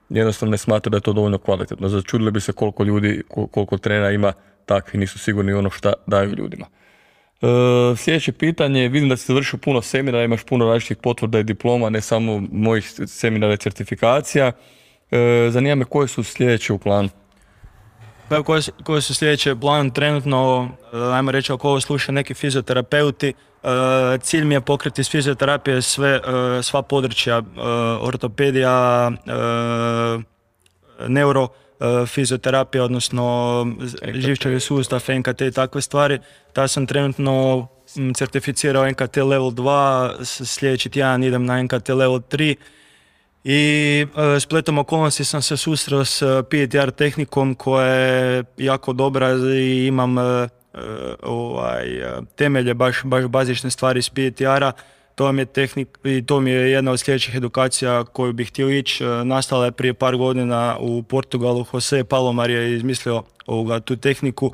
jednostavno 0.10 0.51
ne 0.51 0.58
smatraju 0.58 0.91
da 0.91 0.97
je 0.97 1.01
to 1.01 1.13
dovoljno 1.13 1.38
kvalitetno. 1.38 1.89
Začudili 1.89 2.32
bi 2.32 2.41
se 2.41 2.54
koliko 2.54 2.84
ljudi, 2.84 3.23
kol- 3.30 3.47
koliko 3.47 3.78
trenera 3.78 4.12
ima 4.12 4.34
takvi, 4.65 4.99
nisu 4.99 5.19
sigurni 5.19 5.54
ono 5.54 5.69
šta 5.69 5.93
daju 6.08 6.36
ljudima. 6.36 6.65
E, 7.41 7.47
sljedeće 7.97 8.32
pitanje, 8.32 8.88
vidim 8.88 9.10
da 9.10 9.17
si 9.17 9.28
završio 9.28 9.60
puno 9.60 9.82
seminara, 9.82 10.23
imaš 10.23 10.43
puno 10.43 10.65
različitih 10.65 10.97
potvrda 10.97 11.39
i 11.39 11.43
diploma, 11.43 11.89
ne 11.89 12.01
samo 12.01 12.43
mojih 12.51 12.91
seminara 13.08 13.54
i 13.54 13.58
certifikacija. 13.58 14.51
E, 15.15 15.51
zanima 15.51 15.75
me 15.75 15.86
koje 15.86 16.08
su 16.08 16.23
sljedeće 16.23 16.73
u 16.73 16.78
planu. 16.78 17.10
Pa 18.30 18.43
koje, 18.43 18.62
su- 18.62 18.71
koje 18.84 19.01
su 19.01 19.15
sljedeće 19.15 19.56
plan 19.56 19.89
trenutno, 19.89 20.69
e, 20.93 20.97
ajmo 20.97 21.32
reći 21.32 21.51
ako 21.51 21.69
ovo 21.69 21.82
sluša 21.82 22.12
neki 22.12 22.34
fizioterapeuti, 22.34 23.34
e, 23.63 23.67
cilj 24.19 24.43
mi 24.43 24.54
je 24.54 24.62
pokriti 24.62 25.01
iz 25.01 25.10
fizioterapije 25.10 25.82
sve, 25.82 26.21
sva 26.63 26.82
područja, 26.82 27.41
ortopedija, 28.01 29.12
neuro, 31.01 31.47
fizioterapija, 32.08 32.84
odnosno 32.84 33.65
živčani 34.06 34.60
sustav, 34.60 35.04
NKT 35.10 35.41
i 35.41 35.51
takve 35.51 35.82
stvari. 35.82 36.19
Ta 36.54 36.67
sam 36.67 36.86
trenutno 36.86 37.67
m, 37.95 38.13
certificirao 38.13 38.86
NKT 38.86 39.17
level 39.17 39.51
2, 39.51 39.65
s- 40.21 40.49
sljedeći 40.49 40.89
tjedan 40.89 41.23
idem 41.23 41.45
na 41.45 41.63
NKT 41.63 41.89
level 41.89 42.19
3 42.21 42.56
i 43.47 44.05
e, 44.36 44.39
spletom 44.39 44.77
okolnosti 44.77 45.23
sam 45.25 45.41
se 45.41 45.58
susreo 45.58 46.05
s 46.05 46.21
e, 46.21 46.43
PTR 46.43 46.91
tehnikom 46.91 47.55
koja 47.55 47.88
je 47.88 48.43
jako 48.58 48.93
dobra 48.93 49.29
i 49.55 49.86
imam 49.88 50.17
e, 50.17 50.21
e, 50.21 50.47
ovaj, 51.23 51.86
temelje, 52.36 52.73
baš, 52.73 53.03
baš 53.03 53.25
bazične 53.25 53.71
stvari 53.71 53.99
iz 53.99 54.10
PTR-a. 54.10 54.71
To 55.15 55.31
mi 55.31 55.41
je 55.41 55.45
tehnik, 55.45 55.99
i 56.03 56.25
to 56.25 56.39
mi 56.39 56.51
je 56.51 56.71
jedna 56.71 56.91
od 56.91 56.99
sljedećih 56.99 57.36
edukacija 57.36 58.03
koju 58.03 58.34
bih 58.34 58.47
htio 58.47 58.69
ići. 58.69 59.03
Nastala 59.03 59.65
je 59.65 59.71
prije 59.71 59.93
par 59.93 60.17
godina 60.17 60.77
u 60.79 61.03
Portugalu. 61.03 61.65
Jose 61.73 62.03
Palomar 62.03 62.49
je 62.49 62.75
izmislio 62.75 63.23
ovoga, 63.45 63.79
tu 63.79 63.95
tehniku. 63.95 64.51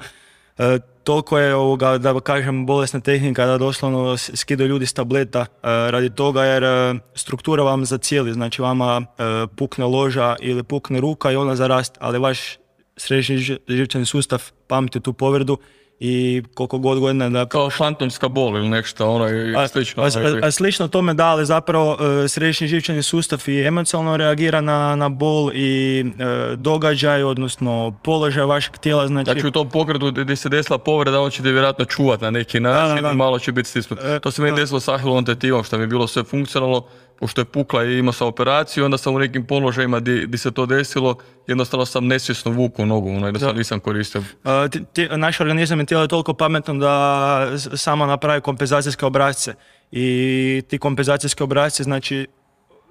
Toliko 1.04 1.38
je 1.38 1.56
ovoga, 1.56 1.98
da 1.98 2.20
kažem, 2.20 2.66
bolesna 2.66 3.00
tehnika 3.00 3.46
da 3.46 3.58
doslovno 3.58 4.18
skidaju 4.18 4.70
ljudi 4.70 4.86
s 4.86 4.94
tableta 4.94 5.40
e, 5.40 5.46
radi 5.64 6.10
toga 6.10 6.44
jer 6.44 6.64
e, 6.64 6.96
struktura 7.16 7.64
vam 7.64 7.86
zacijeli, 7.86 8.34
znači 8.34 8.62
vama 8.62 9.02
e, 9.02 9.24
pukne 9.56 9.86
loža 9.86 10.36
ili 10.40 10.64
pukne 10.64 11.00
ruka 11.02 11.32
i 11.32 11.36
ona 11.36 11.56
zarast, 11.56 11.98
ali 12.00 12.20
vaš 12.20 12.58
središnji 12.98 13.38
ži- 13.38 13.58
živčani 13.68 14.06
sustav 14.06 14.52
pamti 14.68 15.00
tu 15.00 15.14
povredu 15.14 15.58
i 16.04 16.44
koliko 16.54 16.78
god 16.78 17.00
godina 17.00 17.30
da 17.30 17.46
Kao 17.46 17.70
fantomska 17.70 18.28
bol 18.28 18.58
ili 18.58 18.70
nešto, 18.70 19.10
ono 19.10 19.30
i 19.30 19.56
a, 19.56 19.68
slično. 19.68 20.04
a- 20.04 20.06
a- 20.06 20.48
a 20.48 20.52
slično 20.52 20.88
tome 20.88 21.14
da, 21.14 21.26
ali 21.26 21.46
zapravo 21.46 21.98
e, 22.24 22.28
središnji 22.28 22.68
živčani 22.68 23.04
sustav 23.04 23.44
i 23.48 23.62
emocionalno 23.62 24.18
reagira 24.18 24.62
na, 24.62 24.96
na 24.96 25.10
bol 25.10 25.52
i 25.54 26.06
e, 26.20 26.56
događaj, 26.56 27.24
odnosno 27.24 28.00
položaj 28.04 28.46
vašeg 28.46 28.78
tijela, 28.78 29.08
znači... 29.08 29.32
Znači 29.32 29.48
u 29.48 29.52
tom 29.52 29.70
pokretu 29.70 30.12
gdje 30.12 30.36
se 30.36 30.50
desila 30.50 30.78
povreda, 30.78 31.22
on 31.22 31.32
će 31.32 31.44
te 31.44 31.52
vjerojatno 31.52 31.86
čuvat 31.86 32.22
na 32.22 32.32
neki 32.32 32.60
način 32.60 32.96
da, 32.96 33.02
da. 33.02 33.12
i 33.12 33.16
malo 33.16 33.40
će 33.40 33.52
biti 33.52 33.70
stisnut. 33.70 34.00
E, 34.04 34.20
to 34.20 34.32
se 34.32 34.42
meni 34.42 34.56
desilo 34.58 34.80
sa 34.80 34.94
ahilovom 34.94 35.26
tetivom, 35.26 35.64
što 35.64 35.78
mi 35.78 35.84
je 35.84 35.88
bilo 35.88 36.08
sve 36.08 36.24
funkcionalno, 36.24 36.84
pošto 37.22 37.42
je 37.42 37.46
pukla 37.46 37.84
i 37.86 37.98
imao 37.98 38.14
sam 38.14 38.28
operaciju, 38.28 38.86
onda 38.86 38.98
sam 38.98 39.16
u 39.16 39.20
nekim 39.20 39.46
položajima 39.46 40.00
gdje 40.00 40.38
se 40.38 40.52
to 40.52 40.66
desilo, 40.66 41.16
jednostavno 41.48 41.86
sam 41.86 42.08
nesvjesno 42.08 42.52
vukao 42.52 42.86
nogu, 42.86 43.10
ono, 43.10 43.28
jednostavno 43.28 43.58
nisam 43.58 43.80
koristio. 43.80 44.22
Uh, 44.22 44.26
ti- 44.72 44.84
ti- 44.94 45.08
naš 45.18 45.40
organizam 45.40 45.82
i 45.82 45.86
tijelo 45.86 46.04
je 46.04 46.08
toliko 46.08 46.34
pametno 46.34 46.74
da 46.74 47.48
samo 47.58 48.06
napravi 48.06 48.42
kompenzacijske 48.42 49.06
obrazce 49.06 49.54
i 49.92 50.64
ti 50.68 50.78
kompenzacijski 50.78 51.44
obrazci 51.44 51.84
znači 51.84 52.28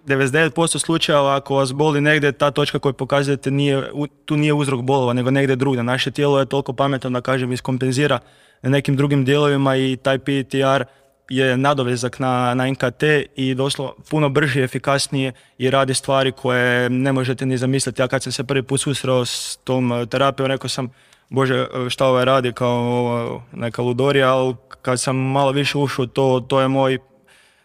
99% 0.06 0.78
slučajeva 0.78 1.36
ako 1.36 1.54
vas 1.54 1.72
boli 1.72 2.00
negdje, 2.00 2.32
ta 2.32 2.50
točka 2.50 2.78
koju 2.78 2.92
pokazujete 2.92 3.50
nije, 3.50 3.90
tu 4.24 4.36
nije 4.36 4.52
uzrok 4.52 4.80
bolova, 4.80 5.12
nego 5.12 5.30
negdje 5.30 5.56
drugdje. 5.56 5.82
Naše 5.82 6.10
tijelo 6.10 6.40
je 6.40 6.46
toliko 6.46 6.72
pametno 6.72 7.10
da 7.10 7.20
kažem 7.20 7.52
iskompenzira 7.52 8.18
na 8.62 8.70
nekim 8.70 8.96
drugim 8.96 9.24
dijelovima 9.24 9.76
i 9.76 9.98
taj 10.02 10.18
PTR 10.18 10.84
je 11.30 11.56
nadovezak 11.56 12.18
na, 12.18 12.54
na 12.54 12.70
NKT 12.70 13.02
i 13.36 13.54
došlo 13.54 13.94
puno 14.10 14.28
brže 14.28 14.62
efikasnije 14.64 15.32
i 15.58 15.70
radi 15.70 15.94
stvari 15.94 16.32
koje 16.32 16.90
ne 16.90 17.12
možete 17.12 17.46
ni 17.46 17.58
zamisliti. 17.58 18.02
Ja 18.02 18.08
kad 18.08 18.22
sam 18.22 18.32
se 18.32 18.44
prvi 18.44 18.62
put 18.62 18.80
susreo 18.80 19.24
s 19.24 19.58
tom 19.64 19.92
eh, 19.92 20.06
terapijom, 20.06 20.46
rekao 20.46 20.68
sam, 20.68 20.88
bože, 21.28 21.54
eh, 21.54 21.90
šta 21.90 22.06
ovaj 22.06 22.24
radi 22.24 22.52
kao 22.52 23.42
neka 23.52 23.82
ludorija, 23.82 24.34
ali 24.34 24.54
kad 24.82 25.00
sam 25.00 25.16
malo 25.16 25.52
više 25.52 25.78
ušao 25.78 26.06
to, 26.06 26.46
to 26.48 26.60
je 26.60 26.68
moj 26.68 26.98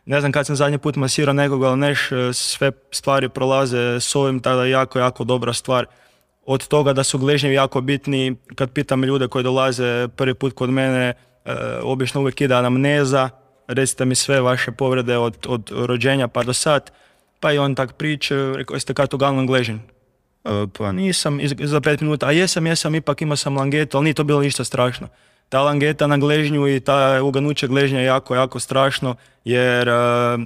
ne 0.05 0.19
znam 0.19 0.31
kad 0.31 0.45
sam 0.45 0.55
zadnji 0.55 0.77
put 0.77 0.95
masirao 0.95 1.33
nekoga, 1.33 1.67
ali 1.67 1.77
neš, 1.77 2.11
e, 2.11 2.33
sve 2.33 2.71
stvari 2.91 3.29
prolaze 3.29 3.99
s 3.99 4.15
ovim, 4.15 4.39
tada 4.39 4.65
jako, 4.65 4.99
jako 4.99 5.23
dobra 5.23 5.53
stvar. 5.53 5.85
Od 6.45 6.67
toga 6.67 6.93
da 6.93 7.03
su 7.03 7.17
gležnjevi 7.17 7.55
jako 7.55 7.81
bitni, 7.81 8.35
kad 8.55 8.71
pitam 8.71 9.03
ljude 9.03 9.27
koji 9.27 9.43
dolaze 9.43 10.07
prvi 10.07 10.33
put 10.33 10.53
kod 10.53 10.69
mene, 10.69 11.13
e, 11.45 11.53
obično 11.83 12.21
uvijek 12.21 12.41
ide 12.41 12.55
anamneza, 12.55 13.29
recite 13.67 14.05
mi 14.05 14.15
sve 14.15 14.41
vaše 14.41 14.71
povrede 14.71 15.17
od, 15.17 15.37
od 15.47 15.71
rođenja 15.71 16.27
pa 16.27 16.43
do 16.43 16.53
sad, 16.53 16.91
pa 17.39 17.53
i 17.53 17.57
on 17.57 17.75
tak 17.75 17.93
priča, 17.93 18.35
rekao 18.55 18.75
jeste 18.75 18.93
kad 18.93 19.13
uglavnom 19.13 19.47
gležen. 19.47 19.79
Pa 20.77 20.91
nisam, 20.91 21.39
za 21.59 21.81
pet 21.81 22.01
minuta, 22.01 22.27
a 22.27 22.31
jesam, 22.31 22.67
jesam, 22.67 22.95
ipak 22.95 23.21
imao 23.21 23.35
sam 23.35 23.57
langetu, 23.57 23.97
ali 23.97 24.03
nije 24.03 24.13
to 24.13 24.23
bilo 24.23 24.41
ništa 24.41 24.63
strašno. 24.63 25.07
Ta 25.49 25.61
langeta 25.61 26.07
na 26.07 26.17
gležnju 26.17 26.67
i 26.67 26.79
ta 26.79 27.23
uganuće 27.23 27.67
gležnja 27.67 27.99
je 27.99 28.05
jako, 28.05 28.35
jako 28.35 28.59
strašno, 28.59 29.15
jer 29.43 29.87
e, 29.87 29.93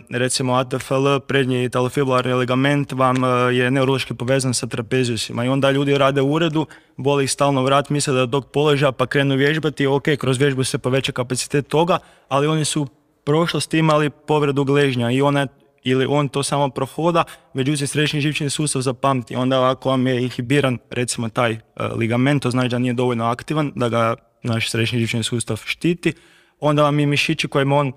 recimo 0.09 0.53
ATFL, 0.53 1.19
prednji 1.27 1.69
talofibularni 1.69 2.33
ligament, 2.33 2.91
vam 2.91 3.23
e, 3.23 3.27
je 3.55 3.71
neurološki 3.71 4.13
povezan 4.13 4.53
sa 4.53 4.67
trapezijusima 4.67 5.45
i 5.45 5.47
onda 5.47 5.71
ljudi 5.71 5.97
rade 5.97 6.21
u 6.21 6.31
uredu, 6.31 6.65
boli 6.97 7.23
ih 7.23 7.31
stalno 7.31 7.63
vrat, 7.63 7.89
misle 7.89 8.13
da 8.13 8.27
tog 8.27 8.51
položaja 8.51 8.91
pa 8.91 9.05
krenu 9.05 9.35
vježbati, 9.35 9.87
ok, 9.87 10.03
kroz 10.19 10.37
vježbu 10.37 10.63
se 10.63 10.77
poveća 10.77 11.11
kapacitet 11.11 11.67
toga, 11.67 11.99
ali 12.27 12.47
oni 12.47 12.65
su 12.65 12.87
prošlosti 13.23 13.77
imali 13.77 14.09
povredu 14.09 14.63
gležnja 14.63 15.11
i 15.11 15.21
ona 15.21 15.47
ili 15.83 16.05
on 16.09 16.29
to 16.29 16.43
samo 16.43 16.69
prohoda, 16.69 17.23
međutim 17.53 17.87
središnji 17.87 18.21
živčani 18.21 18.49
sustav 18.49 18.81
zapamti. 18.81 19.35
Onda 19.35 19.69
ako 19.69 19.89
vam 19.89 20.07
je 20.07 20.23
inhibiran 20.23 20.77
recimo 20.89 21.29
taj 21.29 21.51
e, 21.51 21.59
ligament, 21.95 22.43
to 22.43 22.51
znači 22.51 22.69
da 22.69 22.79
nije 22.79 22.93
dovoljno 22.93 23.25
aktivan, 23.25 23.71
da 23.75 23.89
ga 23.89 24.15
naš 24.43 24.69
središnji 24.69 24.99
živčani 24.99 25.23
sustav 25.23 25.61
štiti, 25.65 26.13
onda 26.59 26.83
vam 26.83 26.99
i 26.99 27.05
mišići 27.05 27.47
kojim 27.47 27.71
on 27.71 27.87
e, 27.87 27.93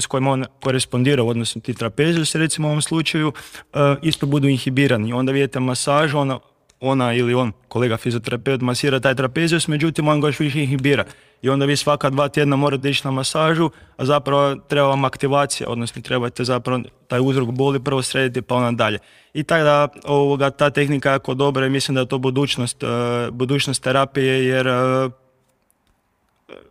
s 0.00 0.06
kojim 0.06 0.26
on 0.26 0.44
korespondira, 0.62 1.22
odnosno 1.22 1.60
ti 1.60 1.74
trapezius 1.74 2.34
recimo 2.34 2.68
u 2.68 2.70
ovom 2.70 2.82
slučaju, 2.82 3.32
e, 3.74 3.96
isto 4.02 4.26
budu 4.26 4.48
inhibirani. 4.48 5.12
Onda 5.12 5.32
vidite 5.32 5.60
masažu, 5.60 6.18
ona, 6.18 6.38
ona 6.80 7.14
ili 7.14 7.34
on, 7.34 7.52
kolega 7.68 7.96
fizioterapeut, 7.96 8.60
masira 8.60 9.00
taj 9.00 9.14
trapezius, 9.14 9.68
međutim 9.68 10.08
on 10.08 10.20
ga 10.20 10.28
još 10.28 10.40
više 10.40 10.60
inhibira. 10.60 11.04
I 11.42 11.48
onda 11.48 11.66
vi 11.66 11.76
svaka 11.76 12.10
dva 12.10 12.28
tjedna 12.28 12.56
morate 12.56 12.90
ići 12.90 13.02
na 13.04 13.10
masažu, 13.10 13.70
a 13.96 14.04
zapravo 14.04 14.56
treba 14.56 14.88
vam 14.88 15.04
aktivacija, 15.04 15.68
odnosno 15.68 16.02
trebate 16.02 16.44
zapravo 16.44 16.82
taj 17.08 17.20
uzrok 17.22 17.48
boli 17.48 17.84
prvo 17.84 18.02
srediti 18.02 18.42
pa 18.42 18.54
onda 18.54 18.84
dalje. 18.84 18.98
I 19.34 19.42
tako 19.42 19.64
da 19.64 19.88
ovoga, 20.04 20.50
ta 20.50 20.70
tehnika 20.70 21.08
je 21.08 21.14
jako 21.14 21.34
dobra 21.34 21.66
i 21.66 21.70
mislim 21.70 21.94
da 21.94 22.00
je 22.00 22.08
to 22.08 22.18
budućnost, 22.18 22.82
e, 22.82 22.86
budućnost 23.30 23.82
terapije 23.82 24.46
jer 24.46 24.66
e, 24.66 24.72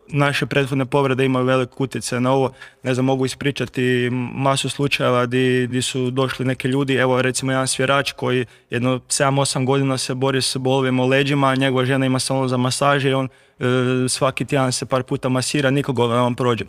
naše 0.07 0.45
prethodne 0.45 0.85
povrede 0.85 1.25
imaju 1.25 1.45
velik 1.45 1.81
utjecaj 1.81 2.21
na 2.21 2.31
ovo. 2.31 2.51
Ne 2.83 2.93
znam, 2.93 3.05
mogu 3.05 3.25
ispričati 3.25 4.09
masu 4.33 4.69
slučajeva 4.69 5.25
di, 5.25 5.67
di 5.67 5.81
su 5.81 6.11
došli 6.11 6.45
neki 6.45 6.67
ljudi, 6.67 6.93
evo 6.95 7.21
recimo 7.21 7.51
jedan 7.51 7.67
svjerač 7.67 8.11
koji 8.11 8.45
jedno 8.69 8.99
7-8 8.99 9.65
godina 9.65 9.97
se 9.97 10.13
bori 10.13 10.41
s 10.41 10.57
bolovima 10.57 11.03
u 11.03 11.07
leđima, 11.07 11.55
njegova 11.55 11.85
žena 11.85 12.05
ima 12.05 12.19
salon 12.19 12.47
za 12.47 12.57
masaže 12.57 13.09
i 13.09 13.13
on 13.13 13.25
e, 13.25 13.63
svaki 14.09 14.45
tjedan 14.45 14.71
se 14.71 14.85
par 14.85 15.03
puta 15.03 15.29
masira, 15.29 15.69
nikoga 15.69 16.07
ne 16.07 16.21
on 16.21 16.35
prođe. 16.35 16.65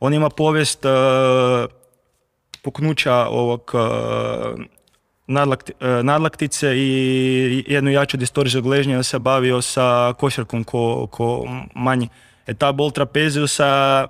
On 0.00 0.14
ima 0.14 0.30
povijest 0.30 0.84
e, 0.84 0.88
puknuća 2.62 3.14
ovog 3.14 3.72
e, 3.74 3.78
nadlakti- 5.28 5.72
e, 5.80 6.02
nadlaktice 6.02 6.76
i 6.76 7.64
jednu 7.66 7.90
jaču 7.90 8.16
distorziju 8.16 8.62
gležnje 8.62 8.96
on 8.96 9.04
se 9.04 9.18
bavio 9.18 9.62
sa 9.62 10.14
košarkom 10.18 10.64
ko, 10.64 11.06
ko 11.06 11.44
manji. 11.74 12.08
E 12.48 12.54
ta 12.54 12.72
bol 12.72 12.90
trapeziusa 12.90 14.06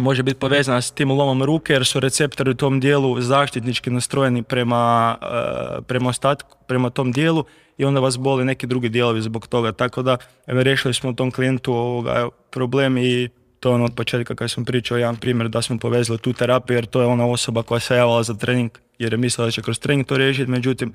može 0.00 0.22
biti 0.22 0.40
povezana 0.40 0.80
s 0.80 0.90
tim 0.90 1.10
lomom 1.10 1.42
ruke 1.42 1.72
jer 1.72 1.86
su 1.86 2.00
receptori 2.00 2.50
u 2.50 2.54
tom 2.54 2.80
dijelu 2.80 3.20
zaštitnički 3.20 3.90
nastrojeni 3.90 4.42
prema, 4.42 5.16
e, 5.22 5.82
prema 5.82 6.10
ostatku, 6.10 6.56
prema 6.66 6.90
tom 6.90 7.12
dijelu 7.12 7.44
i 7.78 7.84
onda 7.84 8.00
vas 8.00 8.18
boli 8.18 8.44
neki 8.44 8.66
drugi 8.66 8.88
dijelovi 8.88 9.22
zbog 9.22 9.46
toga. 9.46 9.72
Tako 9.72 10.02
da 10.02 10.16
evo, 10.46 10.62
riješili 10.62 10.94
smo 10.94 11.12
tom 11.12 11.30
klijentu 11.30 11.72
ovoga, 11.72 12.28
problem 12.50 12.98
i 12.98 13.28
to 13.60 13.68
je 13.68 13.74
ono 13.74 13.84
od 13.84 13.94
početka 13.94 14.34
kad 14.34 14.50
sam 14.50 14.64
pričao 14.64 14.98
jedan 14.98 15.16
primjer 15.16 15.48
da 15.48 15.62
smo 15.62 15.78
povezali 15.78 16.18
tu 16.18 16.32
terapiju 16.32 16.76
jer 16.76 16.86
to 16.86 17.00
je 17.00 17.06
ona 17.06 17.26
osoba 17.26 17.62
koja 17.62 17.80
se 17.80 17.96
javila 17.96 18.22
za 18.22 18.34
trening 18.34 18.70
jer 18.98 19.12
je 19.12 19.16
mislila 19.16 19.46
da 19.46 19.50
će 19.50 19.62
kroz 19.62 19.78
trening 19.78 20.06
to 20.06 20.16
riješiti, 20.16 20.50
međutim 20.50 20.94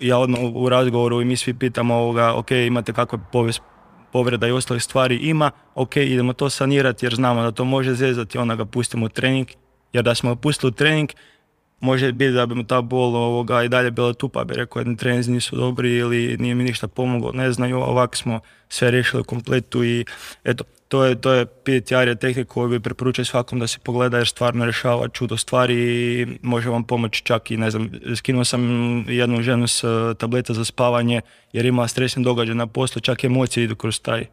ja 0.00 0.18
odmah 0.18 0.40
u 0.54 0.68
razgovoru 0.68 1.22
i 1.22 1.24
mi 1.24 1.36
svi 1.36 1.54
pitamo 1.54 1.94
ovoga, 1.94 2.34
ok, 2.34 2.50
imate 2.50 2.92
kakve 2.92 3.18
povijest 3.32 3.60
povreda 4.14 4.46
i 4.46 4.52
ostalih 4.52 4.82
stvari 4.82 5.16
ima, 5.16 5.50
ok, 5.74 5.96
idemo 5.96 6.32
to 6.32 6.50
sanirati 6.50 7.06
jer 7.06 7.14
znamo 7.14 7.42
da 7.42 7.50
to 7.50 7.64
može 7.64 7.94
zezati, 7.94 8.38
onda 8.38 8.54
ga 8.54 8.64
pustimo 8.64 9.06
u 9.06 9.08
trening, 9.08 9.48
jer 9.92 10.04
da 10.04 10.14
smo 10.14 10.34
ga 10.34 10.40
pustili 10.40 10.68
u 10.68 10.74
trening, 10.74 11.10
može 11.80 12.12
biti 12.12 12.32
da 12.32 12.46
bi 12.46 12.54
mu 12.54 12.64
ta 12.64 12.80
bol 12.80 13.16
ovoga 13.16 13.62
i 13.62 13.68
dalje 13.68 13.90
bila 13.90 14.12
tu, 14.14 14.28
pa 14.28 14.44
bi 14.44 14.54
rekao 14.54 14.80
jedni 14.80 14.96
treninzi 14.96 15.32
nisu 15.32 15.56
dobri 15.56 15.96
ili 15.96 16.36
nije 16.38 16.54
mi 16.54 16.64
ništa 16.64 16.88
pomoglo, 16.88 17.32
ne 17.32 17.52
znaju, 17.52 17.76
ovako 17.76 18.16
smo 18.16 18.40
sve 18.68 18.90
riješili 18.90 19.20
u 19.20 19.24
kompletu 19.24 19.84
i 19.84 20.04
eto, 20.44 20.64
to 20.94 21.04
je, 21.04 21.14
to 21.14 21.32
je 21.32 21.46
PTR 21.46 22.08
je 22.08 22.14
tehnika 22.14 22.54
koju 22.54 22.68
bi 22.68 22.80
preporučio 22.80 23.24
svakom 23.24 23.58
da 23.58 23.66
se 23.66 23.78
pogleda 23.78 24.18
jer 24.18 24.28
stvarno 24.28 24.64
rješava 24.64 25.08
čudo 25.08 25.36
stvari 25.36 25.74
i 25.74 26.26
može 26.42 26.70
vam 26.70 26.84
pomoći 26.84 27.22
čak 27.22 27.50
i 27.50 27.56
ne 27.56 27.70
znam, 27.70 27.90
skinuo 28.16 28.44
sam 28.44 28.60
jednu 29.08 29.42
ženu 29.42 29.68
s 29.68 29.84
e, 29.84 30.14
tableta 30.18 30.54
za 30.54 30.64
spavanje 30.64 31.20
jer 31.52 31.66
ima 31.66 31.88
stresni 31.88 32.24
događaj 32.24 32.54
na 32.54 32.66
poslu, 32.66 33.00
čak 33.00 33.24
emocije 33.24 33.64
idu 33.64 33.76
kroz 33.76 34.00
taj 34.00 34.20
e, 34.20 34.26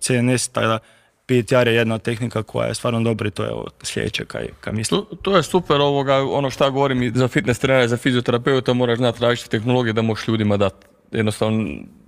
CNS, 0.00 0.48
taj 0.48 0.66
da 0.66 0.78
PTR 1.26 1.68
je 1.68 1.74
jedna 1.74 1.98
tehnika 1.98 2.42
koja 2.42 2.68
je 2.68 2.74
stvarno 2.74 3.00
dobra 3.00 3.28
i 3.28 3.30
to 3.30 3.44
je 3.44 3.52
ovo 3.52 3.66
sljedeće 3.82 4.24
kaj, 4.24 4.48
kaj 4.60 4.72
mislim. 4.72 5.00
To, 5.00 5.16
to 5.16 5.36
je 5.36 5.42
super 5.42 5.80
ovoga, 5.80 6.16
ono 6.16 6.50
šta 6.50 6.70
govorim 6.70 7.12
za 7.14 7.28
fitness 7.28 7.60
trenera, 7.60 7.88
za 7.88 7.96
fizioterapeuta 7.96 8.72
moraš 8.72 8.98
znati 8.98 9.22
različite 9.22 9.50
tehnologije 9.50 9.92
da 9.92 10.02
možeš 10.02 10.28
ljudima 10.28 10.56
dati. 10.56 10.86
Jednostavno, 11.12 11.66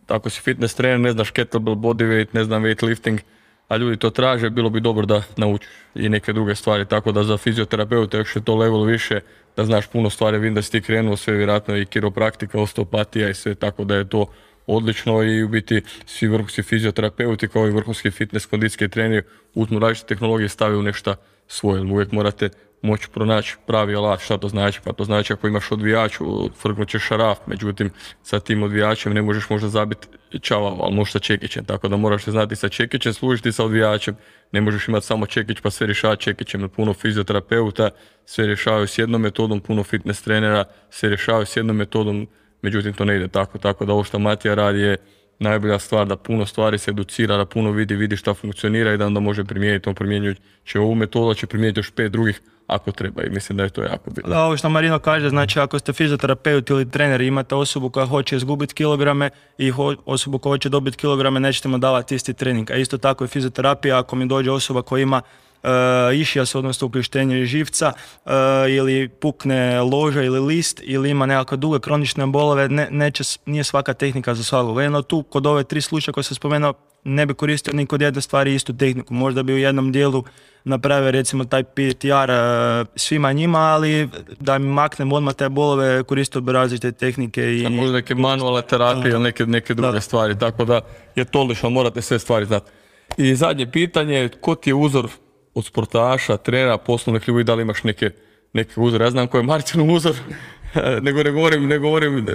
ako 0.09 0.31
si 0.31 0.41
fitness 0.41 0.75
trener, 0.75 1.01
ne 1.01 1.13
znaš 1.13 1.31
kettlebell, 1.31 1.77
bodyweight, 1.77 2.29
ne 2.33 2.45
znam 2.45 2.63
weightlifting, 2.63 3.19
a 3.71 3.77
ljudi 3.77 3.97
to 3.97 4.11
traže, 4.11 4.51
bilo 4.51 4.71
bi 4.71 4.81
dobro 4.81 5.07
da 5.07 5.23
naučiš 5.37 5.69
i 5.95 6.09
neke 6.09 6.33
druge 6.33 6.55
stvari, 6.55 6.87
tako 6.87 7.13
da 7.13 7.23
za 7.25 7.37
fizioterapeuta 7.37 8.19
još 8.19 8.37
je 8.37 8.45
to 8.45 8.55
level 8.57 8.83
više, 8.83 9.21
da 9.57 9.65
znaš 9.65 9.87
puno 9.87 10.11
stvari, 10.11 10.39
vidim 10.39 10.55
da 10.55 10.63
si 10.63 10.73
ti 10.73 10.81
krenuo 10.81 11.17
sve 11.17 11.37
vjerojatno 11.37 11.77
i 11.77 11.87
kiropraktika, 11.87 12.61
osteopatija 12.61 13.29
i 13.29 13.35
sve, 13.35 13.55
tako 13.55 13.85
da 13.85 13.97
je 13.97 14.09
to 14.09 14.27
odlično 14.67 15.23
i 15.23 15.43
u 15.43 15.49
biti 15.49 15.83
svi 16.07 16.29
vrhunski 16.29 16.63
fizioterapeuti 16.63 17.49
kao 17.49 17.67
i 17.67 17.71
vrhunski 17.71 18.11
fitness 18.11 18.47
kondicijski 18.47 18.89
treneri 18.89 19.23
uzmu 19.55 19.79
različite 19.79 20.15
tehnologije 20.15 20.47
i 20.47 20.49
stave 20.49 20.77
u 20.77 20.83
nešto 20.83 21.15
svoje. 21.49 21.83
Uvijek 21.83 22.13
morate 22.13 22.51
moći 22.83 23.09
pronaći 23.11 23.57
pravi 23.67 23.95
alat. 23.95 24.21
Šta 24.21 24.39
to 24.39 24.49
znači? 24.49 24.81
Pa 24.85 24.93
to 24.93 25.05
znači 25.05 25.33
ako 25.33 25.49
imaš 25.49 25.73
odvijač, 25.73 26.19
frknut 26.63 26.89
ćeš 26.89 27.03
šaraf, 27.03 27.39
međutim 27.47 27.91
sa 28.23 28.41
tim 28.41 28.63
odvijačem 28.63 29.15
ne 29.15 29.23
možeš 29.23 29.51
možda 29.51 29.69
zabiti 29.69 30.09
čavao, 30.41 30.79
ali 30.81 30.95
možeš 30.95 31.13
sa 31.13 31.19
čekićem, 31.19 31.65
tako 31.65 31.89
da 31.89 31.97
moraš 31.97 32.25
se 32.25 32.31
znati 32.31 32.57
sa 32.57 32.69
čekićem, 32.69 33.13
služiti 33.13 33.53
sa 33.53 33.65
odvijačem, 33.65 34.17
ne 34.53 34.61
možeš 34.61 34.89
imati 34.89 35.07
samo 35.07 35.27
čekić 35.27 35.61
pa 35.61 35.71
sve 35.71 35.87
rješavati 35.87 36.23
čekićem, 36.23 36.69
puno 36.69 36.95
fizioterapeuta 36.95 37.91
sve 38.25 38.47
rješavaju 38.47 38.87
s 38.87 38.99
jednom 38.99 39.21
metodom, 39.21 39.61
puno 39.61 39.83
fitness 39.83 40.23
trenera 40.23 40.65
sve 40.91 41.09
rješavaju 41.09 41.47
s 41.47 41.57
jednom 41.57 41.77
metodom, 41.77 42.29
međutim 42.63 42.93
to 42.93 43.05
ne 43.05 43.17
ide 43.17 43.29
tako, 43.29 43.59
tako 43.59 43.85
da 43.85 43.93
ovo 43.93 44.05
što 44.05 44.19
Matija 44.19 44.55
radi 44.55 44.81
je 44.81 44.97
najbolja 45.39 45.79
stvar 45.79 46.07
da 46.07 46.17
puno 46.17 46.47
stvari 46.47 46.79
se 46.79 46.91
educira, 46.91 47.37
da 47.37 47.45
puno 47.45 47.71
vidi, 47.71 47.97
vidi 47.97 48.17
šta 48.17 48.35
funkcionira 48.35 48.95
i 48.95 48.97
da 48.97 49.07
onda 49.07 49.21
može 49.21 49.45
primijeniti, 49.45 49.89
on 49.89 49.95
primjenjuje 49.95 50.35
će 50.65 50.81
ovu 50.81 50.95
metodu, 50.95 51.35
će 51.35 51.47
primijeniti 51.47 51.79
još 51.79 51.91
pet 51.91 52.13
drugih 52.13 52.41
ako 52.71 52.93
treba 52.93 53.23
i 53.23 53.31
mislim 53.31 53.57
da 53.57 53.63
je 53.63 53.71
to 53.71 53.83
jako 53.83 54.11
bitno. 54.11 54.37
Ovo 54.37 54.57
što 54.57 54.69
Marino 54.69 54.99
kaže, 54.99 55.29
znači 55.29 55.61
ako 55.61 55.79
ste 55.79 55.93
fizioterapeut 55.93 56.71
ili 56.71 56.91
trener 56.91 57.21
i 57.21 57.27
imate 57.27 57.55
osobu 57.55 57.91
koja 57.91 58.07
hoće 58.07 58.37
izgubiti 58.37 58.75
kilograme 58.75 59.31
i 59.59 59.73
osobu 60.05 60.39
koja 60.39 60.51
hoće 60.51 60.69
dobiti 60.69 60.97
kilograme, 60.97 61.41
nećete 61.41 61.69
mu 61.69 61.79
davati 61.79 62.15
isti 62.15 62.35
trening. 62.35 62.71
A 62.71 62.77
isto 62.77 62.99
tako 62.99 63.25
je 63.25 63.29
fizioterapija, 63.29 63.99
ako 63.99 64.17
mi 64.17 64.27
dođe 64.27 64.51
osoba 64.51 64.83
koja 64.83 65.03
ima 65.03 65.23
uh, 65.63 65.71
išijas, 66.15 66.55
odnosno 66.55 66.87
ukljuštenje 66.87 67.45
živca 67.45 67.93
e, 68.27 68.31
ili 68.69 69.09
pukne 69.09 69.81
loža 69.81 70.23
ili 70.23 70.41
list 70.41 70.81
ili 70.85 71.11
ima 71.11 71.27
nekakve 71.27 71.57
duge 71.57 71.81
kronične 71.81 72.27
bolove, 72.27 72.69
ne, 72.69 72.89
neće, 72.91 73.25
nije 73.47 73.65
svaka 73.65 73.95
tehnika 73.95 74.35
za 74.35 74.45
svakog. 74.45 74.83
Jedno 74.83 75.03
tu 75.03 75.23
kod 75.23 75.47
ove 75.47 75.65
tri 75.65 75.81
slučaja 75.81 76.13
koje 76.13 76.25
sam 76.25 76.35
spomenuo 76.35 76.75
ne 77.05 77.27
bi 77.27 77.35
koristio 77.35 77.73
ni 77.73 77.87
kod 77.87 78.01
jedne 78.01 78.21
stvari 78.21 78.55
istu 78.55 78.77
tehniku. 78.77 79.15
Možda 79.15 79.43
bi 79.43 79.53
u 79.53 79.59
jednom 79.59 79.93
dijelu 79.93 80.25
napravio 80.65 81.11
recimo 81.11 81.45
taj 81.45 81.63
PTR 81.65 82.31
e, 82.31 82.85
svima 82.97 83.33
njima, 83.33 83.59
ali 83.59 84.09
da 84.41 84.59
mi 84.59 84.67
maknem 84.67 85.13
odmah 85.13 85.35
te 85.35 85.49
bolove 85.49 86.03
koristio 86.03 86.41
bi 86.41 86.53
različite 86.53 86.93
tehnike 86.93 87.57
i... 87.57 87.69
Možda 87.69 87.93
neke 87.93 88.15
manualne 88.15 88.63
terapije 88.63 89.11
ili 89.11 89.23
neke, 89.23 89.47
neke 89.47 89.75
druge 89.75 89.93
Da. 89.93 90.01
stvari, 90.01 90.39
tako 90.39 90.65
da 90.65 90.81
je 91.17 91.25
to 91.25 91.41
odlično, 91.41 91.71
morate 91.71 92.03
sve 92.03 92.19
stvari 92.19 92.47
znati. 92.47 92.71
I 93.17 93.35
zadnje 93.35 93.71
pitanje, 93.71 94.29
ko 94.41 94.55
ti 94.55 94.71
je 94.71 94.75
uzor 94.75 95.09
od 95.55 95.65
sportaša, 95.65 96.37
trenera, 96.37 96.79
poslovnih 96.79 97.29
ljudi, 97.29 97.45
da 97.45 97.55
li 97.55 97.63
imaš 97.63 97.83
neke, 97.83 98.11
neke 98.53 98.81
uzore? 98.81 99.05
Ja 99.05 99.11
znam 99.11 99.27
ko 99.27 99.37
je 99.37 99.43
Martin 99.43 99.91
uzor, 99.91 100.15
nego 101.03 101.23
ne 101.23 101.31
govorim, 101.31 101.67
ne 101.69 101.79
govorim, 101.79 102.19
e, 102.19 102.33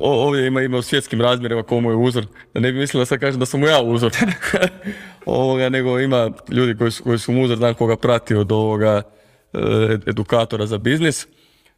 o- 0.00 0.26
ovdje 0.26 0.46
ima, 0.46 0.62
ima 0.62 0.76
u 0.78 0.82
svjetskim 0.82 1.20
razmjerima 1.20 1.62
ko 1.62 1.80
mu 1.80 1.90
je 1.90 1.96
uzor, 1.96 2.26
da 2.54 2.60
ne 2.60 2.72
bi 2.72 2.78
mislila 2.78 3.04
sad 3.06 3.18
kažem 3.20 3.40
da 3.40 3.46
sam 3.46 3.60
mu 3.60 3.66
ja 3.66 3.82
uzor. 3.82 4.12
ovoga, 5.26 5.68
nego 5.68 6.00
ima 6.00 6.30
ljudi 6.50 6.76
koji 6.78 6.90
su, 6.90 7.02
koji 7.04 7.18
su 7.18 7.32
mu 7.32 7.44
uzor, 7.44 7.56
znam 7.56 7.74
koga 7.74 7.96
prati 7.96 8.34
od 8.34 8.52
ovoga 8.52 9.02
e, 9.52 9.58
edukatora 10.06 10.66
za 10.66 10.78
biznis. 10.78 11.26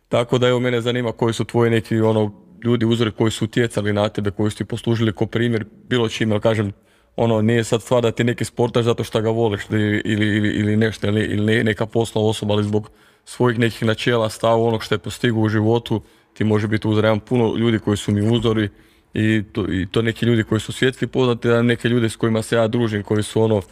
Tako 0.08 0.38
da 0.38 0.48
evo 0.48 0.60
mene 0.60 0.80
zanima 0.80 1.12
koji 1.12 1.34
su 1.34 1.44
tvoji 1.44 1.70
neki 1.70 2.00
ono 2.00 2.32
ljudi 2.64 2.84
uzori 2.86 3.10
koji 3.10 3.30
su 3.30 3.44
utjecali 3.44 3.92
na 3.92 4.08
tebe, 4.08 4.30
koji 4.30 4.50
su 4.50 4.56
ti 4.56 4.64
poslužili 4.64 5.12
kao 5.12 5.26
primjer 5.26 5.64
bilo 5.88 6.08
čime, 6.08 6.40
kažem 6.40 6.72
ono 7.16 7.42
nije 7.42 7.64
sad 7.64 7.82
stvar 7.82 8.02
da 8.02 8.10
ti 8.12 8.24
neki 8.24 8.44
sportaš 8.44 8.84
zato 8.84 9.04
što 9.04 9.20
ga 9.20 9.30
voliš 9.30 9.60
ili, 9.70 10.02
ili, 10.04 10.26
ili, 10.36 10.48
ili 10.48 10.76
nešto 10.76 11.06
ili, 11.06 11.20
ili 11.24 11.44
ne- 11.46 11.64
neka 11.64 11.86
poslovna 11.86 12.28
osoba 12.28 12.54
ali 12.54 12.64
zbog 12.64 12.90
svojih 13.30 13.58
nekih 13.58 13.86
načela, 13.86 14.28
stava 14.28 14.62
onog 14.62 14.82
što 14.84 14.94
je 14.94 14.98
postigao 14.98 15.40
u 15.40 15.48
životu 15.48 16.02
ti 16.32 16.44
može 16.44 16.68
biti 16.68 16.88
uzor. 16.88 17.04
Ja 17.04 17.10
imam 17.10 17.20
puno 17.20 17.54
ljudi 17.56 17.78
koji 17.78 17.96
su 17.96 18.12
mi 18.12 18.36
uzori 18.36 18.68
i 19.14 19.42
to, 19.52 19.72
i 19.72 19.86
to 19.86 20.02
neki 20.02 20.26
ljudi 20.26 20.44
koji 20.44 20.60
su 20.60 20.72
svjetski 20.72 21.06
poznati, 21.06 21.48
a 21.50 21.62
neke 21.62 21.88
ljude 21.88 22.08
s 22.08 22.16
kojima 22.16 22.42
se 22.42 22.56
ja 22.56 22.68
družim 22.68 23.02
koji 23.02 23.22
su 23.22 23.42
ono 23.42 23.62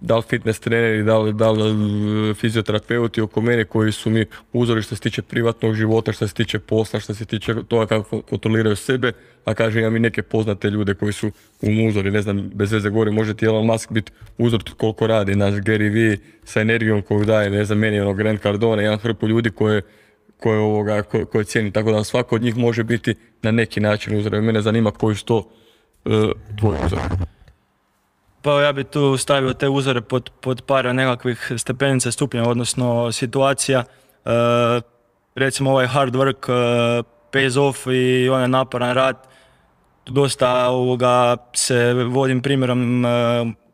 da 0.00 0.16
li 0.16 0.22
fitness 0.28 0.60
treneri, 0.60 1.02
da 1.02 1.18
li, 1.18 1.32
da 1.32 1.50
li 1.50 1.70
e, 2.30 2.34
fizioterapeuti 2.34 3.20
oko 3.20 3.40
mene 3.40 3.64
koji 3.64 3.92
su 3.92 4.10
mi 4.10 4.24
uzori 4.52 4.82
što 4.82 4.96
se 4.96 5.02
tiče 5.02 5.22
privatnog 5.22 5.74
života, 5.74 6.12
što 6.12 6.28
se 6.28 6.34
tiče 6.34 6.58
posla, 6.58 7.00
što 7.00 7.14
se 7.14 7.24
tiče 7.24 7.54
toga 7.68 7.86
kako 7.86 8.20
kontroliraju 8.22 8.76
sebe, 8.76 9.12
a 9.44 9.54
kažem 9.54 9.80
imam 9.80 9.96
i 9.96 10.00
neke 10.00 10.22
poznate 10.22 10.70
ljude 10.70 10.94
koji 10.94 11.12
su 11.12 11.26
u 11.62 11.86
uzori, 11.88 12.10
ne 12.10 12.22
znam, 12.22 12.50
bez 12.54 12.72
veze 12.72 12.90
govorim, 12.90 13.14
može 13.14 13.34
ti 13.34 13.46
Elon 13.46 13.66
Musk 13.66 13.92
biti 13.92 14.12
uzor 14.38 14.62
koliko 14.76 15.06
radi, 15.06 15.36
naš 15.36 15.54
Gary 15.54 15.92
Vee 15.94 16.16
sa 16.44 16.60
energijom 16.60 17.02
koju 17.02 17.24
daje, 17.24 17.50
ne 17.50 17.64
znam, 17.64 17.78
meni 17.78 17.96
je 17.96 18.02
ono 18.02 18.14
Grant 18.14 18.42
Cardone, 18.42 18.82
jedan 18.82 18.98
hrpu 18.98 19.28
ljudi 19.28 19.50
koje 19.50 19.82
koje, 20.40 20.58
ovoga, 20.58 21.02
koje, 21.02 21.24
koje 21.24 21.44
cijenim, 21.44 21.72
tako 21.72 21.92
da 21.92 22.04
svako 22.04 22.34
od 22.34 22.42
njih 22.42 22.56
može 22.56 22.84
biti 22.84 23.14
na 23.42 23.50
neki 23.50 23.80
način 23.80 24.18
uzor. 24.18 24.40
Mene 24.40 24.62
zanima 24.62 24.90
koji 24.90 25.16
su 25.16 25.24
to 25.24 25.50
e, 26.04 26.10
tvoji 26.58 26.78
uzori. 26.86 27.02
Pa 28.42 28.62
ja 28.62 28.72
bi 28.72 28.84
tu 28.84 29.16
stavio 29.16 29.52
te 29.54 29.68
uzore 29.68 30.00
pod, 30.00 30.30
pod 30.40 30.62
par 30.62 30.94
nekakvih 30.94 31.52
stepenica 31.56 32.10
stupnja, 32.10 32.42
odnosno 32.42 33.12
situacija. 33.12 33.84
E, 34.24 34.30
recimo 35.34 35.70
ovaj 35.70 35.86
hard 35.86 36.14
work 36.14 36.52
e, 36.52 37.02
pays 37.30 37.56
off 37.56 37.86
i 37.86 38.28
onaj 38.28 38.48
naporan 38.48 38.94
rad. 38.94 39.16
Dosta 40.06 40.68
ovoga 40.68 41.36
se 41.54 41.92
vodim 41.94 42.42
primjerom 42.42 43.06
e, 43.06 43.08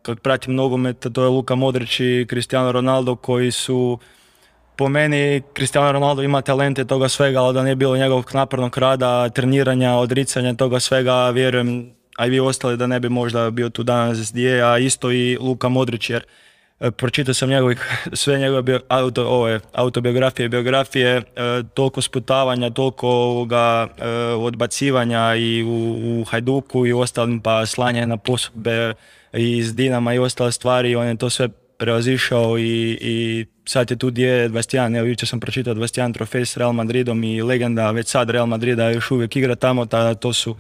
kad 0.03 0.21
pratim 0.21 0.55
nogomet, 0.55 1.07
to 1.13 1.23
je 1.23 1.29
Luka 1.29 1.55
Modrić 1.55 2.01
i 2.01 2.27
Cristiano 2.29 2.73
Ronaldo 2.73 3.17
koji 3.17 3.51
su 3.51 3.99
po 4.77 4.89
meni 4.89 5.43
Cristiano 5.55 5.93
Ronaldo 5.93 6.23
ima 6.23 6.43
talente 6.43 6.85
toga 6.85 7.09
svega, 7.09 7.43
ali 7.43 7.55
da 7.55 7.63
nije 7.63 7.75
bilo 7.77 7.97
njegovog 7.97 8.31
napornog 8.35 8.79
rada, 8.79 9.29
treniranja, 9.29 9.95
odricanja 9.95 10.55
toga 10.55 10.81
svega, 10.81 11.31
vjerujem, 11.31 11.94
a 12.17 12.27
i 12.27 12.31
vi 12.31 12.41
ostali 12.41 12.77
da 12.77 12.87
ne 12.87 13.01
bi 13.01 13.09
možda 13.09 13.51
bio 13.51 13.69
tu 13.69 13.83
danas 13.83 14.33
gdje 14.33 14.51
je, 14.51 14.63
a 14.63 14.79
isto 14.79 15.13
i 15.13 15.39
Luka 15.41 15.69
Modrić, 15.69 16.11
jer 16.11 16.25
e, 16.81 16.91
pročitao 16.91 17.35
sam 17.35 17.49
njegovih, 17.49 17.89
sve 18.13 18.39
njegove 18.39 18.63
bio, 18.63 18.81
auto, 18.89 19.27
ove, 19.27 19.61
autobiografije, 19.73 20.49
biografije, 20.49 21.17
e, 21.17 21.23
toliko 21.75 22.01
sputavanja, 22.01 22.71
toliko 22.71 23.09
ovoga, 23.09 23.89
e, 23.99 24.09
odbacivanja 24.19 25.35
i 25.35 25.63
u, 25.63 26.21
u 26.21 26.25
Hajduku 26.25 26.87
i 26.87 26.93
ostalim, 26.93 27.41
pa 27.41 27.67
slanje 27.67 28.07
na 28.07 28.17
posudbe 28.17 28.95
iz 29.33 29.75
Dinama 29.75 30.15
i 30.15 30.19
ostale 30.19 30.53
stvari, 30.53 30.97
on 30.97 31.07
je 31.07 31.17
to 31.17 31.31
sve 31.31 31.49
prevazišao 31.79 32.59
i, 32.59 32.99
i 33.01 33.47
sad 33.65 33.91
je 33.91 33.97
tu 33.97 34.09
gdje 34.09 34.27
je 34.29 34.49
21, 34.49 34.99
evo 34.99 35.07
jučer 35.07 35.29
sam 35.29 35.41
pročitao 35.41 35.75
21 35.75 36.15
trofej 36.15 36.47
s 36.47 36.57
Real 36.57 36.73
Madridom 36.73 37.25
i 37.25 37.43
legenda 37.43 37.91
već 37.91 38.09
sad 38.09 38.31
Real 38.31 38.47
Madrida 38.47 38.91
još 38.91 39.11
uvijek 39.11 39.37
igra 39.37 39.55
tamo, 39.55 39.87
tada 39.87 40.15
to 40.15 40.33
su, 40.33 40.57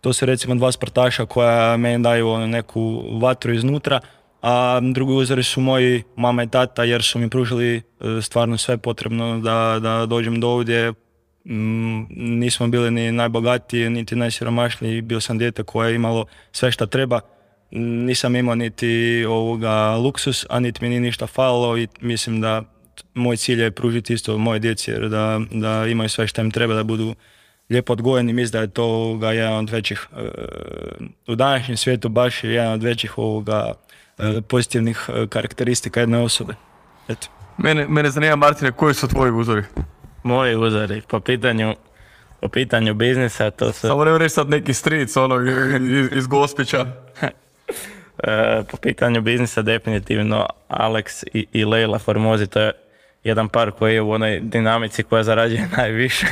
to 0.00 0.12
su 0.12 0.26
recimo 0.26 0.54
dva 0.54 0.72
sportaša 0.72 1.26
koja 1.26 1.76
meni 1.76 2.02
daju 2.02 2.28
ono 2.28 2.46
neku 2.46 3.04
vatru 3.20 3.54
iznutra, 3.54 4.00
a 4.42 4.80
drugi 4.92 5.12
uzori 5.12 5.42
su 5.42 5.60
moji 5.60 6.02
mama 6.16 6.42
i 6.42 6.48
tata 6.48 6.84
jer 6.84 7.02
su 7.02 7.18
mi 7.18 7.30
pružili 7.30 7.76
e, 7.76 7.82
stvarno 8.22 8.58
sve 8.58 8.78
potrebno 8.78 9.38
da, 9.38 9.78
da 9.82 10.06
dođem 10.06 10.40
do 10.40 10.48
ovdje. 10.48 10.92
Mm, 11.44 12.06
nismo 12.10 12.68
bili 12.68 12.90
ni 12.90 13.12
najbogatiji, 13.12 13.90
niti 13.90 14.16
najsiromašniji, 14.16 15.02
bio 15.02 15.20
sam 15.20 15.38
dijete 15.38 15.62
koje 15.62 15.90
je 15.90 15.94
imalo 15.94 16.24
sve 16.52 16.72
što 16.72 16.86
treba 16.86 17.20
nisam 17.70 18.36
imao 18.36 18.54
niti 18.54 19.24
ovoga 19.28 19.96
luksus, 19.96 20.46
a 20.48 20.60
niti 20.60 20.84
mi 20.84 20.88
nije 20.88 21.00
ništa 21.00 21.26
falilo 21.26 21.78
i 21.78 21.88
mislim 22.00 22.40
da 22.40 22.62
moj 23.14 23.36
cilj 23.36 23.62
je 23.62 23.70
pružiti 23.70 24.12
isto 24.12 24.38
moje 24.38 24.58
djeci 24.58 24.90
jer 24.90 25.08
da, 25.08 25.40
da 25.50 25.86
imaju 25.86 26.08
sve 26.08 26.26
što 26.26 26.40
im 26.40 26.50
treba 26.50 26.74
da 26.74 26.82
budu 26.82 27.14
lijepo 27.70 27.92
odgojen 27.92 28.30
i 28.30 28.32
mislim 28.32 28.52
da 28.52 28.60
je 28.60 28.70
to 28.70 28.84
ovoga, 28.84 29.32
jedan 29.32 29.54
od 29.54 29.70
većih, 29.70 30.08
e, 30.16 30.22
u 31.26 31.34
današnjem 31.34 31.76
svijetu 31.76 32.08
baš 32.08 32.44
je 32.44 32.52
jedan 32.52 32.72
od 32.72 32.82
većih 32.82 33.18
ovoga, 33.18 33.72
e, 34.18 34.40
pozitivnih 34.48 35.08
e, 35.08 35.26
karakteristika 35.26 36.00
jedne 36.00 36.18
osobe. 36.18 36.54
Eto. 37.08 37.28
Mene, 37.58 37.86
mene 37.88 38.10
zanima 38.10 38.36
Martine, 38.36 38.72
koji 38.72 38.94
su 38.94 39.08
tvoji 39.08 39.32
uzori? 39.32 39.62
Moji 40.22 40.56
uzori 40.56 41.02
po 41.08 41.20
pitanju, 41.20 41.74
po 42.40 42.48
pitanju 42.48 42.94
biznisa, 42.94 43.50
to 43.50 43.72
su... 43.72 43.88
Samo 43.88 44.04
ne 44.04 44.18
reći 44.18 44.34
sad 44.34 44.48
neki 44.48 44.74
stric 44.74 45.16
ono, 45.16 45.40
iz, 45.90 46.08
iz 46.12 46.26
Gospića. 46.26 46.86
Po 48.70 48.76
pitanju 48.76 49.20
biznisa 49.20 49.62
definitivno 49.62 50.46
Alex 50.68 51.24
i, 51.34 51.46
i 51.52 51.64
Leila 51.64 51.98
Formozi, 51.98 52.46
to 52.46 52.60
je 52.60 52.72
jedan 53.24 53.48
par 53.48 53.70
koji 53.70 53.94
je 53.94 54.02
u 54.02 54.10
onoj 54.10 54.40
dinamici 54.40 55.02
koja 55.02 55.22
zarađuje 55.22 55.68
najviše, 55.76 56.26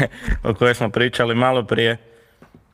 o 0.45 0.55
kojoj 0.55 0.75
smo 0.75 0.91
pričali 0.91 1.35
malo 1.35 1.63
prije. 1.63 1.97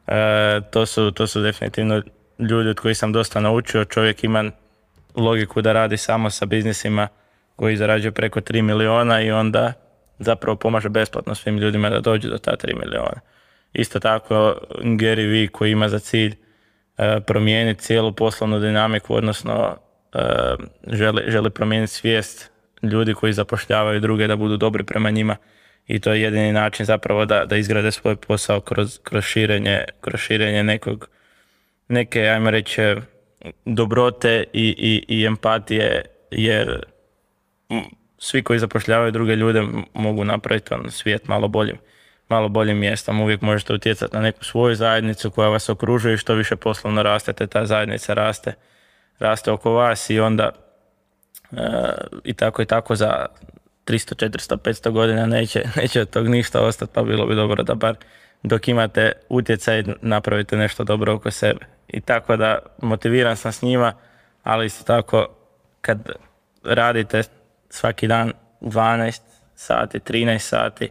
E, 0.06 0.60
to, 0.70 0.86
su, 0.86 1.10
to 1.10 1.26
su 1.26 1.42
definitivno 1.42 2.02
ljudi 2.38 2.68
od 2.68 2.80
kojih 2.80 2.98
sam 2.98 3.12
dosta 3.12 3.40
naučio. 3.40 3.84
Čovjek 3.84 4.24
ima 4.24 4.50
logiku 5.14 5.62
da 5.62 5.72
radi 5.72 5.96
samo 5.96 6.30
sa 6.30 6.46
biznisima 6.46 7.08
koji 7.56 7.76
zarađuje 7.76 8.12
preko 8.12 8.40
3 8.40 8.62
miliona 8.62 9.20
i 9.20 9.30
onda 9.30 9.72
zapravo 10.18 10.56
pomaže 10.56 10.88
besplatno 10.88 11.34
svim 11.34 11.58
ljudima 11.58 11.90
da 11.90 12.00
dođu 12.00 12.28
do 12.28 12.38
ta 12.38 12.56
3 12.56 12.78
miliona. 12.84 13.20
Isto 13.72 14.00
tako 14.00 14.56
Gary 14.82 15.30
Vee 15.30 15.48
koji 15.48 15.70
ima 15.72 15.88
za 15.88 15.98
cilj 15.98 16.34
e, 16.98 17.20
promijeniti 17.20 17.82
cijelu 17.82 18.12
poslovnu 18.12 18.60
dinamiku, 18.60 19.14
odnosno 19.14 19.76
e, 20.14 20.18
želi, 20.86 21.22
želi 21.26 21.50
promijeniti 21.50 21.92
svijest 21.92 22.53
ljudi 22.92 23.14
koji 23.14 23.32
zapošljavaju 23.32 24.00
druge 24.00 24.26
da 24.26 24.36
budu 24.36 24.56
dobri 24.56 24.84
prema 24.84 25.10
njima 25.10 25.36
i 25.86 26.00
to 26.00 26.12
je 26.12 26.22
jedini 26.22 26.52
način 26.52 26.86
zapravo 26.86 27.24
da, 27.24 27.44
da 27.44 27.56
izgrade 27.56 27.92
svoj 27.92 28.16
posao 28.16 28.60
kroz, 28.60 28.98
kroz, 29.02 29.24
širenje, 29.24 29.84
kroz 30.00 30.20
širenje 30.20 30.62
nekog, 30.62 31.08
neke, 31.88 32.20
ajmo 32.20 32.50
reći, 32.50 32.82
dobrote 33.64 34.44
i, 34.52 34.74
i, 34.78 35.20
i 35.20 35.26
empatije, 35.26 36.04
jer 36.30 36.84
svi 38.18 38.42
koji 38.42 38.58
zapošljavaju 38.58 39.10
druge 39.10 39.36
ljude 39.36 39.62
mogu 39.94 40.24
napraviti 40.24 40.74
on 40.74 40.90
svijet 40.90 41.28
malo 41.28 41.48
boljim 41.48 41.76
malo 42.28 42.48
boljim 42.48 42.78
mjestom. 42.78 43.20
Uvijek 43.20 43.40
možete 43.40 43.74
utjecati 43.74 44.16
na 44.16 44.22
neku 44.22 44.44
svoju 44.44 44.74
zajednicu 44.74 45.30
koja 45.30 45.48
vas 45.48 45.68
okružuje 45.68 46.14
i 46.14 46.18
što 46.18 46.34
više 46.34 46.56
poslovno 46.56 47.02
rastete, 47.02 47.46
ta 47.46 47.66
zajednica 47.66 48.14
raste, 48.14 48.54
raste 49.18 49.50
oko 49.50 49.72
vas 49.72 50.10
i 50.10 50.20
onda 50.20 50.50
i 52.24 52.34
tako 52.34 52.62
i 52.62 52.66
tako 52.66 52.96
za 52.96 53.26
300, 53.86 54.28
400, 54.28 54.56
500 54.56 54.90
godina 54.90 55.26
neće, 55.26 55.62
neće 55.76 56.00
od 56.00 56.10
tog 56.10 56.28
ništa 56.28 56.60
ostati, 56.60 56.92
pa 56.94 57.02
bilo 57.02 57.26
bi 57.26 57.34
dobro 57.34 57.62
da 57.62 57.74
bar 57.74 57.96
dok 58.42 58.68
imate 58.68 59.12
utjecaj 59.28 59.84
napravite 60.02 60.56
nešto 60.56 60.84
dobro 60.84 61.14
oko 61.14 61.30
sebe. 61.30 61.66
I 61.88 62.00
tako 62.00 62.36
da 62.36 62.58
motiviran 62.82 63.36
sam 63.36 63.52
s 63.52 63.62
njima, 63.62 63.92
ali 64.42 64.66
isto 64.66 64.84
tako 64.84 65.26
kad 65.80 66.10
radite 66.64 67.22
svaki 67.70 68.06
dan 68.06 68.32
12 68.60 69.20
sati, 69.54 69.98
13 69.98 70.38
sati, 70.38 70.90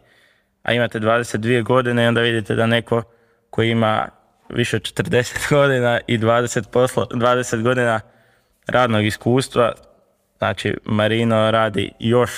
a 0.63 0.73
imate 0.73 0.99
22 0.99 1.63
godine 1.63 2.03
i 2.03 2.07
onda 2.07 2.21
vidite 2.21 2.55
da 2.55 2.65
neko 2.65 3.03
koji 3.49 3.69
ima 3.69 4.07
više 4.49 4.75
od 4.75 4.81
40 4.81 5.49
godina 5.55 5.99
i 6.07 6.17
20, 6.17 6.69
poslo, 6.71 7.05
20 7.11 7.61
godina 7.61 7.99
radnog 8.67 9.05
iskustva, 9.05 9.73
znači 10.43 10.75
Marino 10.85 11.51
radi 11.51 11.91
još 11.99 12.31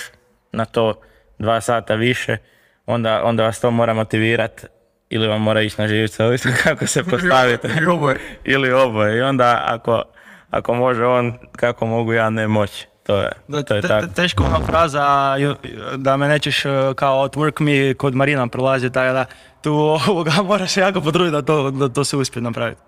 na 0.52 0.66
to 0.66 0.94
dva 1.40 1.62
sata 1.62 1.96
više, 1.96 2.38
onda, 2.86 3.22
onda 3.24 3.44
vas 3.44 3.60
to 3.60 3.72
mora 3.72 3.94
motivirati 3.94 4.68
ili 5.10 5.28
vam 5.28 5.42
mora 5.42 5.62
ići 5.62 5.82
na 5.82 5.88
živce, 5.88 6.24
ovisno 6.26 6.52
kako 6.64 6.88
se 6.88 7.04
postavite. 7.04 7.70
I 7.82 7.86
oboje. 7.86 8.18
ili 8.54 8.72
oboje. 8.72 9.18
I 9.18 9.22
onda 9.22 9.62
ako, 9.66 10.04
ako 10.50 10.74
može 10.74 11.06
on, 11.06 11.34
kako 11.52 11.86
mogu 11.86 12.14
ja 12.14 12.30
ne 12.30 12.48
moći. 12.48 12.88
To 13.04 13.18
je, 13.18 13.30
to 13.68 13.76
je 13.76 13.82
Te- 13.82 13.88
tako. 13.88 14.08
te- 14.08 14.14
Teško 14.14 14.44
ona 14.44 14.60
fraza 14.60 15.36
da 15.98 16.18
me 16.18 16.28
nećeš 16.28 16.66
e, 16.66 16.70
kao 16.96 17.28
outwork 17.28 17.62
me 17.62 17.94
kod 17.94 18.16
Marina 18.16 18.48
prolazi, 18.48 18.90
tako 18.92 19.14
da 19.14 19.26
tu 19.62 19.74
ovoga, 20.08 20.32
moraš 20.44 20.72
se 20.72 20.82
jako 20.82 21.02
potruditi 21.02 21.32
da 21.32 21.42
to, 21.42 21.72
da 21.72 21.90
to 21.90 22.04
se 22.04 22.18
uspije 22.18 22.42
napraviti. 22.44 22.82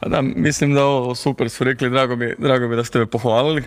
A 0.00 0.08
da, 0.08 0.22
mislim 0.22 0.74
da 0.74 0.84
ovo 0.84 1.14
super 1.14 1.50
su 1.50 1.64
rekli, 1.64 1.90
drago 1.90 2.16
mi, 2.16 2.34
drago 2.38 2.68
mi 2.68 2.76
da 2.76 2.84
ste 2.84 2.98
me 2.98 3.06
pohvalili. 3.06 3.62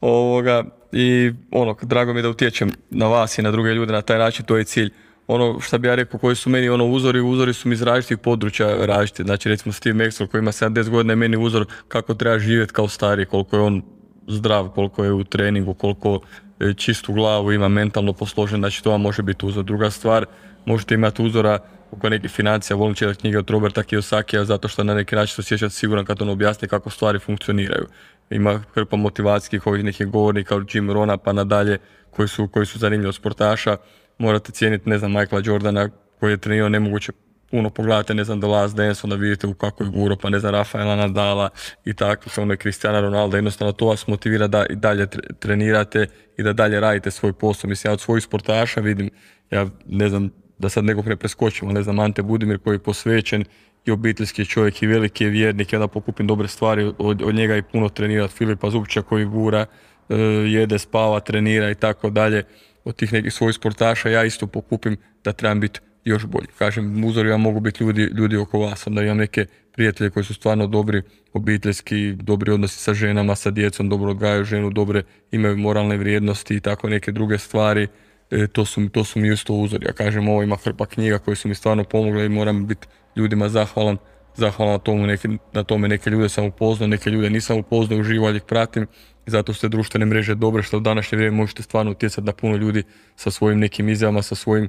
Ovoga, 0.00 0.64
I 0.92 1.32
ono, 1.50 1.76
drago 1.82 2.12
mi 2.12 2.18
je 2.18 2.22
da 2.22 2.28
utječem 2.28 2.70
na 2.90 3.06
vas 3.06 3.38
i 3.38 3.42
na 3.42 3.50
druge 3.50 3.74
ljude 3.74 3.92
na 3.92 4.02
taj 4.02 4.18
način, 4.18 4.44
to 4.44 4.56
je 4.56 4.64
cilj. 4.64 4.90
Ono 5.26 5.60
što 5.60 5.78
bi 5.78 5.88
ja 5.88 5.94
rekao, 5.94 6.20
koji 6.20 6.36
su 6.36 6.50
meni 6.50 6.68
ono 6.68 6.86
uzori, 6.86 7.20
uzori 7.20 7.52
su 7.52 7.68
mi 7.68 7.74
iz 7.74 7.82
različitih 7.82 8.18
područja 8.18 8.86
različiti. 8.86 9.22
Znači 9.22 9.48
recimo 9.48 9.72
Steve 9.72 9.98
Maxwell 9.98 10.26
koji 10.26 10.38
ima 10.38 10.52
70 10.52 10.88
godina 10.88 11.12
je 11.12 11.16
meni 11.16 11.36
uzor 11.36 11.66
kako 11.88 12.14
treba 12.14 12.38
živjeti 12.38 12.72
kao 12.72 12.88
stariji, 12.88 13.26
koliko 13.26 13.56
je 13.56 13.62
on 13.62 13.82
zdrav, 14.28 14.68
koliko 14.68 15.04
je 15.04 15.12
u 15.12 15.24
treningu, 15.24 15.74
koliko 15.74 16.20
e, 16.60 16.74
čistu 16.74 17.12
glavu 17.12 17.52
ima 17.52 17.68
mentalno 17.68 18.12
posložen, 18.12 18.60
znači 18.60 18.84
to 18.84 18.90
vam 18.90 19.00
može 19.00 19.22
biti 19.22 19.46
uzor. 19.46 19.64
Druga 19.64 19.90
stvar, 19.90 20.26
možete 20.64 20.94
imati 20.94 21.22
uzora 21.22 21.58
oko 21.90 22.08
nekih 22.08 22.30
financija, 22.30 22.76
volim 22.76 22.94
čitati 22.94 23.20
knjige 23.20 23.38
od 23.38 23.50
Roberta 23.50 23.82
Kiyosakija 23.82 24.44
zato 24.44 24.68
što 24.68 24.84
na 24.84 24.94
neki 24.94 25.16
način 25.16 25.34
se 25.34 25.40
osjećati 25.40 25.74
siguran 25.74 26.04
kad 26.04 26.22
on 26.22 26.28
objasni 26.28 26.68
kako 26.68 26.90
stvari 26.90 27.18
funkcioniraju. 27.18 27.86
Ima 28.30 28.62
hrpa 28.74 28.96
motivacijskih 28.96 29.66
ovih 29.66 29.84
nekih 29.84 30.06
govornika 30.06 30.56
od 30.56 30.74
Jim 30.74 30.90
Rona 30.90 31.16
pa 31.16 31.32
nadalje 31.32 31.78
koji 32.10 32.28
su, 32.28 32.48
koji 32.48 32.66
su 32.66 32.78
zanimljivi 32.78 33.08
od 33.08 33.14
sportaša. 33.14 33.76
Morate 34.18 34.52
cijeniti, 34.52 34.90
ne 34.90 34.98
znam, 34.98 35.12
Michaela 35.12 35.42
Jordana 35.44 35.88
koji 36.20 36.30
je 36.30 36.36
trenirao 36.36 36.68
nemoguće 36.68 37.12
puno 37.50 37.70
pogledate, 37.70 38.14
ne 38.14 38.24
znam, 38.24 38.40
The 38.40 38.48
Last 38.48 38.76
Dance, 38.76 39.00
onda 39.04 39.16
vidite 39.16 39.46
u 39.46 39.54
kako 39.54 39.84
je 39.84 39.90
guro, 39.90 40.16
pa 40.16 40.30
ne 40.30 40.38
znam, 40.38 40.52
Rafaela 40.52 40.96
Nadala 40.96 41.50
i 41.84 41.94
tako, 41.94 42.30
kao 42.34 42.42
ono 42.42 42.52
je 42.52 42.56
Cristiano 42.56 43.00
Ronaldo, 43.00 43.36
jednostavno 43.36 43.72
to 43.72 43.86
vas 43.86 44.06
motivira 44.06 44.46
da 44.46 44.66
i 44.70 44.76
dalje 44.76 45.06
tre- 45.06 45.38
trenirate 45.38 46.06
i 46.36 46.42
da 46.42 46.52
dalje 46.52 46.80
radite 46.80 47.10
svoj 47.10 47.32
posao. 47.32 47.68
Mislim, 47.68 47.90
ja 47.90 47.92
od 47.92 48.00
svojih 48.00 48.24
sportaša 48.24 48.80
vidim, 48.80 49.10
ja 49.50 49.66
ne 49.86 50.08
znam, 50.08 50.30
da 50.58 50.68
sad 50.68 50.84
nekog 50.84 51.06
ne 51.06 51.16
preskočimo, 51.16 51.72
ne 51.72 51.82
znam, 51.82 51.98
Ante 51.98 52.22
Budimir 52.22 52.58
koji 52.58 52.74
je 52.74 52.78
posvećen 52.78 53.44
i 53.88 53.90
obiteljski 53.90 54.44
čovjek 54.46 54.82
i 54.82 54.86
veliki 54.86 55.24
je 55.24 55.30
vjernik 55.30 55.72
i 55.72 55.76
onda 55.76 55.88
pokupim 55.88 56.26
dobre 56.26 56.48
stvari 56.48 56.92
od, 56.98 57.22
od 57.22 57.34
njega 57.34 57.56
i 57.56 57.62
puno 57.62 57.88
trenirat 57.88 58.30
Filipa 58.30 58.70
Zupča 58.70 59.02
koji 59.02 59.24
gura, 59.24 59.66
e, 60.08 60.16
jede, 60.46 60.78
spava, 60.78 61.20
trenira 61.20 61.70
i 61.70 61.74
tako 61.74 62.10
dalje. 62.10 62.44
Od 62.84 62.96
tih 62.96 63.12
nekih 63.12 63.32
svojih 63.32 63.56
sportaša 63.56 64.08
ja 64.08 64.24
isto 64.24 64.46
pokupim 64.46 64.96
da 65.24 65.32
trebam 65.32 65.60
biti 65.60 65.80
još 66.04 66.26
bolji. 66.26 66.46
Kažem, 66.58 67.04
uzori 67.04 67.30
vam 67.30 67.40
mogu 67.40 67.60
biti 67.60 67.84
ljudi, 67.84 68.02
ljudi 68.02 68.36
oko 68.36 68.58
vas, 68.58 68.86
onda 68.86 69.02
imam 69.02 69.16
neke 69.16 69.46
prijatelje 69.72 70.10
koji 70.10 70.24
su 70.24 70.34
stvarno 70.34 70.66
dobri, 70.66 71.02
obiteljski, 71.32 72.12
dobri 72.12 72.52
odnosi 72.52 72.78
sa 72.78 72.94
ženama, 72.94 73.34
sa 73.34 73.50
djecom, 73.50 73.88
dobro 73.88 74.10
odgajaju 74.10 74.44
ženu, 74.44 74.70
dobre, 74.70 75.02
imaju 75.30 75.56
moralne 75.56 75.96
vrijednosti 75.96 76.54
i 76.56 76.60
tako 76.60 76.88
neke 76.88 77.12
druge 77.12 77.38
stvari. 77.38 77.88
E, 78.30 78.46
to, 78.46 78.64
su, 78.64 78.88
to 78.88 79.04
su 79.04 79.18
mi 79.18 79.32
isto 79.32 79.54
uzori. 79.54 79.86
Ja 79.86 79.92
kažem, 79.92 80.28
ovo 80.28 80.42
ima 80.42 80.56
hrpa 80.56 80.86
knjiga 80.86 81.18
koje 81.18 81.36
su 81.36 81.48
mi 81.48 81.54
stvarno 81.54 81.84
pomogle 81.84 82.26
i 82.26 82.28
moram 82.28 82.66
biti 82.66 82.86
ljudima 83.16 83.48
zahvalan 83.48 83.96
zahvalan 84.38 84.72
na, 84.72 84.78
tomu, 84.78 85.06
neke, 85.06 85.28
na 85.52 85.62
tome 85.62 85.88
neke 85.88 86.10
ljude 86.10 86.28
sam 86.28 86.44
upoznao, 86.44 86.88
neke 86.88 87.10
ljude 87.10 87.30
nisam 87.30 87.58
upoznao, 87.58 88.00
uživo 88.00 88.26
ali 88.26 88.36
ih 88.36 88.42
pratim 88.42 88.86
i 89.26 89.30
zato 89.30 89.52
su 89.54 89.60
te 89.60 89.68
društvene 89.68 90.06
mreže 90.06 90.34
dobre 90.34 90.62
što 90.62 90.76
u 90.76 90.80
današnje 90.80 91.16
vrijeme 91.16 91.36
možete 91.36 91.62
stvarno 91.62 91.90
utjecati 91.90 92.26
na 92.26 92.32
puno 92.32 92.56
ljudi 92.56 92.82
sa 93.16 93.30
svojim 93.30 93.58
nekim 93.58 93.88
izjavama, 93.88 94.22
sa 94.22 94.34
svojim 94.34 94.64
e, 94.64 94.68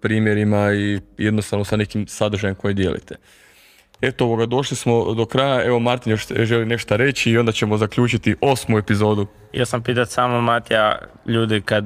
primjerima 0.00 0.72
i 0.72 1.00
jednostavno 1.18 1.64
sa 1.64 1.76
nekim 1.76 2.06
sadržajem 2.06 2.54
koje 2.54 2.74
dijelite. 2.74 3.14
Eto, 4.00 4.24
ovoga, 4.24 4.46
došli 4.46 4.76
smo 4.76 5.14
do 5.14 5.26
kraja. 5.26 5.64
Evo, 5.64 5.78
Martin 5.78 6.10
još 6.10 6.26
želi 6.28 6.66
nešto 6.66 6.96
reći 6.96 7.30
i 7.30 7.38
onda 7.38 7.52
ćemo 7.52 7.76
zaključiti 7.76 8.36
osmu 8.40 8.78
epizodu. 8.78 9.26
Htio 9.48 9.66
sam 9.66 9.82
pitat 9.82 10.08
samo 10.08 10.40
Matija, 10.40 10.98
ljudi 11.26 11.60
kad, 11.60 11.84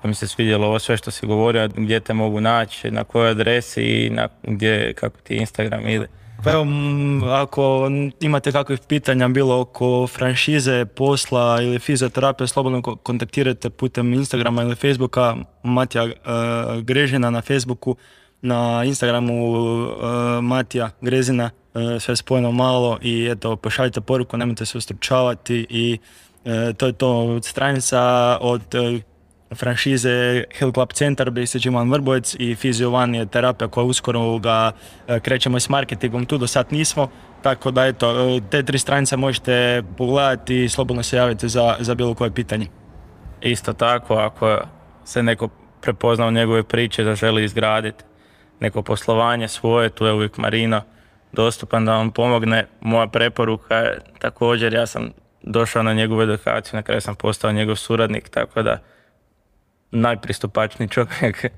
ako 0.00 0.08
mi 0.08 0.14
se 0.14 0.28
svidjelo 0.28 0.66
ovo 0.66 0.78
sve 0.78 0.96
što 0.96 1.10
si 1.10 1.26
govorio, 1.26 1.68
gdje 1.68 2.00
te 2.00 2.14
mogu 2.14 2.40
naći, 2.40 2.90
na 2.90 3.04
kojoj 3.04 3.30
adresi 3.30 3.82
i 3.82 4.10
na 4.10 4.28
gdje, 4.42 4.92
kako 4.94 5.16
ti 5.20 5.34
Instagram 5.34 5.88
ide. 5.88 6.06
Pa 6.44 6.50
evo, 6.50 6.66
ako 7.30 7.90
imate 8.20 8.52
kakvih 8.52 8.80
pitanja 8.88 9.28
bilo 9.28 9.60
oko 9.60 10.06
franšize, 10.06 10.84
posla 10.84 11.62
ili 11.62 11.78
fizioterapije, 11.78 12.48
slobodno 12.48 12.82
ko- 12.82 12.96
kontaktirajte 12.96 13.70
putem 13.70 14.12
Instagrama 14.12 14.62
ili 14.62 14.74
Facebooka, 14.74 15.36
Matija 15.62 16.04
e, 16.04 16.12
Grežina 16.82 17.30
na 17.30 17.40
Facebooku, 17.40 17.96
na 18.42 18.84
Instagramu 18.84 19.34
e, 19.34 20.40
Matija 20.40 20.90
Grezina, 21.00 21.50
e, 21.74 22.00
sve 22.00 22.16
spojeno 22.16 22.52
malo 22.52 22.98
i 23.02 23.28
eto, 23.30 23.56
pošaljite 23.56 24.00
poruku, 24.00 24.36
nemojte 24.36 24.66
se 24.66 24.78
ustručavati 24.78 25.66
i 25.70 25.98
to 26.76 26.86
je 26.86 26.92
to 26.92 27.40
stranica 27.42 28.38
od 28.40 28.62
franšize 29.54 30.44
Hill 30.58 30.72
Club 30.72 30.92
Centar, 30.92 31.30
BSG 31.30 31.66
Iman 31.66 31.90
Vrbojec 31.90 32.34
i 32.38 32.56
Physio 32.56 32.94
One 32.94 33.18
je 33.18 33.26
terapija 33.26 33.68
koja 33.68 33.84
uskoro 33.84 34.38
ga 34.38 34.72
e, 35.08 35.20
krećemo 35.20 35.60
s 35.60 35.68
marketingom, 35.68 36.26
tu 36.26 36.38
do 36.38 36.46
sad 36.46 36.66
nismo, 36.70 37.08
tako 37.42 37.70
da 37.70 37.86
eto, 37.86 38.36
e, 38.36 38.40
te 38.50 38.62
tri 38.62 38.78
stranice 38.78 39.16
možete 39.16 39.82
pogledati 39.96 40.64
i 40.64 40.68
slobodno 40.68 41.02
se 41.02 41.16
javite 41.16 41.48
za, 41.48 41.76
za 41.80 41.94
bilo 41.94 42.14
koje 42.14 42.30
pitanje. 42.30 42.66
Isto 43.40 43.72
tako, 43.72 44.14
ako 44.14 44.58
se 45.04 45.22
neko 45.22 45.48
prepozna 45.80 46.26
u 46.26 46.30
njegove 46.30 46.62
priče 46.62 47.04
da 47.04 47.14
želi 47.14 47.44
izgraditi 47.44 48.04
neko 48.60 48.82
poslovanje 48.82 49.48
svoje, 49.48 49.88
tu 49.88 50.06
je 50.06 50.12
uvijek 50.12 50.38
Marino 50.38 50.82
dostupan 51.32 51.84
da 51.84 51.96
vam 51.96 52.10
pomogne. 52.10 52.66
Moja 52.80 53.06
preporuka 53.06 53.76
je 53.76 53.98
također, 54.18 54.74
ja 54.74 54.86
sam 54.86 55.10
došao 55.42 55.82
na 55.82 55.92
njegovu 55.92 56.22
edukaciju, 56.22 56.76
na 56.76 56.82
kraju 56.82 57.00
sam 57.00 57.14
postao 57.14 57.52
njegov 57.52 57.76
suradnik, 57.76 58.28
tako 58.28 58.62
da 58.62 58.78
najpristupačniji 59.90 60.88
čovjek 60.88 61.44
e, 61.44 61.50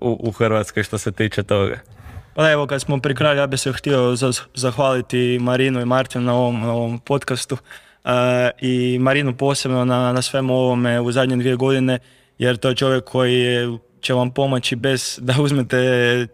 u, 0.00 0.28
u 0.28 0.32
Hrvatskoj 0.32 0.82
što 0.82 0.98
se 0.98 1.12
tiče 1.12 1.42
toga. 1.42 1.78
Pa 2.34 2.50
evo, 2.50 2.66
kad 2.66 2.80
smo 2.80 3.00
pri 3.00 3.14
kraju, 3.14 3.38
ja 3.38 3.46
bih 3.46 3.60
se 3.60 3.72
htio 3.72 4.16
za- 4.16 4.32
zahvaliti 4.54 5.38
Marinu 5.40 5.80
i 5.80 5.84
Martinu 5.84 6.24
na 6.24 6.34
ovom, 6.34 6.64
ovom 6.64 6.98
podcastu 6.98 7.56
e, 8.04 8.10
i 8.60 8.98
Marinu 9.00 9.36
posebno 9.36 9.84
na, 9.84 10.12
na 10.12 10.22
svemu 10.22 10.54
ovome 10.54 11.00
u 11.00 11.12
zadnje 11.12 11.36
dvije 11.36 11.56
godine, 11.56 11.98
jer 12.38 12.56
to 12.56 12.68
je 12.68 12.74
čovjek 12.74 13.04
koji 13.04 13.68
će 14.00 14.14
vam 14.14 14.30
pomoći 14.30 14.76
bez 14.76 15.18
da 15.22 15.34
uzmete 15.42 16.26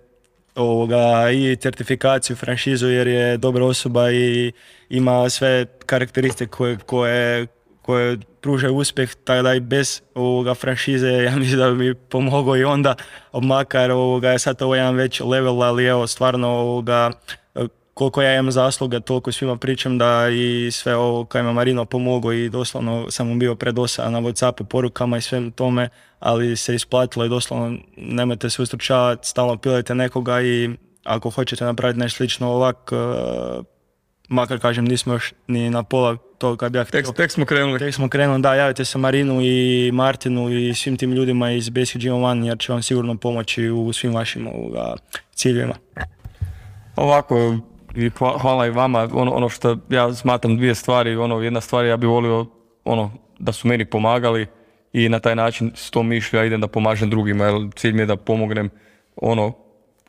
ovoga 0.54 1.30
i 1.30 1.56
certifikaciju, 1.56 2.36
franšizu 2.36 2.88
jer 2.88 3.06
je 3.06 3.36
dobra 3.36 3.64
osoba 3.64 4.10
i 4.10 4.52
ima 4.90 5.30
sve 5.30 5.66
karakteristike 5.86 6.50
koje, 6.50 6.76
koje, 6.76 7.46
koje 7.82 8.18
pružaju 8.42 8.76
uspjeh, 8.76 9.14
tako 9.24 9.42
da 9.42 9.54
i 9.54 9.60
bez 9.60 10.02
ovoga 10.14 10.54
franšize 10.54 11.08
ja 11.28 11.36
mislim 11.36 11.58
da 11.58 11.70
bi 11.70 11.88
mi 11.88 11.94
pomogao 11.94 12.56
i 12.56 12.64
onda, 12.64 12.94
makar 13.32 13.90
ovoga, 13.90 14.30
je 14.30 14.38
sad 14.38 14.62
ovo 14.62 14.74
jedan 14.74 14.94
već 14.94 15.20
level, 15.20 15.62
ali 15.62 15.84
evo 15.84 16.06
stvarno 16.06 16.48
ovoga, 16.48 17.10
koliko 17.94 18.22
ja 18.22 18.34
imam 18.34 18.52
zasluga, 18.52 19.00
toliko 19.00 19.32
svima 19.32 19.56
pričam 19.56 19.98
da 19.98 20.28
i 20.28 20.70
sve 20.70 20.96
ovo 20.96 21.24
kaj 21.24 21.42
me 21.42 21.52
Marino 21.52 21.84
pomogao 21.84 22.32
i 22.32 22.48
doslovno 22.48 23.10
sam 23.10 23.28
mu 23.28 23.36
bio 23.36 23.54
predosadan 23.54 24.12
na 24.12 24.20
Whatsappu, 24.20 24.64
porukama 24.64 25.16
i 25.16 25.20
svem 25.20 25.52
tome, 25.52 25.88
ali 26.18 26.56
se 26.56 26.74
isplatilo 26.74 27.24
i 27.24 27.28
doslovno 27.28 27.78
nemojte 27.96 28.50
se 28.50 28.62
ustručavati, 28.62 29.28
stalno 29.28 29.56
pilajte 29.56 29.94
nekoga 29.94 30.42
i 30.42 30.70
ako 31.04 31.30
hoćete 31.30 31.64
napraviti 31.64 32.00
nešto 32.00 32.16
slično 32.16 32.48
ovak, 32.48 32.92
eh, 32.92 33.62
makar 34.28 34.58
kažem 34.58 34.84
nismo 34.84 35.12
još 35.12 35.32
ni 35.46 35.70
na 35.70 35.82
pola 35.82 36.16
toga 36.42 36.56
kad 36.56 36.72
bi 36.72 36.78
ja 36.78 36.84
htio. 36.84 37.02
Tek, 37.02 37.16
tek 37.16 37.30
smo 37.30 37.44
krenuli. 37.44 37.78
Tek 37.78 37.94
smo 37.94 38.08
krenuli, 38.08 38.42
da, 38.42 38.54
javite 38.54 38.84
se 38.84 38.98
Marinu 38.98 39.40
i 39.42 39.90
Martinu 39.94 40.50
i 40.50 40.74
svim 40.74 40.96
tim 40.96 41.12
ljudima 41.12 41.50
iz 41.50 41.68
Basic 41.70 42.02
Gym 42.02 42.24
One 42.24 42.46
jer 42.46 42.58
će 42.58 42.72
vam 42.72 42.82
sigurno 42.82 43.16
pomoći 43.16 43.68
u 43.70 43.92
svim 43.92 44.14
vašim 44.14 44.46
ovoga, 44.46 44.94
ciljevima. 45.34 45.74
Ovako, 46.96 47.56
i 47.94 48.10
hva- 48.10 48.38
hvala 48.38 48.66
i 48.66 48.70
vama. 48.70 49.08
Ono, 49.12 49.32
ono 49.32 49.48
što 49.48 49.76
ja 49.90 50.14
smatram 50.14 50.56
dvije 50.56 50.74
stvari. 50.74 51.16
Ono, 51.16 51.40
jedna 51.40 51.60
stvar 51.60 51.84
ja 51.84 51.96
bih 51.96 52.08
volio 52.08 52.46
ono, 52.84 53.10
da 53.38 53.52
su 53.52 53.68
meni 53.68 53.84
pomagali 53.84 54.46
i 54.92 55.08
na 55.08 55.18
taj 55.18 55.36
način 55.36 55.72
s 55.74 55.90
tom 55.90 56.08
mišlju 56.08 56.38
ja 56.38 56.44
idem 56.44 56.60
da 56.60 56.66
pomažem 56.68 57.10
drugima. 57.10 57.44
Jer 57.44 57.54
cilj 57.76 57.92
mi 57.92 58.02
je 58.02 58.06
da 58.06 58.16
pomognem 58.16 58.70
ono, 59.16 59.52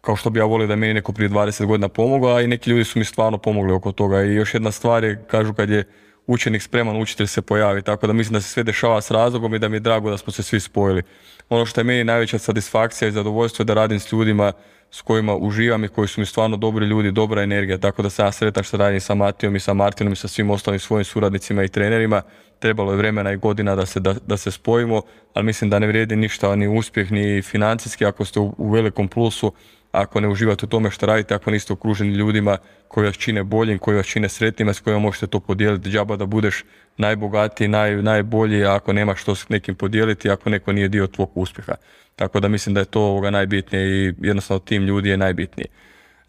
kao 0.01 0.15
što 0.15 0.29
bi 0.29 0.39
ja 0.39 0.45
volio 0.45 0.67
da 0.67 0.73
je 0.73 0.77
meni 0.77 0.93
neko 0.93 1.13
prije 1.13 1.29
20 1.29 1.65
godina 1.65 1.87
pomogao, 1.87 2.35
a 2.35 2.41
i 2.41 2.47
neki 2.47 2.69
ljudi 2.69 2.83
su 2.83 2.99
mi 2.99 3.05
stvarno 3.05 3.37
pomogli 3.37 3.73
oko 3.73 3.91
toga. 3.91 4.23
I 4.23 4.33
još 4.33 4.53
jedna 4.53 4.71
stvar 4.71 5.03
je, 5.03 5.23
kažu 5.27 5.53
kad 5.53 5.69
je 5.69 5.83
učenik 6.27 6.61
spreman, 6.61 7.01
učitelj 7.01 7.27
se 7.27 7.41
pojavi. 7.41 7.81
Tako 7.81 8.07
da 8.07 8.13
mislim 8.13 8.33
da 8.33 8.41
se 8.41 8.49
sve 8.49 8.63
dešava 8.63 9.01
s 9.01 9.11
razlogom 9.11 9.55
i 9.55 9.59
da 9.59 9.69
mi 9.69 9.75
je 9.75 9.79
drago 9.79 10.09
da 10.09 10.17
smo 10.17 10.33
se 10.33 10.43
svi 10.43 10.59
spojili. 10.59 11.03
Ono 11.49 11.65
što 11.65 11.81
je 11.81 11.85
meni 11.85 12.03
najveća 12.03 12.37
satisfakcija 12.37 13.07
i 13.07 13.11
zadovoljstvo 13.11 13.63
je 13.63 13.65
da 13.65 13.73
radim 13.73 13.99
s 13.99 14.11
ljudima 14.11 14.53
s 14.91 15.01
kojima 15.01 15.35
uživam 15.35 15.83
i 15.83 15.87
koji 15.87 16.07
su 16.07 16.21
mi 16.21 16.25
stvarno 16.25 16.57
dobri 16.57 16.85
ljudi, 16.85 17.11
dobra 17.11 17.41
energija. 17.41 17.77
Tako 17.77 18.01
da 18.01 18.09
sam 18.09 18.25
ja 18.25 18.31
sretan 18.31 18.63
što 18.63 18.77
radim 18.77 19.01
sa 19.01 19.15
Matijom 19.15 19.55
i 19.55 19.59
sa 19.59 19.73
Martinom 19.73 20.13
i 20.13 20.15
sa 20.15 20.27
svim 20.27 20.49
ostalim 20.49 20.79
svojim 20.79 21.05
suradnicima 21.05 21.63
i 21.63 21.67
trenerima. 21.67 22.21
Trebalo 22.59 22.91
je 22.91 22.97
vremena 22.97 23.31
i 23.31 23.37
godina 23.37 23.75
da 23.75 23.85
se, 23.85 23.99
da, 23.99 24.13
da 24.27 24.37
se 24.37 24.51
spojimo, 24.51 25.01
ali 25.33 25.45
mislim 25.45 25.69
da 25.69 25.79
ne 25.79 25.87
vrijedi 25.87 26.15
ništa 26.15 26.55
ni 26.55 26.67
uspjeh 26.67 27.11
ni 27.11 27.41
financijski 27.41 28.05
ako 28.05 28.25
ste 28.25 28.39
u, 28.39 28.55
u 28.57 28.69
velikom 28.69 29.07
plusu, 29.07 29.53
ako 29.93 30.19
ne 30.19 30.27
uživate 30.27 30.65
u 30.65 30.69
tome 30.69 30.91
što 30.91 31.05
radite, 31.05 31.35
ako 31.35 31.51
niste 31.51 31.73
okruženi 31.73 32.13
ljudima 32.13 32.57
koji 32.87 33.05
vas 33.05 33.17
čine 33.17 33.43
boljim, 33.43 33.77
koji 33.79 33.97
vas 33.97 34.05
čine 34.05 34.29
sretnima, 34.29 34.73
s 34.73 34.79
kojima 34.79 34.99
možete 34.99 35.27
to 35.27 35.39
podijeliti. 35.39 35.89
Džaba 35.89 36.15
da 36.15 36.25
budeš 36.25 36.63
najbogatiji, 36.97 37.67
naj, 37.67 37.95
najbolji, 37.95 38.65
ako 38.65 38.93
nemaš 38.93 39.21
što 39.21 39.35
s 39.35 39.49
nekim 39.49 39.75
podijeliti, 39.75 40.29
ako 40.29 40.49
neko 40.49 40.73
nije 40.73 40.87
dio 40.87 41.07
tvog 41.07 41.31
uspjeha. 41.35 41.75
Tako 42.15 42.39
da 42.39 42.47
mislim 42.47 42.73
da 42.73 42.79
je 42.79 42.85
to 42.85 43.01
ovoga 43.01 43.29
najbitnije 43.29 43.85
i 43.85 44.13
jednostavno 44.21 44.59
tim 44.59 44.83
ljudi 44.83 45.09
je 45.09 45.17
najbitniji. 45.17 45.67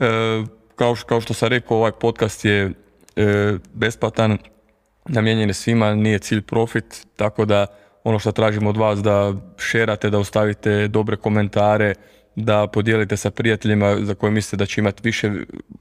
E, 0.01 0.07
kao, 0.77 0.97
kao 1.07 1.21
što 1.21 1.35
sam 1.35 1.49
rekao, 1.49 1.77
ovaj 1.77 1.93
podcast 1.93 2.45
je 2.45 2.71
e, 3.17 3.55
besplatan, 3.75 4.39
namijenjen 5.09 5.49
je 5.49 5.55
svima, 5.55 5.95
nije 5.95 6.19
cilj 6.19 6.43
profit, 6.43 7.07
tako 7.17 7.45
da 7.45 7.67
ono 8.05 8.19
što 8.19 8.33
tražimo 8.33 8.71
od 8.71 8.77
vas 8.77 9.03
da 9.03 9.33
šerate, 9.59 10.11
da 10.11 10.19
ostavite 10.19 10.89
dobre 10.89 11.17
komentare, 11.17 11.95
da 12.37 12.67
podijelite 12.67 13.17
sa 13.17 13.31
prijateljima 13.31 13.97
za 14.01 14.15
koje 14.15 14.31
mislite 14.31 14.57
da 14.57 14.67
će 14.67 14.81
imati 14.81 15.01
više 15.05 15.33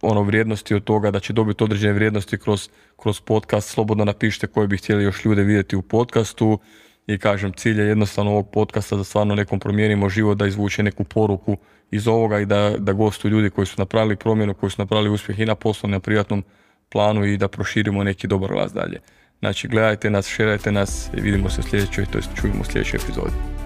ono 0.01 0.21
vrijednosti 0.21 0.75
od 0.75 0.83
toga, 0.83 1.11
da 1.11 1.19
će 1.19 1.33
dobiti 1.33 1.63
određene 1.63 1.93
vrijednosti 1.93 2.37
kroz, 2.37 2.69
kroz 3.01 3.21
podcast, 3.21 3.69
slobodno 3.69 4.05
napišite 4.05 4.47
koje 4.47 4.67
bi 4.67 4.77
htjeli 4.77 5.03
još 5.03 5.25
ljude 5.25 5.43
vidjeti 5.43 5.75
u 5.75 5.81
podcastu 5.81 6.59
i 7.07 7.17
kažem 7.17 7.53
cilj 7.53 7.79
je 7.79 7.87
jednostavno 7.87 8.31
ovog 8.31 8.49
podcasta 8.51 8.95
da 8.95 9.03
stvarno 9.03 9.35
nekom 9.35 9.59
promijenimo 9.59 10.09
život, 10.09 10.37
da 10.37 10.47
izvuče 10.47 10.83
neku 10.83 11.03
poruku 11.03 11.57
iz 11.91 12.07
ovoga 12.07 12.39
i 12.39 12.45
da, 12.45 12.75
da 12.77 12.93
gostuju 12.93 13.31
ljudi 13.31 13.49
koji 13.49 13.67
su 13.67 13.75
napravili 13.77 14.15
promjenu, 14.15 14.53
koji 14.53 14.69
su 14.69 14.81
napravili 14.81 15.09
uspjeh 15.09 15.39
i 15.39 15.45
na 15.45 15.55
poslovnom 15.55 15.93
i 15.93 15.97
na 15.97 15.99
privatnom 15.99 16.43
planu 16.89 17.25
i 17.25 17.37
da 17.37 17.47
proširimo 17.47 18.03
neki 18.03 18.27
dobar 18.27 18.51
glas 18.51 18.73
dalje. 18.73 18.99
Znači 19.39 19.67
gledajte 19.67 20.09
nas, 20.09 20.27
šerajte 20.27 20.71
nas 20.71 21.09
i 21.17 21.21
vidimo 21.21 21.49
se 21.49 21.61
u 21.61 21.63
sljedećoj, 21.63 22.05
to 22.05 22.17
jest 22.17 22.29
čujemo 22.35 22.61
u 22.61 22.65
sljedećoj 22.65 22.99
epizodi. 23.03 23.62